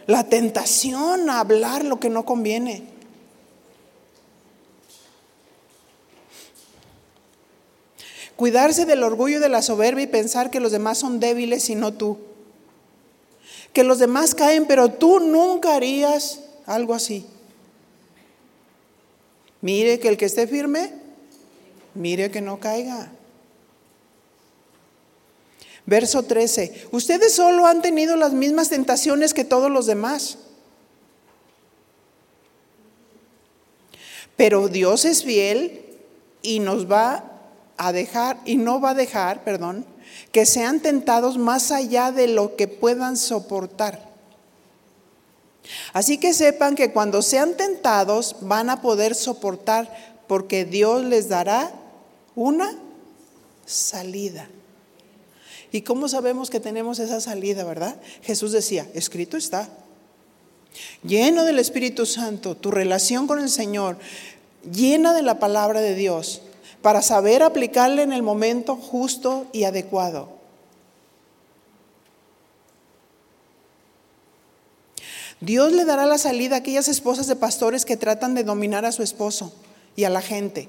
La 0.06 0.28
tentación 0.28 1.30
a 1.30 1.40
hablar 1.40 1.84
lo 1.84 1.98
que 1.98 2.08
no 2.08 2.24
conviene. 2.24 2.84
Cuidarse 8.36 8.84
del 8.84 9.02
orgullo 9.02 9.40
de 9.40 9.48
la 9.48 9.62
soberbia 9.62 10.04
y 10.04 10.08
pensar 10.08 10.50
que 10.50 10.60
los 10.60 10.70
demás 10.70 10.98
son 10.98 11.20
débiles 11.20 11.70
y 11.70 11.74
no 11.74 11.94
tú. 11.94 12.18
Que 13.72 13.82
los 13.82 13.98
demás 13.98 14.34
caen, 14.34 14.66
pero 14.66 14.90
tú 14.90 15.20
nunca 15.20 15.74
harías 15.74 16.40
algo 16.66 16.94
así. 16.94 17.26
Mire 19.62 19.98
que 19.98 20.08
el 20.08 20.18
que 20.18 20.26
esté 20.26 20.46
firme, 20.46 20.92
mire 21.94 22.30
que 22.30 22.42
no 22.42 22.60
caiga. 22.60 23.10
Verso 25.86 26.24
13. 26.24 26.88
Ustedes 26.90 27.32
solo 27.32 27.66
han 27.66 27.80
tenido 27.80 28.16
las 28.16 28.32
mismas 28.32 28.68
tentaciones 28.68 29.32
que 29.32 29.44
todos 29.44 29.70
los 29.70 29.86
demás. 29.86 30.38
Pero 34.36 34.68
Dios 34.68 35.04
es 35.04 35.24
fiel 35.24 35.84
y 36.42 36.58
nos 36.58 36.90
va 36.90 37.24
a 37.76 37.92
dejar, 37.92 38.40
y 38.44 38.56
no 38.56 38.80
va 38.80 38.90
a 38.90 38.94
dejar, 38.94 39.44
perdón, 39.44 39.86
que 40.32 40.44
sean 40.44 40.80
tentados 40.80 41.38
más 41.38 41.70
allá 41.70 42.10
de 42.10 42.28
lo 42.28 42.56
que 42.56 42.68
puedan 42.68 43.16
soportar. 43.16 44.06
Así 45.92 46.18
que 46.18 46.32
sepan 46.32 46.74
que 46.74 46.92
cuando 46.92 47.22
sean 47.22 47.56
tentados 47.56 48.36
van 48.40 48.70
a 48.70 48.82
poder 48.82 49.14
soportar 49.14 49.90
porque 50.26 50.64
Dios 50.64 51.04
les 51.04 51.28
dará 51.28 51.72
una 52.34 52.76
salida. 53.64 54.48
¿Y 55.72 55.82
cómo 55.82 56.08
sabemos 56.08 56.50
que 56.50 56.60
tenemos 56.60 56.98
esa 56.98 57.20
salida, 57.20 57.64
verdad? 57.64 57.96
Jesús 58.22 58.52
decía, 58.52 58.86
escrito 58.94 59.36
está. 59.36 59.68
Lleno 61.02 61.44
del 61.44 61.58
Espíritu 61.58 62.06
Santo, 62.06 62.56
tu 62.56 62.70
relación 62.70 63.26
con 63.26 63.40
el 63.40 63.48
Señor, 63.48 63.98
llena 64.70 65.12
de 65.12 65.22
la 65.22 65.38
palabra 65.38 65.80
de 65.80 65.94
Dios, 65.94 66.42
para 66.82 67.02
saber 67.02 67.42
aplicarle 67.42 68.02
en 68.02 68.12
el 68.12 68.22
momento 68.22 68.76
justo 68.76 69.46
y 69.52 69.64
adecuado. 69.64 70.36
Dios 75.40 75.72
le 75.72 75.84
dará 75.84 76.06
la 76.06 76.18
salida 76.18 76.56
a 76.56 76.58
aquellas 76.60 76.88
esposas 76.88 77.26
de 77.26 77.36
pastores 77.36 77.84
que 77.84 77.96
tratan 77.96 78.34
de 78.34 78.44
dominar 78.44 78.84
a 78.84 78.92
su 78.92 79.02
esposo 79.02 79.52
y 79.94 80.04
a 80.04 80.10
la 80.10 80.22
gente. 80.22 80.68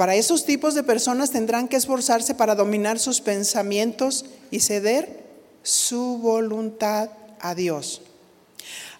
Para 0.00 0.14
esos 0.14 0.46
tipos 0.46 0.74
de 0.74 0.82
personas 0.82 1.30
tendrán 1.30 1.68
que 1.68 1.76
esforzarse 1.76 2.34
para 2.34 2.54
dominar 2.54 2.98
sus 2.98 3.20
pensamientos 3.20 4.24
y 4.50 4.60
ceder 4.60 5.24
su 5.62 6.16
voluntad 6.16 7.10
a 7.38 7.54
Dios. 7.54 8.00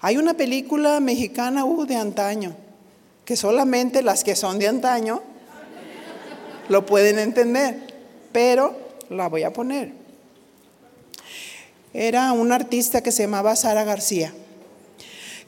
Hay 0.02 0.18
una 0.18 0.34
película 0.34 1.00
mexicana 1.00 1.64
uh, 1.64 1.86
de 1.86 1.96
antaño, 1.96 2.54
que 3.24 3.34
solamente 3.34 4.02
las 4.02 4.24
que 4.24 4.36
son 4.36 4.58
de 4.58 4.68
antaño 4.68 5.22
lo 6.68 6.84
pueden 6.84 7.18
entender, 7.18 7.78
pero 8.30 8.76
la 9.08 9.30
voy 9.30 9.44
a 9.44 9.54
poner. 9.54 9.92
Era 11.94 12.30
una 12.32 12.56
artista 12.56 13.02
que 13.02 13.10
se 13.10 13.22
llamaba 13.22 13.56
Sara 13.56 13.84
García, 13.84 14.34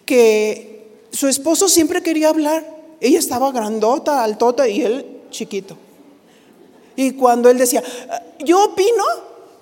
que 0.06 0.88
su 1.10 1.28
esposo 1.28 1.68
siempre 1.68 2.02
quería 2.02 2.30
hablar. 2.30 2.64
Ella 3.02 3.18
estaba 3.18 3.52
grandota, 3.52 4.24
altota, 4.24 4.66
y 4.66 4.80
él 4.80 5.18
chiquito. 5.32 5.76
Y 6.94 7.14
cuando 7.14 7.50
él 7.50 7.58
decía, 7.58 7.82
yo 8.38 8.64
opino, 8.66 9.04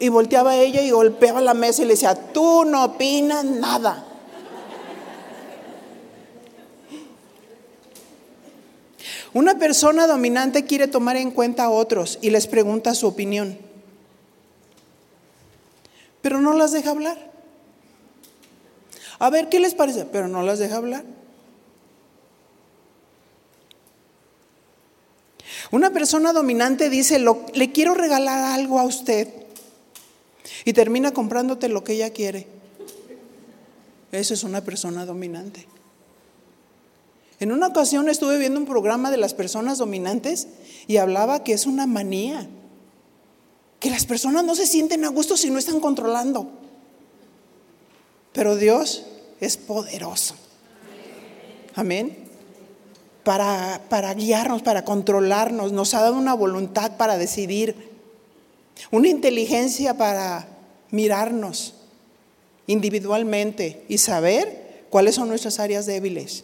y 0.01 0.09
volteaba 0.09 0.53
a 0.53 0.57
ella 0.57 0.81
y 0.81 0.91
golpeaba 0.91 1.41
la 1.41 1.55
mesa 1.55 1.83
y 1.83 1.85
le 1.85 1.93
decía, 1.93 2.15
tú 2.33 2.65
no 2.65 2.85
opinas 2.85 3.45
nada. 3.45 4.07
Una 9.33 9.59
persona 9.59 10.09
dominante 10.09 10.65
quiere 10.65 10.89
tomar 10.89 11.17
en 11.17 11.31
cuenta 11.31 11.65
a 11.65 11.71
otros 11.71 12.19
y 12.21 12.31
les 12.31 12.49
pregunta 12.49 12.95
su 12.95 13.07
opinión, 13.07 13.59
pero 16.21 16.41
no 16.41 16.55
las 16.55 16.73
deja 16.73 16.91
hablar. 16.91 17.31
A 19.21 19.31
ver, 19.31 19.51
¿qué 19.51 19.61
les 19.61 19.75
parece? 19.75 20.07
Pero 20.07 20.27
no 20.27 20.43
las 20.43 20.59
deja 20.59 20.77
hablar. 20.77 21.05
Una 25.71 25.91
persona 25.91 26.33
dominante 26.33 26.91
dice, 26.91 27.19
le 27.19 27.73
quiero 27.73 27.95
regalar 27.95 28.59
algo 28.59 28.81
a 28.81 28.85
usted 28.85 29.29
y 30.65 30.73
termina 30.73 31.13
comprándote 31.13 31.69
lo 31.69 31.85
que 31.85 31.93
ella 31.93 32.11
quiere. 32.11 32.47
Eso 34.11 34.35
es 34.35 34.43
una 34.43 34.65
persona 34.65 35.07
dominante. 35.07 35.67
En 37.39 37.53
una 37.53 37.69
ocasión 37.69 38.09
estuve 38.09 38.37
viendo 38.39 38.59
un 38.59 38.67
programa 38.67 39.11
de 39.11 39.17
las 39.17 39.33
personas 39.33 39.79
dominantes 39.79 40.49
y 40.89 40.97
hablaba 40.97 41.45
que 41.45 41.53
es 41.53 41.67
una 41.67 41.87
manía, 41.87 42.49
que 43.79 43.91
las 43.91 44.05
personas 44.07 44.45
no 44.45 44.57
se 44.57 44.67
sienten 44.67 45.05
a 45.05 45.09
gusto 45.09 45.37
si 45.37 45.51
no 45.51 45.59
están 45.59 45.81
controlando. 45.81 46.51
Pero 48.33 48.57
Dios 48.57 49.07
es 49.41 49.57
poderoso. 49.57 50.35
Amén 51.77 52.30
para, 53.89 54.15
guiarnos, 54.15 54.61
para 54.63 54.85
controlarnos, 54.85 55.71
nos 55.71 55.95
ha 55.95 56.01
dado 56.01 56.17
una 56.17 56.35
voluntad 56.35 56.97
para 56.97 57.17
decidir, 57.17 57.77
una 58.91 59.07
inteligencia 59.07 59.97
para 59.97 60.49
mirarnos 60.91 61.75
individualmente 62.67 63.85
y 63.89 63.99
saber 63.99 64.85
cuáles 64.91 65.15
son 65.15 65.29
nuestras 65.29 65.61
áreas 65.61 65.87
débiles. 65.87 66.43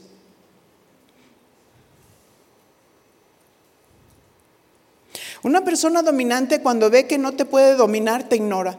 Una 5.43 5.65
persona 5.65 6.03
dominante 6.03 6.61
cuando 6.61 6.89
ve 6.89 7.09
que 7.09 7.19
no 7.19 7.33
te 7.33 7.45
puede 7.45 7.75
dominar, 7.75 8.29
te 8.29 8.37
ignora. 8.37 8.79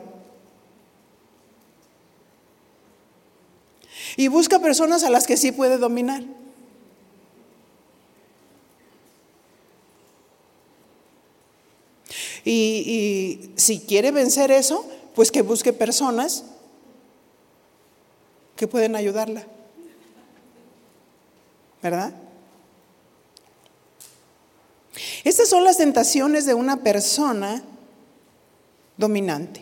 Y 4.15 4.29
busca 4.29 4.59
personas 4.59 5.03
a 5.03 5.09
las 5.09 5.27
que 5.27 5.35
sí 5.35 5.51
puede 5.51 5.77
dominar. 5.77 6.23
Y, 12.49 13.51
si 13.57 13.79
quiere 13.79 14.11
vencer 14.11 14.51
eso, 14.51 14.85
pues 15.15 15.31
que 15.31 15.41
busque 15.41 15.73
personas 15.73 16.45
que 18.55 18.67
pueden 18.67 18.95
ayudarla. 18.95 19.45
¿Verdad? 21.83 22.13
Estas 25.25 25.49
son 25.49 25.65
las 25.65 25.77
tentaciones 25.77 26.45
de 26.45 26.53
una 26.53 26.77
persona 26.83 27.63
dominante. 28.95 29.61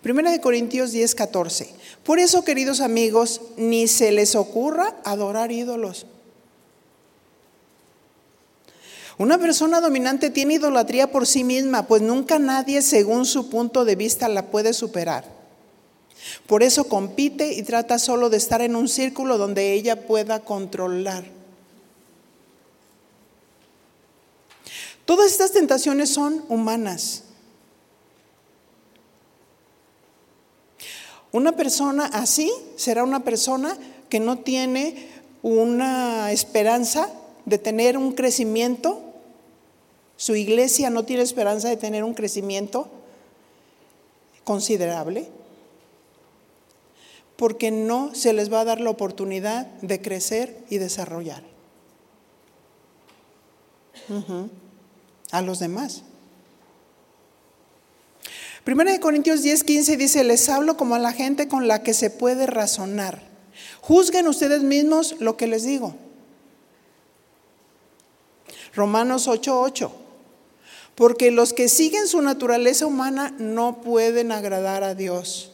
Primera 0.00 0.30
de 0.30 0.40
Corintios 0.40 0.92
10, 0.92 1.16
14. 1.16 1.74
Por 2.04 2.20
eso, 2.20 2.44
queridos 2.44 2.80
amigos, 2.80 3.40
ni 3.56 3.88
se 3.88 4.12
les 4.12 4.36
ocurra 4.36 4.94
adorar 5.04 5.50
ídolos. 5.50 6.06
Una 9.18 9.36
persona 9.36 9.80
dominante 9.80 10.30
tiene 10.30 10.54
idolatría 10.54 11.10
por 11.10 11.26
sí 11.26 11.42
misma, 11.42 11.86
pues 11.88 12.02
nunca 12.02 12.38
nadie, 12.38 12.82
según 12.82 13.26
su 13.26 13.50
punto 13.50 13.84
de 13.84 13.96
vista, 13.96 14.28
la 14.28 14.46
puede 14.46 14.72
superar. 14.72 15.24
Por 16.46 16.62
eso 16.62 16.84
compite 16.84 17.52
y 17.52 17.62
trata 17.62 17.98
solo 17.98 18.30
de 18.30 18.36
estar 18.36 18.62
en 18.62 18.76
un 18.76 18.88
círculo 18.88 19.36
donde 19.36 19.72
ella 19.72 20.06
pueda 20.06 20.40
controlar. 20.40 21.24
Todas 25.04 25.30
estas 25.30 25.52
tentaciones 25.52 26.10
son 26.10 26.44
humanas. 26.48 27.24
Una 31.32 31.52
persona 31.52 32.06
así 32.12 32.52
será 32.76 33.04
una 33.04 33.24
persona 33.24 33.76
que 34.08 34.20
no 34.20 34.38
tiene 34.38 35.08
una 35.42 36.30
esperanza 36.30 37.10
de 37.46 37.58
tener 37.58 37.96
un 37.96 38.12
crecimiento. 38.12 39.07
Su 40.18 40.34
iglesia 40.34 40.90
no 40.90 41.04
tiene 41.04 41.22
esperanza 41.22 41.68
de 41.68 41.76
tener 41.76 42.02
un 42.02 42.12
crecimiento 42.12 42.88
considerable 44.42 45.28
porque 47.36 47.70
no 47.70 48.12
se 48.16 48.32
les 48.32 48.52
va 48.52 48.62
a 48.62 48.64
dar 48.64 48.80
la 48.80 48.90
oportunidad 48.90 49.66
de 49.80 50.02
crecer 50.02 50.64
y 50.70 50.78
desarrollar 50.78 51.44
a 55.30 55.40
los 55.42 55.60
demás. 55.60 56.02
Primera 58.64 58.90
de 58.90 58.98
Corintios 58.98 59.42
10, 59.42 59.62
15 59.62 59.96
dice, 59.96 60.24
les 60.24 60.48
hablo 60.48 60.76
como 60.76 60.96
a 60.96 60.98
la 60.98 61.12
gente 61.12 61.46
con 61.46 61.68
la 61.68 61.84
que 61.84 61.94
se 61.94 62.10
puede 62.10 62.46
razonar. 62.46 63.22
Juzguen 63.82 64.26
ustedes 64.26 64.64
mismos 64.64 65.14
lo 65.20 65.36
que 65.36 65.46
les 65.46 65.62
digo. 65.62 65.94
Romanos 68.74 69.28
8, 69.28 69.60
8. 69.60 69.92
Porque 70.98 71.30
los 71.30 71.52
que 71.52 71.68
siguen 71.68 72.08
su 72.08 72.20
naturaleza 72.22 72.84
humana 72.84 73.32
no 73.38 73.82
pueden 73.82 74.32
agradar 74.32 74.82
a 74.82 74.96
Dios. 74.96 75.52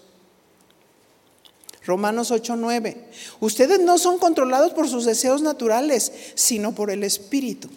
Romanos 1.84 2.30
8, 2.30 2.56
9. 2.56 2.96
Ustedes 3.40 3.78
no 3.78 3.98
son 3.98 4.18
controlados 4.18 4.72
por 4.72 4.88
sus 4.88 5.04
deseos 5.04 5.42
naturales, 5.42 6.12
sino 6.34 6.74
por 6.74 6.90
el 6.90 7.04
Espíritu. 7.04 7.68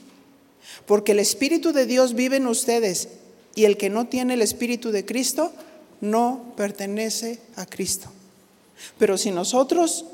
Porque 0.85 1.11
el 1.11 1.19
Espíritu 1.19 1.73
de 1.73 1.85
Dios 1.85 2.13
vive 2.13 2.37
en 2.37 2.47
ustedes 2.47 3.09
y 3.53 3.65
el 3.65 3.75
que 3.75 3.89
no 3.89 4.07
tiene 4.07 4.35
el 4.35 4.41
Espíritu 4.41 4.91
de 4.91 5.03
Cristo 5.03 5.51
no 5.99 6.53
pertenece 6.55 7.41
a 7.57 7.65
Cristo. 7.65 8.09
Pero 8.97 9.17
si 9.17 9.31
nosotros 9.31 10.05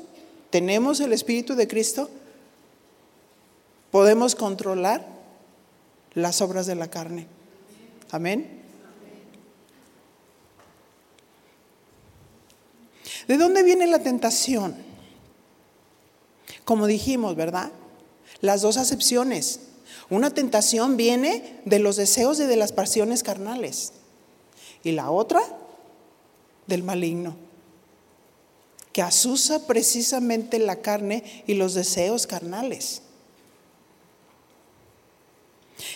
tenemos 0.50 0.98
el 0.98 1.12
Espíritu 1.12 1.54
de 1.54 1.68
Cristo, 1.68 2.10
podemos 3.92 4.34
controlar 4.34 5.06
las 6.14 6.40
obras 6.40 6.66
de 6.66 6.74
la 6.74 6.90
carne. 6.90 7.28
Amén. 8.14 8.46
¿De 13.26 13.36
dónde 13.36 13.64
viene 13.64 13.88
la 13.88 14.04
tentación? 14.04 14.76
Como 16.64 16.86
dijimos, 16.86 17.34
¿verdad? 17.34 17.72
Las 18.40 18.62
dos 18.62 18.76
acepciones. 18.76 19.62
Una 20.10 20.30
tentación 20.30 20.96
viene 20.96 21.60
de 21.64 21.80
los 21.80 21.96
deseos 21.96 22.38
y 22.38 22.44
de 22.44 22.54
las 22.54 22.70
pasiones 22.70 23.24
carnales. 23.24 23.94
Y 24.84 24.92
la 24.92 25.10
otra, 25.10 25.42
del 26.68 26.84
maligno, 26.84 27.34
que 28.92 29.02
asusa 29.02 29.66
precisamente 29.66 30.60
la 30.60 30.76
carne 30.76 31.42
y 31.48 31.54
los 31.54 31.74
deseos 31.74 32.28
carnales. 32.28 33.02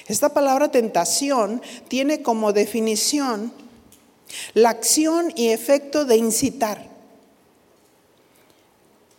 Esta 0.06 0.34
palabra 0.34 0.70
tentación 0.70 1.62
tiene 1.88 2.22
como 2.22 2.52
definición 2.52 3.52
la 4.54 4.70
acción 4.70 5.32
y 5.36 5.48
efecto 5.48 6.04
de 6.04 6.16
incitar, 6.16 6.88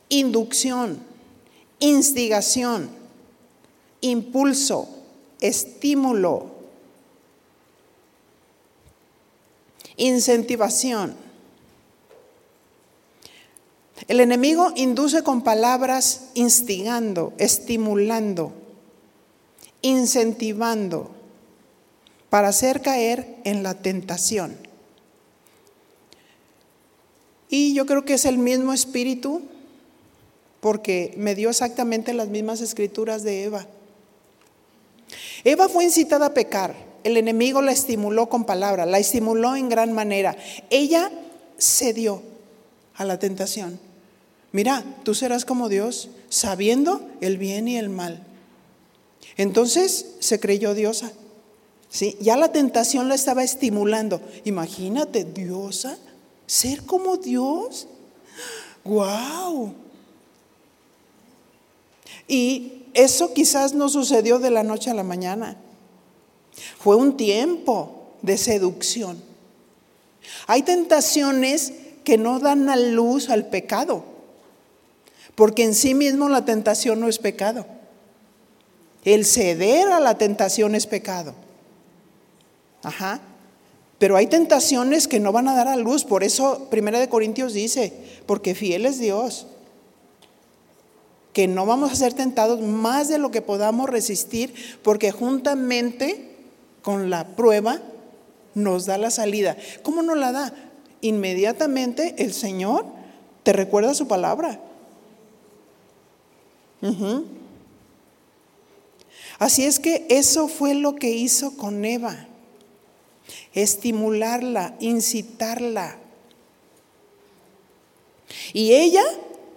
inducción, 0.10 1.00
instigación, 1.80 2.90
impulso, 4.02 4.88
estímulo, 5.40 6.48
incentivación. 9.98 11.16
El 14.08 14.22
enemigo 14.22 14.72
induce 14.76 15.24
con 15.24 15.44
palabras 15.44 16.30
instigando, 16.34 17.34
estimulando, 17.38 18.54
incentivando 19.82 21.12
para 22.30 22.50
hacer 22.50 22.82
caer 22.82 23.38
en 23.44 23.64
la 23.64 23.76
tentación. 23.76 24.56
Y 27.50 27.74
yo 27.74 27.86
creo 27.86 28.06
que 28.06 28.14
es 28.14 28.26
el 28.26 28.38
mismo 28.38 28.74
espíritu 28.74 29.42
porque 30.60 31.14
me 31.18 31.36
dio 31.36 31.50
exactamente 31.50 32.14
las 32.14 32.28
mismas 32.28 32.62
escrituras 32.62 33.24
de 33.24 33.44
Eva. 33.44 33.66
Eva 35.44 35.70
fue 35.70 35.86
incitada 35.86 36.28
a 36.28 36.34
pecar. 36.34 36.76
El 37.04 37.18
enemigo 37.18 37.62
la 37.62 37.72
estimuló 37.72 38.30
con 38.30 38.46
palabra, 38.46 38.86
la 38.86 39.00
estimuló 39.00 39.56
en 39.56 39.70
gran 39.70 39.94
manera. 39.94 40.36
Ella 40.70 41.12
cedió 41.58 42.22
a 42.96 43.06
la 43.06 43.18
tentación. 43.18 43.80
Mira, 44.52 44.84
tú 45.04 45.16
serás 45.16 45.46
como 45.46 45.70
Dios, 45.70 46.10
sabiendo 46.30 47.08
el 47.22 47.38
bien 47.38 47.68
y 47.68 47.78
el 47.78 47.90
mal. 47.90 48.26
Entonces 49.38 50.16
se 50.20 50.40
creyó 50.40 50.74
diosa. 50.74 51.12
¿sí? 51.90 52.18
Ya 52.20 52.38
la 52.38 52.52
tentación 52.52 53.10
la 53.10 53.16
estaba 53.16 53.44
estimulando. 53.44 54.22
Imagínate, 54.46 55.24
diosa, 55.24 55.98
ser 56.46 56.84
como 56.86 57.18
Dios. 57.18 57.88
¡Guau! 58.84 59.74
Y 62.28 62.84
eso 62.94 63.34
quizás 63.34 63.74
no 63.74 63.90
sucedió 63.90 64.40
de 64.40 64.52
la 64.52 64.64
noche 64.64 64.92
a 64.92 64.94
la 64.94 65.04
mañana. 65.04 65.58
Fue 66.80 66.96
un 66.96 67.18
tiempo 67.18 68.14
de 68.22 68.38
seducción. 68.38 69.22
Hay 70.48 70.64
tentaciones 70.64 71.74
que 72.04 72.18
no 72.18 72.40
dan 72.40 72.70
a 72.70 72.76
luz 72.76 73.30
al 73.30 73.48
pecado, 73.48 74.04
porque 75.36 75.64
en 75.64 75.74
sí 75.74 75.94
mismo 75.94 76.30
la 76.30 76.46
tentación 76.46 77.00
no 77.00 77.08
es 77.08 77.20
pecado. 77.20 77.66
El 79.06 79.26
ceder 79.26 79.88
a 79.91 80.00
la 80.00 80.18
tentación 80.18 80.76
es 80.76 80.86
pecado. 80.86 81.34
Ajá. 82.84 83.22
Pero 83.97 84.16
hay 84.16 84.28
tentaciones 84.28 85.08
que 85.08 85.20
no 85.20 85.32
van 85.32 85.47
a 85.47 85.56
dar 85.56 85.68
a 85.68 85.76
luz, 85.76 86.06
por 86.06 86.24
eso 86.24 86.68
Primera 86.70 87.00
de 87.00 87.10
Corintios 87.10 87.54
dice, 87.54 87.93
porque 88.26 88.56
fiel 88.56 88.86
es 88.86 89.00
Dios 89.00 89.47
que 91.34 91.47
no 91.47 91.66
vamos 91.66 91.91
a 91.91 91.95
ser 91.95 92.14
tentados 92.14 92.60
más 92.60 93.08
de 93.08 93.18
lo 93.18 93.32
que 93.32 93.41
podamos 93.41 93.89
resistir, 93.89 94.54
porque 94.84 95.12
juntamente 95.12 96.36
con 96.82 97.10
la 97.10 97.36
prueba 97.36 97.80
nos 98.56 98.86
da 98.86 98.97
la 98.97 99.12
salida. 99.12 99.56
¿Cómo 99.84 100.02
nos 100.02 100.18
la 100.18 100.32
da? 100.32 100.54
Inmediatamente 101.02 102.16
el 102.18 102.34
Señor 102.34 102.86
te 103.43 103.54
recuerda 103.54 103.93
su 103.93 104.08
palabra. 104.08 104.60
Así 109.40 109.64
es 109.64 109.80
que 109.80 110.06
eso 110.10 110.50
fue 110.50 110.74
lo 110.74 110.96
que 110.96 111.12
hizo 111.12 111.56
con 111.56 111.86
Eva. 111.86 112.28
Estimularla, 113.54 114.76
incitarla. 114.82 115.98
Y 118.52 118.74
ella 118.74 119.04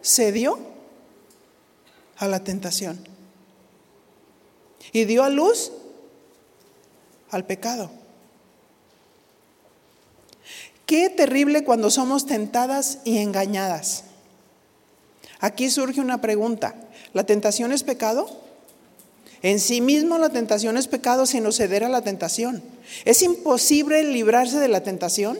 cedió 0.02 0.58
a 2.16 2.28
la 2.28 2.44
tentación. 2.44 3.04
Y 4.92 5.04
dio 5.04 5.24
a 5.24 5.30
luz 5.30 5.72
al 7.30 7.44
pecado. 7.44 7.90
Qué 10.86 11.10
terrible 11.10 11.64
cuando 11.64 11.90
somos 11.90 12.26
tentadas 12.26 12.98
y 13.04 13.18
engañadas. 13.18 14.04
Aquí 15.40 15.70
surge 15.70 16.00
una 16.00 16.20
pregunta. 16.20 16.76
¿La 17.14 17.24
tentación 17.24 17.72
es 17.72 17.82
pecado? 17.82 18.51
En 19.42 19.58
sí 19.58 19.80
mismo 19.80 20.18
la 20.18 20.30
tentación 20.30 20.76
es 20.76 20.86
pecado 20.86 21.26
sin 21.26 21.50
ceder 21.52 21.82
a 21.84 21.88
la 21.88 22.02
tentación. 22.02 22.62
¿Es 23.04 23.22
imposible 23.22 24.04
librarse 24.04 24.58
de 24.58 24.68
la 24.68 24.82
tentación? 24.82 25.38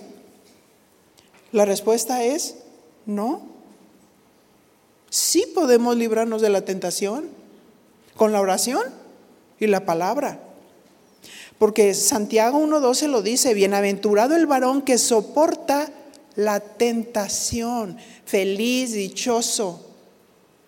La 1.53 1.65
respuesta 1.65 2.25
es 2.25 2.57
no. 3.07 3.43
Sí 5.09 5.47
podemos 5.55 5.97
librarnos 5.97 6.43
de 6.43 6.49
la 6.49 6.65
tentación 6.65 7.29
con 8.17 8.33
la 8.33 8.41
oración 8.41 8.83
y 9.61 9.67
la 9.69 9.85
palabra. 9.85 10.41
Porque 11.59 11.95
Santiago 11.95 12.59
1.12 12.59 13.07
lo 13.07 13.23
dice, 13.23 13.55
bienaventurado 13.55 14.35
el 14.35 14.47
varón 14.47 14.83
que 14.83 14.99
soporta 14.99 15.93
la 16.35 16.59
tentación, 16.59 17.99
feliz, 18.25 18.95
dichoso, 18.95 19.87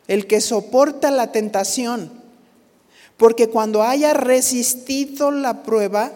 el 0.07 0.29
que 0.29 0.41
soporta 0.41 1.11
la 1.11 1.33
tentación. 1.33 2.24
Porque 3.17 3.49
cuando 3.49 3.83
haya 3.83 4.13
resistido 4.13 5.31
la 5.31 5.63
prueba, 5.63 6.13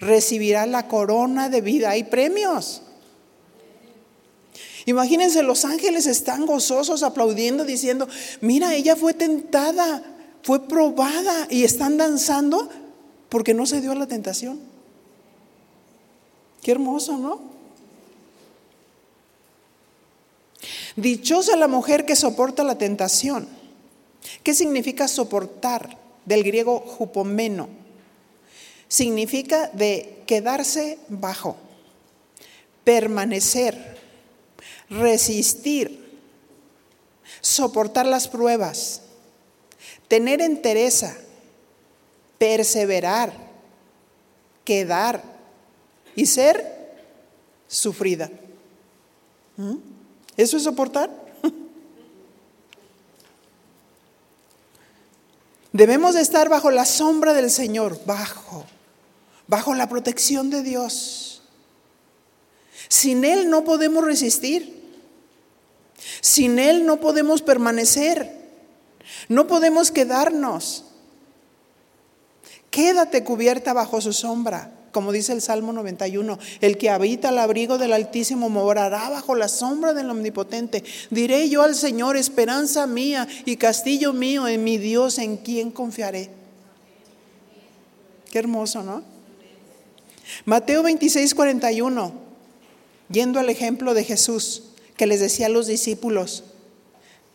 recibirá 0.00 0.66
la 0.66 0.88
corona 0.88 1.48
de 1.48 1.60
vida 1.60 1.96
y 1.96 2.04
premios. 2.04 2.82
Imagínense, 4.86 5.42
los 5.42 5.64
ángeles 5.64 6.06
están 6.06 6.46
gozosos 6.46 7.02
aplaudiendo, 7.02 7.64
diciendo, 7.64 8.08
mira, 8.40 8.74
ella 8.74 8.96
fue 8.96 9.14
tentada, 9.14 10.02
fue 10.42 10.66
probada 10.66 11.46
y 11.50 11.64
están 11.64 11.96
danzando 11.96 12.68
porque 13.28 13.54
no 13.54 13.66
se 13.66 13.80
dio 13.80 13.92
a 13.92 13.94
la 13.94 14.06
tentación. 14.06 14.58
Qué 16.62 16.72
hermoso, 16.72 17.16
¿no? 17.18 17.40
Dichosa 20.96 21.56
la 21.56 21.68
mujer 21.68 22.04
que 22.04 22.16
soporta 22.16 22.64
la 22.64 22.76
tentación. 22.76 23.59
¿Qué 24.42 24.54
significa 24.54 25.08
soportar? 25.08 25.98
Del 26.24 26.44
griego 26.44 26.80
jupomeno. 26.80 27.68
Significa 28.88 29.68
de 29.68 30.22
quedarse 30.26 30.98
bajo, 31.08 31.56
permanecer, 32.84 33.96
resistir, 34.90 36.18
soportar 37.40 38.06
las 38.06 38.28
pruebas, 38.28 39.02
tener 40.08 40.40
entereza 40.40 41.16
perseverar, 42.40 43.34
quedar 44.64 45.22
y 46.16 46.24
ser 46.24 46.96
sufrida. 47.68 48.30
¿Mm? 49.58 49.76
¿Eso 50.38 50.56
es 50.56 50.62
soportar? 50.62 51.10
Debemos 55.72 56.14
de 56.14 56.20
estar 56.20 56.48
bajo 56.48 56.70
la 56.70 56.84
sombra 56.84 57.32
del 57.32 57.50
Señor, 57.50 58.00
bajo, 58.04 58.64
bajo 59.46 59.74
la 59.74 59.88
protección 59.88 60.50
de 60.50 60.62
Dios. 60.62 61.42
Sin 62.88 63.24
Él 63.24 63.50
no 63.50 63.62
podemos 63.64 64.04
resistir. 64.04 64.80
Sin 66.20 66.58
Él 66.58 66.86
no 66.86 66.98
podemos 66.98 67.40
permanecer. 67.42 68.34
No 69.28 69.46
podemos 69.46 69.92
quedarnos. 69.92 70.84
Quédate 72.70 73.22
cubierta 73.22 73.72
bajo 73.72 74.00
su 74.00 74.12
sombra. 74.12 74.72
Como 74.92 75.12
dice 75.12 75.32
el 75.32 75.40
Salmo 75.40 75.72
91, 75.72 76.38
el 76.60 76.78
que 76.78 76.90
habita 76.90 77.28
al 77.28 77.38
abrigo 77.38 77.78
del 77.78 77.92
Altísimo 77.92 78.48
morará 78.48 79.08
bajo 79.08 79.34
la 79.34 79.48
sombra 79.48 79.94
del 79.94 80.10
Omnipotente. 80.10 80.82
Diré 81.10 81.48
yo 81.48 81.62
al 81.62 81.74
Señor, 81.74 82.16
esperanza 82.16 82.86
mía 82.86 83.28
y 83.44 83.56
castillo 83.56 84.12
mío, 84.12 84.48
en 84.48 84.64
mi 84.64 84.78
Dios, 84.78 85.18
en 85.18 85.36
quien 85.36 85.70
confiaré. 85.70 86.30
Qué 88.30 88.38
hermoso, 88.38 88.82
¿no? 88.82 89.02
Mateo 90.44 90.82
26, 90.82 91.34
41, 91.34 92.12
yendo 93.10 93.40
al 93.40 93.48
ejemplo 93.48 93.94
de 93.94 94.04
Jesús, 94.04 94.64
que 94.96 95.06
les 95.06 95.20
decía 95.20 95.46
a 95.46 95.50
los 95.50 95.66
discípulos, 95.66 96.44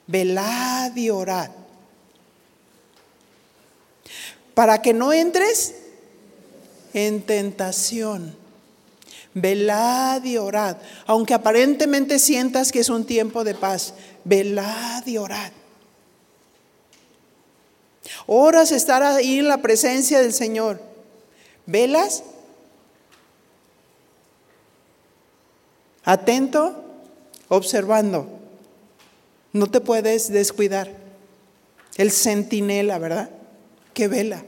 velad 0.07 0.95
y 0.95 1.09
orad 1.09 1.51
para 4.55 4.81
que 4.81 4.93
no 4.93 5.13
entres 5.13 5.75
en 6.95 7.21
tentación. 7.21 8.35
Velad 9.35 10.23
y 10.23 10.37
orad, 10.37 10.77
aunque 11.05 11.33
aparentemente 11.35 12.17
sientas 12.17 12.71
que 12.71 12.79
es 12.79 12.89
un 12.89 13.05
tiempo 13.05 13.43
de 13.43 13.53
paz, 13.53 13.93
velad 14.23 15.05
y 15.05 15.17
orad. 15.17 15.51
Horas 18.25 18.71
estar 18.71 19.03
ahí 19.03 19.39
en 19.39 19.47
la 19.47 19.61
presencia 19.61 20.19
del 20.21 20.33
Señor. 20.33 20.81
¿Velas? 21.67 22.23
Atento, 26.03 26.83
observando. 27.49 28.27
No 29.53 29.67
te 29.67 29.81
puedes 29.81 30.31
descuidar. 30.31 30.91
El 31.97 32.11
centinela, 32.11 32.97
¿verdad? 32.97 33.29
que 33.95 34.07
vela. 34.07 34.43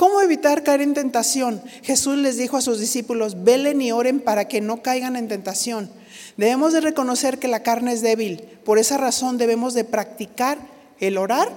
¿Cómo 0.00 0.22
evitar 0.22 0.62
caer 0.62 0.80
en 0.80 0.94
tentación? 0.94 1.62
Jesús 1.82 2.16
les 2.16 2.38
dijo 2.38 2.56
a 2.56 2.62
sus 2.62 2.80
discípulos, 2.80 3.44
velen 3.44 3.82
y 3.82 3.92
oren 3.92 4.18
para 4.20 4.48
que 4.48 4.62
no 4.62 4.80
caigan 4.80 5.14
en 5.14 5.28
tentación. 5.28 5.90
Debemos 6.38 6.72
de 6.72 6.80
reconocer 6.80 7.38
que 7.38 7.48
la 7.48 7.62
carne 7.62 7.92
es 7.92 8.00
débil. 8.00 8.40
Por 8.64 8.78
esa 8.78 8.96
razón 8.96 9.36
debemos 9.36 9.74
de 9.74 9.84
practicar 9.84 10.56
el 11.00 11.18
orar 11.18 11.52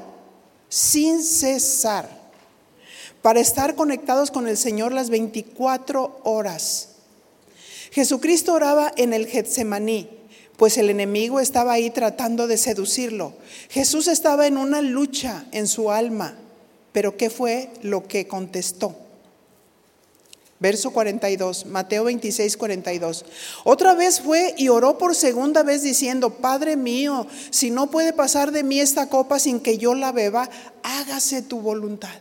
sin 0.67 1.23
cesar 1.23 2.09
para 3.21 3.39
estar 3.39 3.75
conectados 3.75 4.29
con 4.29 4.49
el 4.49 4.57
Señor 4.57 4.91
las 4.91 5.09
24 5.09 6.19
horas. 6.25 6.89
Jesucristo 7.91 8.51
oraba 8.51 8.91
en 8.97 9.13
el 9.13 9.25
Getsemaní 9.25 10.09
pues 10.57 10.77
el 10.77 10.89
enemigo 10.89 11.39
estaba 11.39 11.73
ahí 11.73 11.89
tratando 11.89 12.47
de 12.47 12.57
seducirlo. 12.57 13.33
Jesús 13.69 14.07
estaba 14.07 14.47
en 14.47 14.57
una 14.57 14.81
lucha 14.81 15.45
en 15.51 15.67
su 15.67 15.91
alma, 15.91 16.37
pero 16.93 17.17
¿qué 17.17 17.29
fue 17.29 17.69
lo 17.81 18.07
que 18.07 18.27
contestó? 18.27 18.95
Verso 20.59 20.91
42, 20.91 21.65
Mateo 21.65 22.05
26, 22.05 22.55
42. 22.55 23.25
Otra 23.65 23.95
vez 23.95 24.21
fue 24.21 24.55
y 24.57 24.69
oró 24.69 24.97
por 24.97 25.13
segunda 25.13 25.61
vez 25.61 25.81
diciendo, 25.81 26.35
Padre 26.35 26.77
mío, 26.77 27.27
si 27.49 27.69
no 27.69 27.91
puede 27.91 28.13
pasar 28.13 28.53
de 28.53 28.63
mí 28.63 28.79
esta 28.79 29.09
copa 29.09 29.39
sin 29.39 29.59
que 29.59 29.77
yo 29.77 29.93
la 29.93 30.13
beba, 30.13 30.49
hágase 30.83 31.41
tu 31.41 31.59
voluntad. 31.59 32.17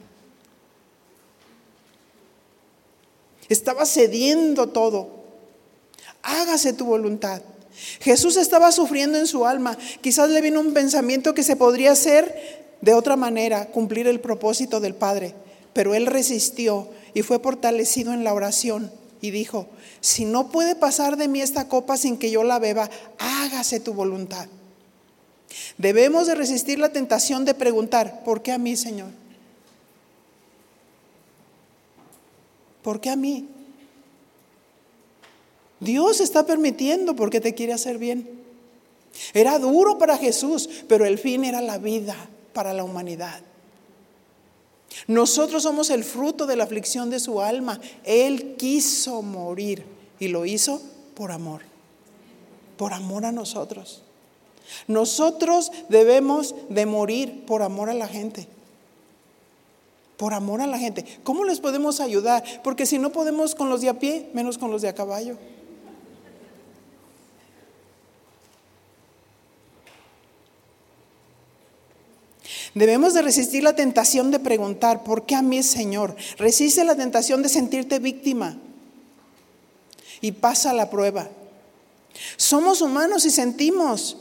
Estaba 3.49 3.87
cediendo 3.87 4.71
todo. 4.71 5.23
Hágase 6.23 6.73
tu 6.73 6.87
voluntad. 6.87 7.43
Jesús 8.01 8.37
estaba 8.37 8.73
sufriendo 8.73 9.19
en 9.19 9.29
su 9.29 9.47
alma. 9.47 9.79
Quizás 10.01 10.31
le 10.31 10.41
vino 10.41 10.59
un 10.59 10.73
pensamiento 10.73 11.35
que 11.35 11.45
se 11.45 11.55
podría 11.55 11.93
hacer 11.93 12.63
de 12.83 12.95
otra 12.95 13.17
manera, 13.17 13.67
cumplir 13.67 14.09
el 14.09 14.21
propósito 14.21 14.81
del 14.81 14.95
Padre. 14.95 15.35
Pero 15.73 15.95
él 15.95 16.07
resistió 16.07 16.89
y 17.15 17.23
fue 17.23 17.39
fortalecido 17.39 18.13
en 18.13 18.25
la 18.25 18.35
oración 18.35 18.91
y 19.23 19.31
dijo, 19.31 19.69
si 20.01 20.25
no 20.25 20.49
puede 20.49 20.75
pasar 20.75 21.17
de 21.17 21.29
mí 21.29 21.41
esta 21.41 21.69
copa 21.69 21.97
sin 21.97 22.19
que 22.19 22.31
yo 22.31 22.43
la 22.43 22.59
beba, 22.59 22.91
hágase 23.19 23.79
tu 23.79 23.95
voluntad. 23.95 24.49
Debemos 25.79 26.27
de 26.27 26.35
resistir 26.35 26.79
la 26.81 26.93
tentación 26.93 27.45
de 27.45 27.55
preguntar, 27.55 28.25
¿por 28.25 28.43
qué 28.43 28.51
a 28.51 28.59
mí, 28.59 28.77
Señor? 28.77 29.11
¿Por 32.83 33.01
qué 33.01 33.11
a 33.11 33.17
mí? 33.17 33.49
Dios 35.79 36.21
está 36.21 36.47
permitiendo 36.47 37.15
porque 37.15 37.41
te 37.41 37.55
quiere 37.55 37.75
hacer 37.75 37.99
bien. 37.99 38.29
Era 39.35 39.61
duro 39.61 39.99
para 39.99 40.19
Jesús, 40.19 40.69
pero 40.89 41.05
el 41.05 41.19
fin 41.19 41.45
era 41.45 41.61
la 41.61 41.79
vida 41.79 42.17
para 42.53 42.73
la 42.73 42.85
humanidad. 42.85 43.41
Nosotros 45.07 45.63
somos 45.63 45.91
el 45.91 46.05
fruto 46.05 46.47
de 46.47 46.57
la 46.57 46.65
aflicción 46.65 47.11
de 47.11 47.21
su 47.21 47.41
alma. 47.41 47.81
Él 48.05 48.57
quiso 48.57 49.23
morir 49.23 49.85
y 50.19 50.29
lo 50.29 50.45
hizo 50.45 50.81
por 51.15 51.33
amor, 51.33 51.63
por 52.77 52.93
amor 52.93 53.25
a 53.25 53.33
nosotros. 53.33 54.03
Nosotros 54.87 55.73
debemos 55.89 56.55
de 56.69 56.87
morir 56.87 57.45
por 57.47 57.63
amor 57.63 57.91
a 57.91 57.95
la 57.95 58.09
gente. 58.09 58.47
Por 60.17 60.35
amor 60.35 60.61
a 60.61 60.67
la 60.67 60.79
gente. 60.79 61.05
¿Cómo 61.25 61.45
les 61.45 61.61
podemos 61.61 62.01
ayudar? 62.01 62.45
Porque 62.63 62.87
si 62.87 62.99
no 62.99 63.11
podemos 63.13 63.55
con 63.55 63.69
los 63.69 63.81
de 63.81 63.89
a 63.89 63.99
pie, 63.99 64.31
menos 64.35 64.57
con 64.59 64.71
los 64.71 64.83
de 64.83 64.89
a 64.89 64.95
caballo. 64.95 65.37
Debemos 72.75 73.13
de 73.13 73.23
resistir 73.23 73.63
la 73.63 73.77
tentación 73.77 74.31
de 74.31 74.39
preguntar, 74.39 75.05
¿por 75.05 75.27
qué 75.27 75.35
a 75.35 75.43
mí, 75.43 75.63
Señor? 75.63 76.17
Resiste 76.39 76.85
la 76.85 76.95
tentación 76.95 77.43
de 77.43 77.51
sentirte 77.51 77.99
víctima 77.99 78.57
y 80.21 80.33
pasa 80.33 80.73
la 80.73 80.89
prueba. 80.89 81.29
Somos 82.37 82.81
humanos 82.81 83.27
y 83.27 83.31
sentimos 83.31 84.17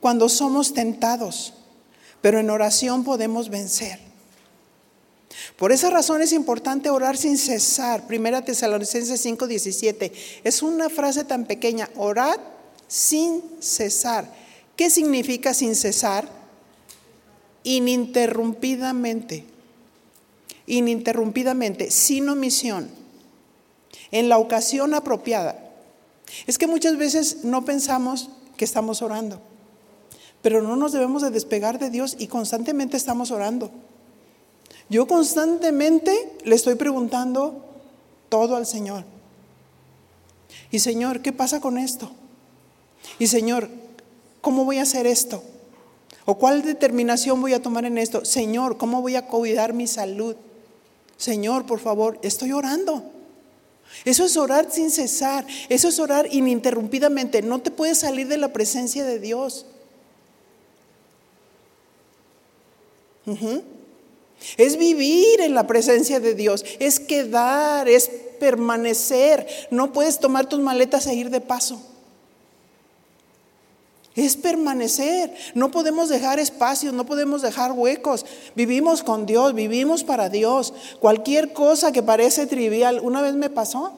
cuando 0.00 0.28
somos 0.28 0.72
tentados, 0.72 1.54
pero 2.20 2.38
en 2.38 2.50
oración 2.50 3.02
podemos 3.02 3.48
vencer. 3.48 3.98
Por 5.56 5.72
esa 5.72 5.90
razón 5.90 6.22
es 6.22 6.32
importante 6.32 6.90
orar 6.90 7.16
sin 7.16 7.38
cesar. 7.38 8.06
Primera 8.06 8.44
Tesalonicenses 8.44 9.20
5:17. 9.24 10.12
Es 10.44 10.62
una 10.62 10.88
frase 10.88 11.24
tan 11.24 11.46
pequeña, 11.46 11.90
orad 11.96 12.38
sin 12.86 13.42
cesar. 13.58 14.30
¿Qué 14.76 14.90
significa 14.90 15.54
sin 15.54 15.74
cesar? 15.74 16.35
Ininterrumpidamente. 17.66 19.44
Ininterrumpidamente, 20.68 21.90
sin 21.90 22.28
omisión, 22.28 22.88
en 24.12 24.28
la 24.28 24.38
ocasión 24.38 24.94
apropiada. 24.94 25.58
Es 26.46 26.58
que 26.58 26.68
muchas 26.68 26.96
veces 26.96 27.44
no 27.44 27.64
pensamos 27.64 28.30
que 28.56 28.64
estamos 28.64 29.02
orando, 29.02 29.40
pero 30.42 30.62
no 30.62 30.76
nos 30.76 30.92
debemos 30.92 31.22
de 31.22 31.30
despegar 31.30 31.80
de 31.80 31.90
Dios 31.90 32.14
y 32.20 32.28
constantemente 32.28 32.96
estamos 32.96 33.32
orando. 33.32 33.72
Yo 34.88 35.08
constantemente 35.08 36.36
le 36.44 36.54
estoy 36.54 36.76
preguntando 36.76 37.64
todo 38.28 38.54
al 38.54 38.66
Señor. 38.66 39.04
Y 40.70 40.78
Señor, 40.78 41.20
¿qué 41.20 41.32
pasa 41.32 41.60
con 41.60 41.78
esto? 41.78 42.12
Y 43.18 43.26
Señor, 43.26 43.68
¿cómo 44.40 44.64
voy 44.64 44.78
a 44.78 44.82
hacer 44.82 45.08
esto? 45.08 45.42
¿O 46.26 46.36
cuál 46.36 46.62
determinación 46.62 47.40
voy 47.40 47.54
a 47.54 47.62
tomar 47.62 47.84
en 47.84 47.98
esto? 47.98 48.24
Señor, 48.24 48.76
¿cómo 48.76 49.00
voy 49.00 49.14
a 49.14 49.26
cuidar 49.26 49.72
mi 49.72 49.86
salud? 49.86 50.36
Señor, 51.16 51.64
por 51.64 51.78
favor, 51.78 52.18
estoy 52.22 52.52
orando. 52.52 53.04
Eso 54.04 54.24
es 54.24 54.36
orar 54.36 54.70
sin 54.70 54.90
cesar, 54.90 55.46
eso 55.68 55.88
es 55.88 55.98
orar 56.00 56.28
ininterrumpidamente. 56.30 57.40
No 57.42 57.60
te 57.60 57.70
puedes 57.70 58.00
salir 58.00 58.26
de 58.26 58.36
la 58.36 58.52
presencia 58.52 59.04
de 59.04 59.20
Dios. 59.20 59.66
Es 64.56 64.76
vivir 64.76 65.40
en 65.40 65.54
la 65.54 65.66
presencia 65.66 66.20
de 66.20 66.34
Dios, 66.34 66.64
es 66.80 67.00
quedar, 67.00 67.88
es 67.88 68.10
permanecer. 68.40 69.46
No 69.70 69.92
puedes 69.92 70.18
tomar 70.18 70.48
tus 70.48 70.60
maletas 70.60 71.06
e 71.06 71.14
ir 71.14 71.30
de 71.30 71.40
paso. 71.40 71.80
Es 74.16 74.36
permanecer. 74.36 75.32
No 75.54 75.70
podemos 75.70 76.08
dejar 76.08 76.40
espacios, 76.40 76.94
no 76.94 77.04
podemos 77.04 77.42
dejar 77.42 77.72
huecos. 77.72 78.24
Vivimos 78.54 79.02
con 79.02 79.26
Dios, 79.26 79.54
vivimos 79.54 80.02
para 80.04 80.30
Dios. 80.30 80.72
Cualquier 81.00 81.52
cosa 81.52 81.92
que 81.92 82.02
parece 82.02 82.46
trivial, 82.46 83.00
una 83.02 83.20
vez 83.20 83.34
me 83.34 83.50
pasó. 83.50 83.92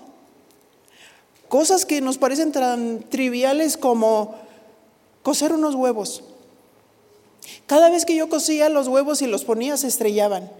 Cosas 1.48 1.86
que 1.86 2.00
nos 2.00 2.18
parecen 2.18 2.52
tan 2.52 3.00
triviales 3.08 3.76
como 3.76 4.34
coser 5.22 5.52
unos 5.52 5.76
huevos. 5.76 6.24
Cada 7.66 7.88
vez 7.88 8.04
que 8.04 8.16
yo 8.16 8.28
cosía 8.28 8.68
los 8.68 8.88
huevos 8.88 9.22
y 9.22 9.26
los 9.26 9.44
ponía 9.44 9.76
se 9.76 9.86
estrellaban. 9.86 10.50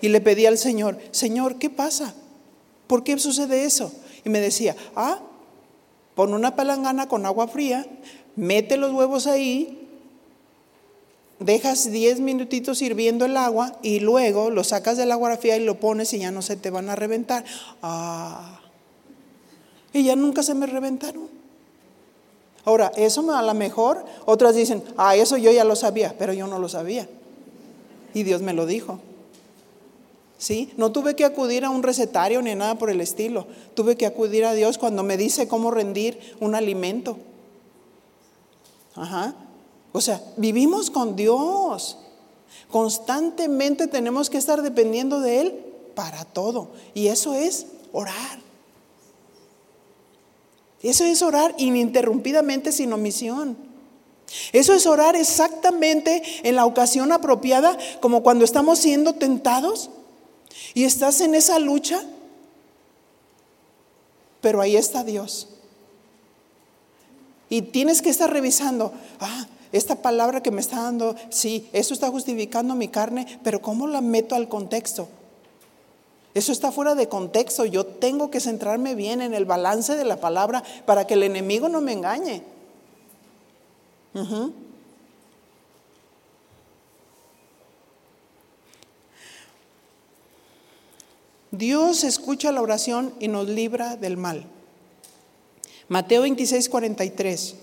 Y 0.00 0.08
le 0.08 0.20
pedí 0.20 0.46
al 0.46 0.56
Señor, 0.56 0.98
Señor, 1.10 1.56
¿qué 1.56 1.68
pasa? 1.68 2.14
¿Por 2.86 3.04
qué 3.04 3.18
sucede 3.18 3.64
eso? 3.64 3.92
Y 4.24 4.30
me 4.30 4.40
decía, 4.40 4.76
ah, 4.96 5.18
pon 6.14 6.34
una 6.34 6.56
palangana 6.56 7.08
con 7.08 7.26
agua 7.26 7.48
fría, 7.48 7.86
mete 8.36 8.76
los 8.76 8.92
huevos 8.92 9.26
ahí, 9.26 9.88
dejas 11.38 11.90
10 11.90 12.20
minutitos 12.20 12.82
hirviendo 12.82 13.24
el 13.24 13.36
agua 13.36 13.78
y 13.82 14.00
luego 14.00 14.50
lo 14.50 14.64
sacas 14.64 14.96
del 14.96 15.12
agua 15.12 15.36
fría 15.36 15.56
y 15.56 15.64
lo 15.64 15.78
pones 15.78 16.12
y 16.12 16.18
ya 16.18 16.30
no 16.30 16.42
se 16.42 16.56
te 16.56 16.70
van 16.70 16.88
a 16.88 16.96
reventar. 16.96 17.44
Ah, 17.82 18.60
y 19.92 20.04
ya 20.04 20.16
nunca 20.16 20.42
se 20.42 20.54
me 20.54 20.66
reventaron. 20.66 21.28
Ahora, 22.64 22.92
eso 22.96 23.34
a 23.34 23.42
lo 23.42 23.54
mejor, 23.54 24.04
otras 24.24 24.54
dicen, 24.54 24.82
ah, 24.96 25.16
eso 25.16 25.36
yo 25.36 25.50
ya 25.50 25.64
lo 25.64 25.74
sabía, 25.74 26.14
pero 26.16 26.32
yo 26.32 26.46
no 26.46 26.58
lo 26.58 26.68
sabía. 26.68 27.08
Y 28.14 28.22
Dios 28.22 28.40
me 28.40 28.52
lo 28.52 28.66
dijo. 28.66 29.00
¿Sí? 30.38 30.72
No 30.76 30.90
tuve 30.90 31.14
que 31.14 31.24
acudir 31.24 31.64
a 31.64 31.70
un 31.70 31.82
recetario 31.82 32.42
ni 32.42 32.54
nada 32.54 32.76
por 32.76 32.90
el 32.90 33.00
estilo. 33.00 33.46
Tuve 33.74 33.96
que 33.96 34.06
acudir 34.06 34.44
a 34.44 34.54
Dios 34.54 34.78
cuando 34.78 35.02
me 35.02 35.16
dice 35.16 35.48
cómo 35.48 35.70
rendir 35.70 36.18
un 36.40 36.54
alimento. 36.54 37.16
Ajá. 38.94 39.34
O 39.92 40.00
sea, 40.00 40.22
vivimos 40.36 40.90
con 40.90 41.16
Dios. 41.16 41.98
Constantemente 42.70 43.86
tenemos 43.86 44.30
que 44.30 44.38
estar 44.38 44.62
dependiendo 44.62 45.20
de 45.20 45.40
Él 45.40 45.64
para 45.94 46.24
todo. 46.24 46.70
Y 46.94 47.08
eso 47.08 47.34
es 47.34 47.66
orar. 47.92 48.40
Eso 50.82 51.04
es 51.04 51.22
orar 51.22 51.54
ininterrumpidamente 51.58 52.72
sin 52.72 52.92
omisión. 52.92 53.56
Eso 54.52 54.72
es 54.74 54.86
orar 54.86 55.14
exactamente 55.14 56.22
en 56.42 56.56
la 56.56 56.64
ocasión 56.64 57.12
apropiada, 57.12 57.76
como 58.00 58.22
cuando 58.22 58.44
estamos 58.44 58.78
siendo 58.78 59.14
tentados 59.14 59.90
y 60.74 60.84
estás 60.84 61.20
en 61.20 61.34
esa 61.34 61.58
lucha, 61.58 62.02
pero 64.40 64.60
ahí 64.60 64.76
está 64.76 65.04
Dios. 65.04 65.51
Y 67.52 67.60
tienes 67.60 68.00
que 68.00 68.08
estar 68.08 68.32
revisando, 68.32 68.94
ah, 69.20 69.46
esta 69.72 69.96
palabra 69.96 70.42
que 70.42 70.50
me 70.50 70.62
está 70.62 70.84
dando, 70.84 71.14
sí, 71.28 71.68
eso 71.74 71.92
está 71.92 72.08
justificando 72.08 72.74
mi 72.74 72.88
carne, 72.88 73.26
pero 73.44 73.60
¿cómo 73.60 73.86
la 73.86 74.00
meto 74.00 74.34
al 74.34 74.48
contexto? 74.48 75.06
Eso 76.32 76.50
está 76.50 76.72
fuera 76.72 76.94
de 76.94 77.10
contexto. 77.10 77.66
Yo 77.66 77.84
tengo 77.84 78.30
que 78.30 78.40
centrarme 78.40 78.94
bien 78.94 79.20
en 79.20 79.34
el 79.34 79.44
balance 79.44 79.96
de 79.96 80.04
la 80.06 80.16
palabra 80.16 80.62
para 80.86 81.06
que 81.06 81.12
el 81.12 81.24
enemigo 81.24 81.68
no 81.68 81.82
me 81.82 81.92
engañe. 81.92 82.42
Dios 91.50 92.02
escucha 92.02 92.50
la 92.50 92.62
oración 92.62 93.12
y 93.20 93.28
nos 93.28 93.46
libra 93.46 93.96
del 93.96 94.16
mal. 94.16 94.46
Mateo 95.88 96.22
26, 96.22 96.68
43. 96.68 97.54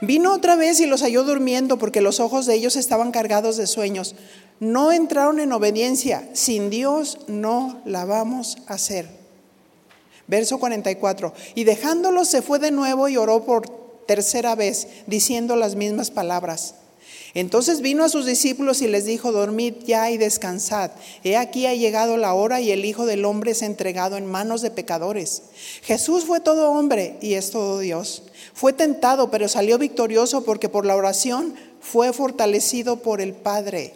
Vino 0.00 0.32
otra 0.32 0.54
vez 0.56 0.80
y 0.80 0.86
los 0.86 1.02
halló 1.02 1.24
durmiendo 1.24 1.78
porque 1.78 2.00
los 2.00 2.20
ojos 2.20 2.46
de 2.46 2.54
ellos 2.54 2.76
estaban 2.76 3.10
cargados 3.10 3.56
de 3.56 3.66
sueños. 3.66 4.14
No 4.60 4.92
entraron 4.92 5.40
en 5.40 5.52
obediencia. 5.52 6.28
Sin 6.34 6.70
Dios 6.70 7.18
no 7.26 7.80
la 7.84 8.04
vamos 8.04 8.58
a 8.66 8.74
hacer. 8.74 9.08
Verso 10.28 10.58
44. 10.58 11.32
Y 11.54 11.64
dejándolos 11.64 12.28
se 12.28 12.42
fue 12.42 12.58
de 12.58 12.70
nuevo 12.70 13.08
y 13.08 13.16
oró 13.16 13.44
por 13.44 13.68
tercera 14.06 14.54
vez, 14.54 14.88
diciendo 15.06 15.56
las 15.56 15.74
mismas 15.74 16.10
palabras. 16.10 16.74
Entonces 17.34 17.80
vino 17.80 18.04
a 18.04 18.08
sus 18.08 18.26
discípulos 18.26 18.80
y 18.80 18.88
les 18.88 19.04
dijo, 19.04 19.32
dormid 19.32 19.74
ya 19.84 20.10
y 20.10 20.16
descansad. 20.16 20.90
He 21.22 21.36
aquí 21.36 21.66
ha 21.66 21.74
llegado 21.74 22.16
la 22.16 22.34
hora 22.34 22.60
y 22.60 22.70
el 22.70 22.84
Hijo 22.84 23.06
del 23.06 23.24
Hombre 23.24 23.50
es 23.52 23.62
entregado 23.62 24.16
en 24.16 24.26
manos 24.26 24.62
de 24.62 24.70
pecadores. 24.70 25.42
Jesús 25.82 26.24
fue 26.24 26.40
todo 26.40 26.70
hombre 26.70 27.18
y 27.20 27.34
es 27.34 27.50
todo 27.50 27.78
Dios. 27.78 28.22
Fue 28.54 28.72
tentado, 28.72 29.30
pero 29.30 29.48
salió 29.48 29.78
victorioso 29.78 30.44
porque 30.44 30.68
por 30.68 30.86
la 30.86 30.96
oración 30.96 31.54
fue 31.80 32.12
fortalecido 32.12 32.96
por 32.96 33.20
el 33.20 33.34
Padre. 33.34 33.94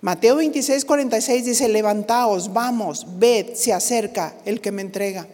Mateo 0.00 0.36
26, 0.36 0.86
46 0.86 1.44
dice, 1.44 1.68
levantaos, 1.68 2.52
vamos, 2.54 3.06
ved, 3.18 3.54
se 3.54 3.74
acerca 3.74 4.34
el 4.46 4.62
que 4.62 4.72
me 4.72 4.80
entrega. 4.80 5.28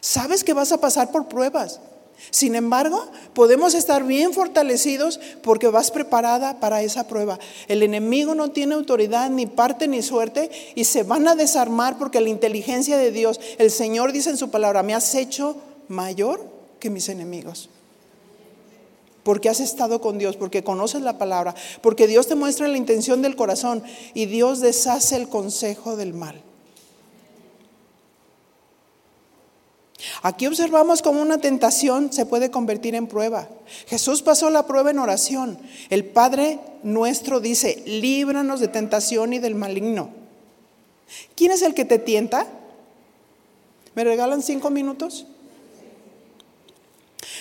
Sabes 0.00 0.44
que 0.44 0.52
vas 0.52 0.70
a 0.70 0.80
pasar 0.80 1.10
por 1.10 1.26
pruebas. 1.28 1.80
Sin 2.30 2.54
embargo, 2.54 3.06
podemos 3.32 3.74
estar 3.74 4.04
bien 4.04 4.32
fortalecidos 4.32 5.20
porque 5.42 5.68
vas 5.68 5.90
preparada 5.90 6.58
para 6.60 6.82
esa 6.82 7.06
prueba. 7.06 7.38
El 7.68 7.82
enemigo 7.82 8.34
no 8.34 8.50
tiene 8.50 8.74
autoridad, 8.74 9.30
ni 9.30 9.46
parte, 9.46 9.88
ni 9.88 10.02
suerte, 10.02 10.50
y 10.74 10.84
se 10.84 11.02
van 11.02 11.28
a 11.28 11.34
desarmar 11.34 11.98
porque 11.98 12.20
la 12.20 12.28
inteligencia 12.28 12.96
de 12.96 13.10
Dios, 13.10 13.40
el 13.58 13.70
Señor 13.70 14.12
dice 14.12 14.30
en 14.30 14.36
su 14.36 14.50
palabra, 14.50 14.82
me 14.82 14.94
has 14.94 15.14
hecho 15.14 15.56
mayor 15.88 16.44
que 16.80 16.90
mis 16.90 17.08
enemigos. 17.08 17.70
Porque 19.22 19.48
has 19.48 19.60
estado 19.60 20.00
con 20.00 20.18
Dios, 20.18 20.36
porque 20.36 20.64
conoces 20.64 21.02
la 21.02 21.18
palabra, 21.18 21.54
porque 21.82 22.06
Dios 22.06 22.26
te 22.26 22.34
muestra 22.34 22.68
la 22.68 22.76
intención 22.76 23.22
del 23.22 23.36
corazón 23.36 23.82
y 24.12 24.26
Dios 24.26 24.60
deshace 24.60 25.16
el 25.16 25.28
consejo 25.28 25.96
del 25.96 26.12
mal. 26.12 26.42
Aquí 30.22 30.46
observamos 30.46 31.02
cómo 31.02 31.22
una 31.22 31.38
tentación 31.38 32.12
se 32.12 32.26
puede 32.26 32.50
convertir 32.50 32.94
en 32.94 33.06
prueba. 33.06 33.48
Jesús 33.86 34.22
pasó 34.22 34.50
la 34.50 34.66
prueba 34.66 34.90
en 34.90 34.98
oración. 34.98 35.58
El 35.90 36.04
Padre 36.04 36.58
nuestro 36.82 37.40
dice, 37.40 37.82
líbranos 37.86 38.60
de 38.60 38.68
tentación 38.68 39.32
y 39.32 39.38
del 39.38 39.54
maligno. 39.54 40.10
¿Quién 41.36 41.52
es 41.52 41.62
el 41.62 41.74
que 41.74 41.84
te 41.84 41.98
tienta? 41.98 42.46
¿Me 43.94 44.04
regalan 44.04 44.42
cinco 44.42 44.70
minutos? 44.70 45.26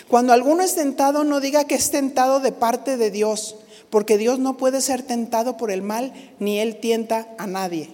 Cuando 0.08 0.34
alguno 0.34 0.64
es 0.64 0.76
tentado, 0.76 1.24
no 1.24 1.40
diga 1.40 1.66
que 1.66 1.76
es 1.76 1.92
tentado 1.92 2.40
de 2.40 2.52
parte 2.52 2.98
de 2.98 3.10
Dios, 3.10 3.56
porque 3.90 4.18
Dios 4.18 4.40
no 4.40 4.58
puede 4.58 4.82
ser 4.82 5.04
tentado 5.04 5.58
por 5.58 5.72
el 5.72 5.82
mal, 5.82 6.14
ni 6.40 6.60
Él 6.60 6.80
tienta 6.80 7.28
a 7.38 7.48
nadie. 7.48 7.90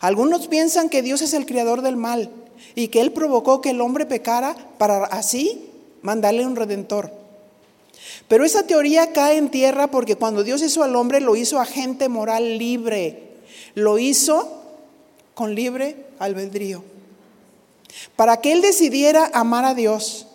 Algunos 0.00 0.48
piensan 0.48 0.88
que 0.88 1.02
Dios 1.02 1.22
es 1.22 1.32
el 1.32 1.46
creador 1.46 1.82
del 1.82 1.96
mal 1.96 2.30
y 2.74 2.88
que 2.88 3.00
Él 3.00 3.12
provocó 3.12 3.60
que 3.60 3.70
el 3.70 3.80
hombre 3.80 4.06
pecara 4.06 4.56
para 4.78 5.04
así 5.04 5.68
mandarle 6.02 6.46
un 6.46 6.56
redentor. 6.56 7.12
Pero 8.28 8.44
esa 8.44 8.66
teoría 8.66 9.12
cae 9.12 9.36
en 9.36 9.50
tierra 9.50 9.90
porque 9.90 10.16
cuando 10.16 10.44
Dios 10.44 10.62
hizo 10.62 10.82
al 10.82 10.96
hombre 10.96 11.20
lo 11.20 11.36
hizo 11.36 11.60
agente 11.60 12.08
moral 12.08 12.58
libre, 12.58 13.32
lo 13.74 13.98
hizo 13.98 14.62
con 15.34 15.54
libre 15.54 15.96
albedrío, 16.18 16.82
para 18.16 18.38
que 18.38 18.52
Él 18.52 18.62
decidiera 18.62 19.30
amar 19.32 19.64
a 19.64 19.74
Dios 19.74 20.26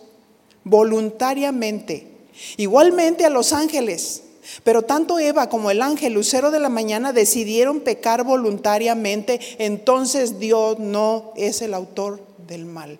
voluntariamente, 0.64 2.08
igualmente 2.56 3.24
a 3.24 3.30
los 3.30 3.52
ángeles. 3.52 4.22
Pero 4.64 4.82
tanto 4.82 5.18
Eva 5.18 5.48
como 5.48 5.70
el 5.70 5.82
ángel 5.82 6.14
lucero 6.14 6.50
de 6.50 6.60
la 6.60 6.68
mañana 6.68 7.12
decidieron 7.12 7.80
pecar 7.80 8.24
voluntariamente, 8.24 9.40
entonces 9.58 10.38
Dios 10.38 10.78
no 10.78 11.32
es 11.36 11.62
el 11.62 11.74
autor 11.74 12.20
del 12.46 12.64
mal, 12.64 12.98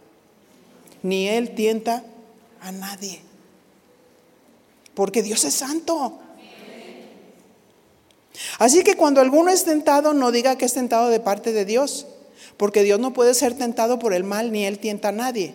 ni 1.03 1.29
Él 1.29 1.55
tienta 1.55 2.05
a 2.61 2.73
nadie, 2.73 3.21
porque 4.95 5.23
Dios 5.23 5.45
es 5.45 5.55
santo. 5.55 6.19
Así 8.59 8.85
que 8.85 8.97
cuando 8.97 9.21
alguno 9.21 9.51
es 9.51 9.65
tentado, 9.65 10.15
no 10.15 10.31
diga 10.31 10.57
que 10.57 10.65
es 10.65 10.75
tentado 10.75 11.09
de 11.09 11.21
parte 11.21 11.53
de 11.53 11.65
Dios, 11.65 12.07
porque 12.57 12.83
Dios 12.83 13.01
no 13.01 13.13
puede 13.13 13.35
ser 13.35 13.55
tentado 13.55 13.99
por 13.99 14.13
el 14.15 14.25
mal, 14.25 14.53
ni 14.53 14.65
Él 14.65 14.79
tienta 14.79 15.09
a 15.09 15.13
nadie. 15.13 15.55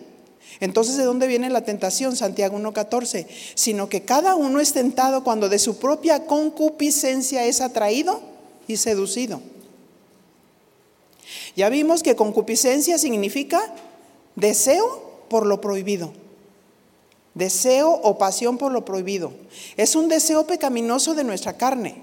Entonces, 0.60 0.96
¿de 0.96 1.04
dónde 1.04 1.26
viene 1.26 1.50
la 1.50 1.64
tentación? 1.64 2.16
Santiago 2.16 2.58
1.14. 2.58 3.26
Sino 3.54 3.88
que 3.88 4.02
cada 4.02 4.34
uno 4.34 4.60
es 4.60 4.72
tentado 4.72 5.24
cuando 5.24 5.48
de 5.48 5.58
su 5.58 5.78
propia 5.78 6.26
concupiscencia 6.26 7.44
es 7.44 7.60
atraído 7.60 8.20
y 8.68 8.76
seducido. 8.76 9.40
Ya 11.56 11.68
vimos 11.68 12.02
que 12.02 12.16
concupiscencia 12.16 12.98
significa 12.98 13.74
deseo 14.36 15.02
por 15.28 15.46
lo 15.46 15.60
prohibido. 15.60 16.12
Deseo 17.34 17.90
o 17.90 18.16
pasión 18.18 18.58
por 18.58 18.72
lo 18.72 18.84
prohibido. 18.84 19.32
Es 19.76 19.96
un 19.96 20.08
deseo 20.08 20.46
pecaminoso 20.46 21.14
de 21.14 21.24
nuestra 21.24 21.56
carne. 21.56 21.96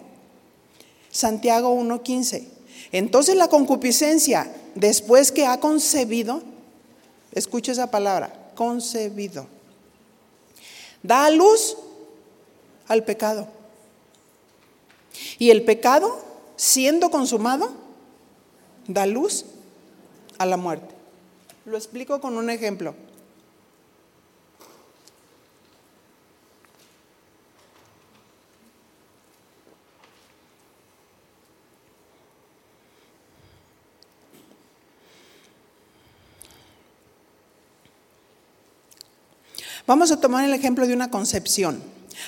Santiago 1.09 1.73
1.15. 1.73 2.43
Entonces 2.91 3.35
la 3.35 3.47
concupiscencia, 3.47 4.51
después 4.75 5.31
que 5.31 5.45
ha 5.45 5.59
concebido, 5.59 6.41
escuche 7.32 7.71
esa 7.71 7.91
palabra, 7.91 8.51
concebido. 8.55 9.47
Da 11.03 11.29
luz 11.29 11.77
al 12.88 13.03
pecado. 13.03 13.47
Y 15.39 15.49
el 15.49 15.63
pecado, 15.63 16.19
siendo 16.55 17.09
consumado, 17.09 17.71
da 18.88 19.05
luz 19.05 19.45
a 20.38 20.45
la 20.45 20.57
muerte. 20.57 20.93
Lo 21.65 21.77
explico 21.77 22.21
con 22.21 22.38
un 22.38 22.49
ejemplo. 22.49 22.95
Vamos 39.91 40.09
a 40.13 40.21
tomar 40.21 40.45
el 40.45 40.53
ejemplo 40.53 40.87
de 40.87 40.93
una 40.93 41.11
concepción, 41.11 41.83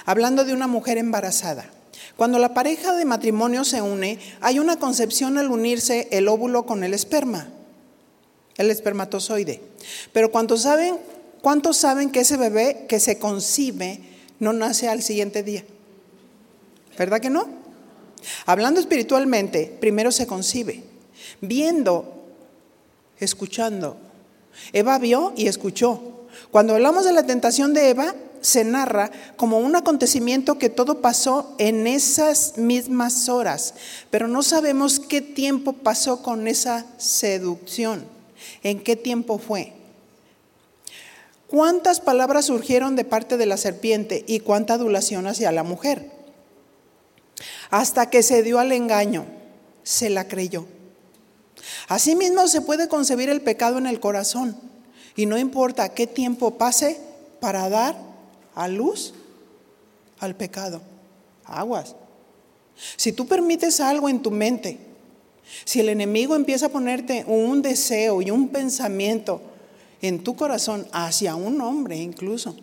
hablando 0.05 0.43
de 0.43 0.51
una 0.51 0.67
mujer 0.67 0.97
embarazada. 0.97 1.71
Cuando 2.17 2.37
la 2.37 2.53
pareja 2.53 2.93
de 2.93 3.05
matrimonio 3.05 3.63
se 3.63 3.81
une, 3.81 4.19
hay 4.41 4.59
una 4.59 4.75
concepción 4.75 5.37
al 5.37 5.49
unirse 5.49 6.09
el 6.11 6.27
óvulo 6.27 6.65
con 6.65 6.83
el 6.83 6.93
esperma, 6.93 7.47
el 8.57 8.69
espermatozoide. 8.69 9.61
Pero 10.11 10.29
¿cuántos 10.29 10.61
saben, 10.61 12.09
que 12.11 12.19
ese 12.19 12.35
bebé 12.35 12.85
que 12.89 12.99
se 12.99 13.17
concibe 13.17 14.01
no 14.41 14.51
nace 14.51 14.89
al 14.89 15.01
siguiente 15.01 15.41
día? 15.41 15.63
¿Verdad 16.97 17.21
que 17.21 17.29
no? 17.29 17.47
Hablando 18.45 18.81
espiritualmente, 18.81 19.73
primero 19.79 20.11
se 20.11 20.27
concibe, 20.27 20.83
viendo, 21.39 22.25
escuchando. 23.19 23.95
Eva 24.73 24.99
vio 24.99 25.31
y 25.37 25.47
escuchó. 25.47 26.09
Cuando 26.51 26.73
hablamos 26.73 27.05
de 27.05 27.13
la 27.13 27.25
tentación 27.25 27.73
de 27.73 27.89
Eva, 27.89 28.15
se 28.43 28.65
narra 28.65 29.09
como 29.37 29.59
un 29.59 29.75
acontecimiento 29.75 30.57
que 30.57 30.69
todo 30.69 31.01
pasó 31.01 31.55
en 31.57 31.87
esas 31.87 32.57
mismas 32.57 33.29
horas, 33.29 33.73
pero 34.11 34.27
no 34.27 34.43
sabemos 34.43 34.99
qué 34.99 35.21
tiempo 35.21 35.73
pasó 35.73 36.21
con 36.21 36.47
esa 36.47 36.85
seducción, 36.97 38.05
en 38.61 38.83
qué 38.83 38.95
tiempo 38.95 39.39
fue. 39.39 39.73
¿Cuántas 41.47 41.99
palabras 42.01 42.45
surgieron 42.45 42.95
de 42.95 43.05
parte 43.05 43.37
de 43.37 43.45
la 43.45 43.57
serpiente 43.57 44.25
y 44.27 44.39
cuánta 44.41 44.73
adulación 44.73 45.25
hacia 45.27 45.51
la 45.51 45.63
mujer? 45.63 46.11
Hasta 47.69 48.09
que 48.09 48.23
se 48.23 48.43
dio 48.43 48.59
al 48.59 48.71
engaño, 48.71 49.25
se 49.83 50.09
la 50.09 50.27
creyó. 50.27 50.65
Asimismo 51.87 52.47
se 52.47 52.61
puede 52.61 52.87
concebir 52.87 53.29
el 53.29 53.41
pecado 53.41 53.77
en 53.77 53.87
el 53.87 53.99
corazón 53.99 54.72
y 55.15 55.25
no 55.25 55.37
importa 55.37 55.93
qué 55.93 56.07
tiempo 56.07 56.57
pase 56.57 56.99
para 57.39 57.69
dar 57.69 57.97
a 58.55 58.67
luz 58.67 59.13
al 60.19 60.35
pecado. 60.35 60.81
Aguas. 61.45 61.95
Si 62.95 63.11
tú 63.11 63.27
permites 63.27 63.79
algo 63.79 64.09
en 64.09 64.21
tu 64.21 64.31
mente, 64.31 64.79
si 65.65 65.79
el 65.79 65.89
enemigo 65.89 66.35
empieza 66.35 66.67
a 66.67 66.69
ponerte 66.69 67.23
un 67.27 67.61
deseo 67.61 68.21
y 68.21 68.31
un 68.31 68.49
pensamiento 68.49 69.41
en 70.01 70.23
tu 70.23 70.35
corazón 70.35 70.87
hacia 70.91 71.35
un 71.35 71.61
hombre 71.61 71.97
incluso, 71.97 72.55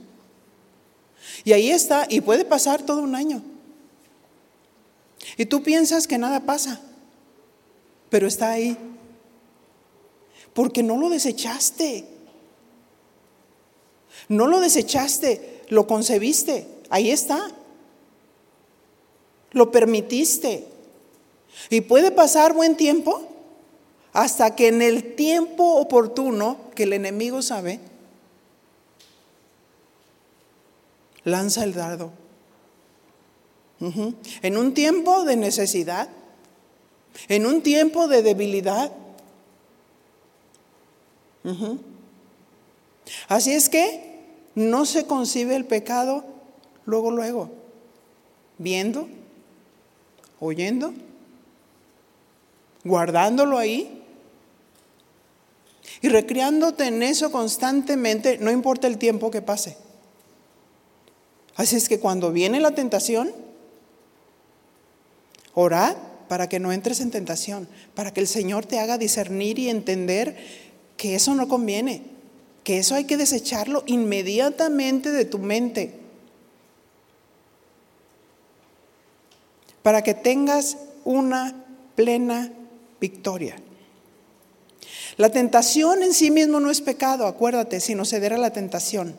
y 1.44 1.52
ahí 1.52 1.70
está, 1.70 2.06
y 2.08 2.20
puede 2.20 2.44
pasar 2.44 2.82
todo 2.82 3.02
un 3.02 3.14
año, 3.14 3.42
y 5.36 5.46
tú 5.46 5.62
piensas 5.62 6.06
que 6.06 6.18
nada 6.18 6.40
pasa, 6.40 6.80
pero 8.08 8.26
está 8.26 8.50
ahí, 8.50 8.76
porque 10.52 10.82
no 10.82 10.96
lo 10.96 11.08
desechaste. 11.08 12.09
No 14.30 14.46
lo 14.46 14.60
desechaste, 14.60 15.64
lo 15.70 15.88
concebiste, 15.88 16.64
ahí 16.88 17.10
está. 17.10 17.50
Lo 19.50 19.72
permitiste. 19.72 20.68
Y 21.68 21.80
puede 21.80 22.12
pasar 22.12 22.54
buen 22.54 22.76
tiempo 22.76 23.22
hasta 24.12 24.54
que 24.54 24.68
en 24.68 24.82
el 24.82 25.16
tiempo 25.16 25.74
oportuno 25.74 26.58
que 26.76 26.84
el 26.84 26.92
enemigo 26.92 27.42
sabe, 27.42 27.80
lanza 31.24 31.64
el 31.64 31.74
dardo. 31.74 32.12
En 34.42 34.56
un 34.56 34.74
tiempo 34.74 35.24
de 35.24 35.34
necesidad, 35.34 36.08
en 37.26 37.46
un 37.46 37.62
tiempo 37.62 38.06
de 38.06 38.22
debilidad. 38.22 38.92
Así 43.26 43.52
es 43.52 43.68
que 43.68 44.09
no 44.54 44.84
se 44.84 45.06
concibe 45.06 45.56
el 45.56 45.64
pecado 45.64 46.24
luego, 46.84 47.10
luego, 47.10 47.50
viendo, 48.58 49.08
oyendo, 50.40 50.92
guardándolo 52.84 53.58
ahí 53.58 54.02
y 56.02 56.08
recreándote 56.08 56.86
en 56.86 57.02
eso 57.02 57.30
constantemente, 57.30 58.38
no 58.38 58.50
importa 58.50 58.86
el 58.86 58.98
tiempo 58.98 59.30
que 59.30 59.42
pase. 59.42 59.76
Así 61.56 61.76
es 61.76 61.88
que 61.88 62.00
cuando 62.00 62.32
viene 62.32 62.60
la 62.60 62.70
tentación, 62.70 63.32
orad 65.54 65.96
para 66.28 66.48
que 66.48 66.60
no 66.60 66.72
entres 66.72 67.00
en 67.00 67.10
tentación, 67.10 67.68
para 67.94 68.14
que 68.14 68.20
el 68.20 68.28
Señor 68.28 68.64
te 68.64 68.78
haga 68.78 68.98
discernir 68.98 69.58
y 69.58 69.68
entender 69.68 70.36
que 70.96 71.16
eso 71.16 71.34
no 71.34 71.48
conviene, 71.48 72.04
que 72.64 72.78
eso 72.78 72.94
hay 72.94 73.04
que 73.04 73.16
desecharlo 73.16 73.82
inmediatamente 73.86 75.10
de 75.10 75.24
tu 75.24 75.38
mente 75.38 76.00
para 79.82 80.02
que 80.02 80.14
tengas 80.14 80.76
una 81.04 81.64
plena 81.94 82.52
victoria. 83.00 83.56
La 85.16 85.30
tentación 85.30 86.02
en 86.02 86.14
sí 86.14 86.30
mismo 86.30 86.60
no 86.60 86.70
es 86.70 86.80
pecado, 86.80 87.26
acuérdate, 87.26 87.80
sino 87.80 88.04
ceder 88.04 88.32
a 88.32 88.38
la 88.38 88.52
tentación. 88.52 89.14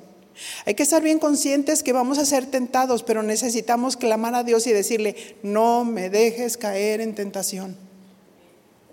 Hay 0.65 0.73
que 0.73 0.83
estar 0.83 1.01
bien 1.03 1.19
conscientes 1.19 1.83
que 1.83 1.93
vamos 1.93 2.17
a 2.17 2.25
ser 2.25 2.45
tentados, 2.45 3.03
pero 3.03 3.21
necesitamos 3.21 3.97
clamar 3.97 4.33
a 4.33 4.43
Dios 4.43 4.65
y 4.65 4.71
decirle, 4.71 5.37
no 5.43 5.83
me 5.83 6.09
dejes 6.09 6.57
caer 6.57 7.01
en 7.01 7.13
tentación. 7.13 7.75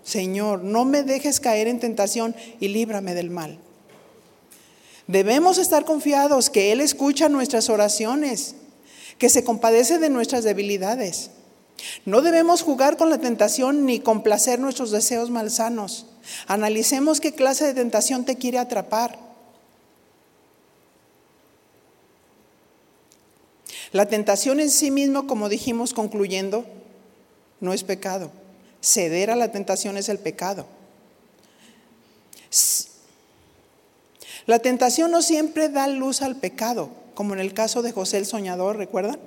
Señor, 0.03 0.63
no 0.63 0.85
me 0.85 1.03
dejes 1.03 1.39
caer 1.39 1.67
en 1.67 1.79
tentación 1.79 2.35
y 2.59 2.69
líbrame 2.69 3.13
del 3.13 3.29
mal. 3.29 3.59
Debemos 5.09 5.57
estar 5.57 5.85
confiados 5.85 6.51
que 6.51 6.71
Él 6.71 6.81
escucha 6.81 7.29
nuestras 7.29 7.67
oraciones, 7.71 8.53
que 9.17 9.27
se 9.29 9.43
compadece 9.43 9.97
de 9.97 10.11
nuestras 10.11 10.43
debilidades. 10.43 11.31
No 12.05 12.21
debemos 12.21 12.61
jugar 12.61 12.95
con 12.95 13.09
la 13.09 13.17
tentación 13.17 13.87
ni 13.87 14.01
complacer 14.01 14.59
nuestros 14.59 14.91
deseos 14.91 15.31
malsanos. 15.31 16.05
Analicemos 16.45 17.19
qué 17.19 17.33
clase 17.33 17.65
de 17.65 17.73
tentación 17.73 18.23
te 18.23 18.35
quiere 18.35 18.59
atrapar. 18.59 19.17
La 23.91 24.05
tentación 24.05 24.59
en 24.59 24.69
sí 24.69 24.91
mismo, 24.91 25.25
como 25.25 25.49
dijimos 25.49 25.95
concluyendo, 25.95 26.67
no 27.61 27.73
es 27.73 27.83
pecado. 27.83 28.31
Ceder 28.79 29.31
a 29.31 29.35
la 29.35 29.51
tentación 29.51 29.97
es 29.97 30.07
el 30.07 30.19
pecado. 30.19 30.67
La 34.49 34.57
tentación 34.57 35.11
no 35.11 35.21
siempre 35.21 35.69
da 35.69 35.87
luz 35.87 36.23
al 36.23 36.35
pecado, 36.35 36.89
como 37.13 37.35
en 37.35 37.39
el 37.39 37.53
caso 37.53 37.83
de 37.83 37.91
José 37.91 38.17
el 38.17 38.25
soñador, 38.25 38.77
¿recuerdan? 38.77 39.19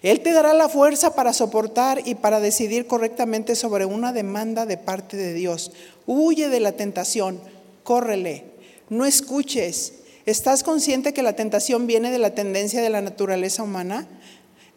Él 0.00 0.20
te 0.20 0.32
dará 0.32 0.54
la 0.54 0.70
fuerza 0.70 1.14
para 1.14 1.34
soportar 1.34 2.00
y 2.06 2.14
para 2.14 2.40
decidir 2.40 2.86
correctamente 2.86 3.54
sobre 3.54 3.84
una 3.84 4.14
demanda 4.14 4.64
de 4.64 4.78
parte 4.78 5.18
de 5.18 5.34
Dios. 5.34 5.72
Huye 6.06 6.48
de 6.48 6.60
la 6.60 6.72
tentación, 6.72 7.38
córrele, 7.82 8.44
no 8.88 9.04
escuches. 9.04 9.92
¿Estás 10.24 10.62
consciente 10.62 11.12
que 11.12 11.22
la 11.22 11.36
tentación 11.36 11.86
viene 11.86 12.10
de 12.10 12.18
la 12.18 12.34
tendencia 12.34 12.80
de 12.80 12.88
la 12.88 13.02
naturaleza 13.02 13.62
humana? 13.62 14.08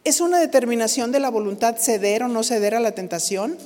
¿Es 0.04 0.20
una 0.20 0.42
determinación 0.42 1.14
de 1.14 1.22
la 1.22 1.30
voluntad 1.30 1.78
ceder 1.78 2.24
o 2.24 2.28
no 2.28 2.44
ceder 2.44 2.76
a 2.76 2.82
la 2.82 2.92
tentación? 2.92 3.58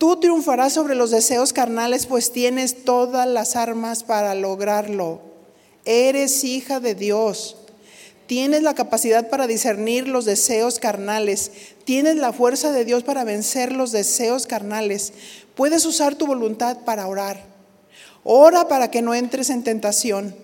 Tú 0.00 0.16
triunfarás 0.18 0.72
sobre 0.72 0.94
los 0.94 1.10
deseos 1.10 1.52
carnales, 1.52 2.06
pues 2.06 2.32
tienes 2.32 2.86
todas 2.86 3.28
las 3.28 3.54
armas 3.54 4.02
para 4.02 4.34
lograrlo. 4.34 5.20
Eres 5.84 6.42
hija 6.42 6.80
de 6.80 6.94
Dios. 6.94 7.58
Tienes 8.26 8.62
la 8.62 8.72
capacidad 8.72 9.28
para 9.28 9.46
discernir 9.46 10.08
los 10.08 10.24
deseos 10.24 10.78
carnales. 10.78 11.52
Tienes 11.84 12.16
la 12.16 12.32
fuerza 12.32 12.72
de 12.72 12.86
Dios 12.86 13.02
para 13.02 13.24
vencer 13.24 13.72
los 13.72 13.92
deseos 13.92 14.46
carnales. 14.46 15.12
Puedes 15.54 15.84
usar 15.84 16.14
tu 16.14 16.26
voluntad 16.26 16.78
para 16.86 17.06
orar. 17.06 17.44
Ora 18.24 18.68
para 18.68 18.90
que 18.90 19.02
no 19.02 19.14
entres 19.14 19.50
en 19.50 19.64
tentación. 19.64 20.34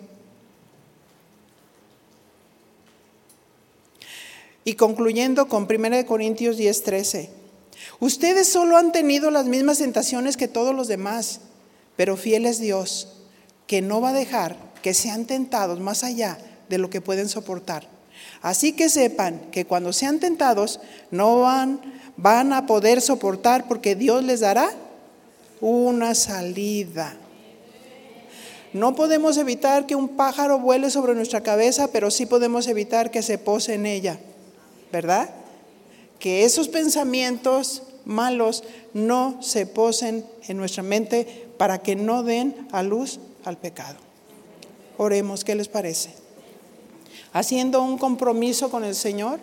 Y 4.64 4.74
concluyendo 4.74 5.48
con 5.48 5.66
1 5.66 6.04
Corintios 6.04 6.58
10:13. 6.58 7.35
Ustedes 7.98 8.48
solo 8.48 8.76
han 8.76 8.92
tenido 8.92 9.30
las 9.30 9.46
mismas 9.46 9.78
tentaciones 9.78 10.36
que 10.36 10.48
todos 10.48 10.74
los 10.74 10.88
demás, 10.88 11.40
pero 11.96 12.16
fiel 12.16 12.46
es 12.46 12.60
Dios, 12.60 13.08
que 13.66 13.80
no 13.80 14.00
va 14.00 14.10
a 14.10 14.14
dejar 14.14 14.56
que 14.82 14.94
sean 14.94 15.24
tentados 15.24 15.80
más 15.80 16.04
allá 16.04 16.38
de 16.68 16.78
lo 16.78 16.90
que 16.90 17.00
pueden 17.00 17.28
soportar. 17.28 17.88
Así 18.42 18.72
que 18.72 18.88
sepan 18.88 19.40
que 19.50 19.64
cuando 19.64 19.92
sean 19.92 20.20
tentados 20.20 20.80
no 21.10 21.40
van, 21.40 21.80
van 22.16 22.52
a 22.52 22.66
poder 22.66 23.00
soportar 23.00 23.66
porque 23.66 23.94
Dios 23.94 24.22
les 24.24 24.40
dará 24.40 24.70
una 25.60 26.14
salida. 26.14 27.16
No 28.72 28.94
podemos 28.94 29.38
evitar 29.38 29.86
que 29.86 29.96
un 29.96 30.10
pájaro 30.10 30.58
vuele 30.58 30.90
sobre 30.90 31.14
nuestra 31.14 31.42
cabeza, 31.42 31.88
pero 31.88 32.10
sí 32.10 32.26
podemos 32.26 32.68
evitar 32.68 33.10
que 33.10 33.22
se 33.22 33.38
pose 33.38 33.74
en 33.74 33.86
ella, 33.86 34.18
¿verdad? 34.92 35.30
Que 36.18 36.44
esos 36.44 36.68
pensamientos 36.68 37.82
malos 38.06 38.64
no 38.94 39.42
se 39.42 39.66
posen 39.66 40.24
en 40.48 40.56
nuestra 40.56 40.82
mente 40.82 41.46
para 41.58 41.82
que 41.82 41.94
no 41.96 42.22
den 42.22 42.66
a 42.72 42.82
luz 42.82 43.20
al 43.44 43.58
pecado. 43.58 43.98
Oremos, 44.96 45.44
¿qué 45.44 45.54
les 45.54 45.68
parece? 45.68 46.26
haciendo 47.36 47.82
un 47.82 47.98
compromiso 47.98 48.70
con 48.70 48.82
el 48.82 48.94
Señor. 48.94 49.38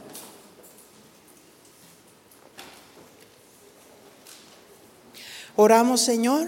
Oramos, 5.56 6.02
Señor, 6.02 6.48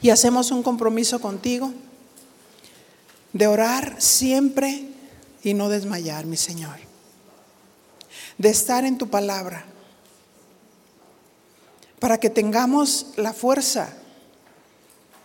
y 0.00 0.10
hacemos 0.10 0.52
un 0.52 0.62
compromiso 0.62 1.20
contigo 1.20 1.72
de 3.32 3.48
orar 3.48 4.00
siempre 4.00 4.88
y 5.42 5.54
no 5.54 5.68
desmayar, 5.68 6.26
mi 6.26 6.36
Señor. 6.36 6.78
De 8.38 8.50
estar 8.50 8.84
en 8.84 8.98
tu 8.98 9.08
palabra, 9.08 9.64
para 11.98 12.18
que 12.18 12.30
tengamos 12.30 13.12
la 13.16 13.32
fuerza 13.32 13.94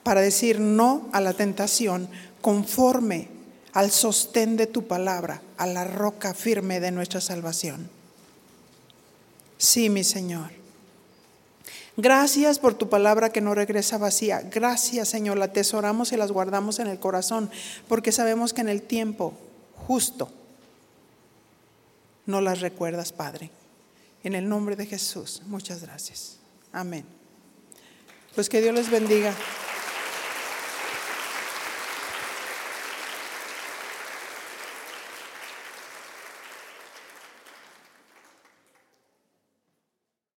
para 0.04 0.22
decir 0.22 0.60
no 0.60 1.10
a 1.14 1.22
la 1.22 1.34
tentación 1.34 2.10
conforme 2.42 3.30
al 3.74 3.90
sostén 3.90 4.58
de 4.58 4.68
tu 4.68 4.86
palabra, 4.86 5.42
a 5.58 5.66
la 5.66 5.86
roca 5.86 6.34
firme 6.34 6.80
de 6.80 6.92
nuestra 6.92 7.22
salvación. 7.22 7.90
Sí, 9.58 9.90
mi 9.90 10.04
Señor. 10.04 10.52
Gracias 11.96 12.60
por 12.60 12.74
tu 12.74 12.90
palabra 12.90 13.30
que 13.32 13.42
no 13.42 13.54
regresa 13.54 13.98
vacía. 13.98 14.42
Gracias, 14.42 15.10
Señor. 15.10 15.38
La 15.38 15.46
atesoramos 15.46 16.12
y 16.12 16.18
las 16.18 16.32
guardamos 16.32 16.80
en 16.80 16.88
el 16.88 17.00
corazón 17.00 17.50
porque 17.88 18.12
sabemos 18.12 18.54
que 18.54 18.62
en 18.62 18.70
el 18.70 18.82
tiempo 18.82 19.34
justo 19.88 20.30
no 22.26 22.42
las 22.42 22.62
recuerdas, 22.62 23.14
Padre. 23.14 23.52
En 24.24 24.34
el 24.34 24.48
nombre 24.48 24.76
de 24.76 24.86
Jesús, 24.86 25.44
muchas 25.46 25.82
gracias. 25.82 26.43
Amén. 26.74 27.06
Pues 28.34 28.50
que 28.50 28.60
Dios 28.62 28.74
les 28.74 28.90
bendiga. 28.90 29.32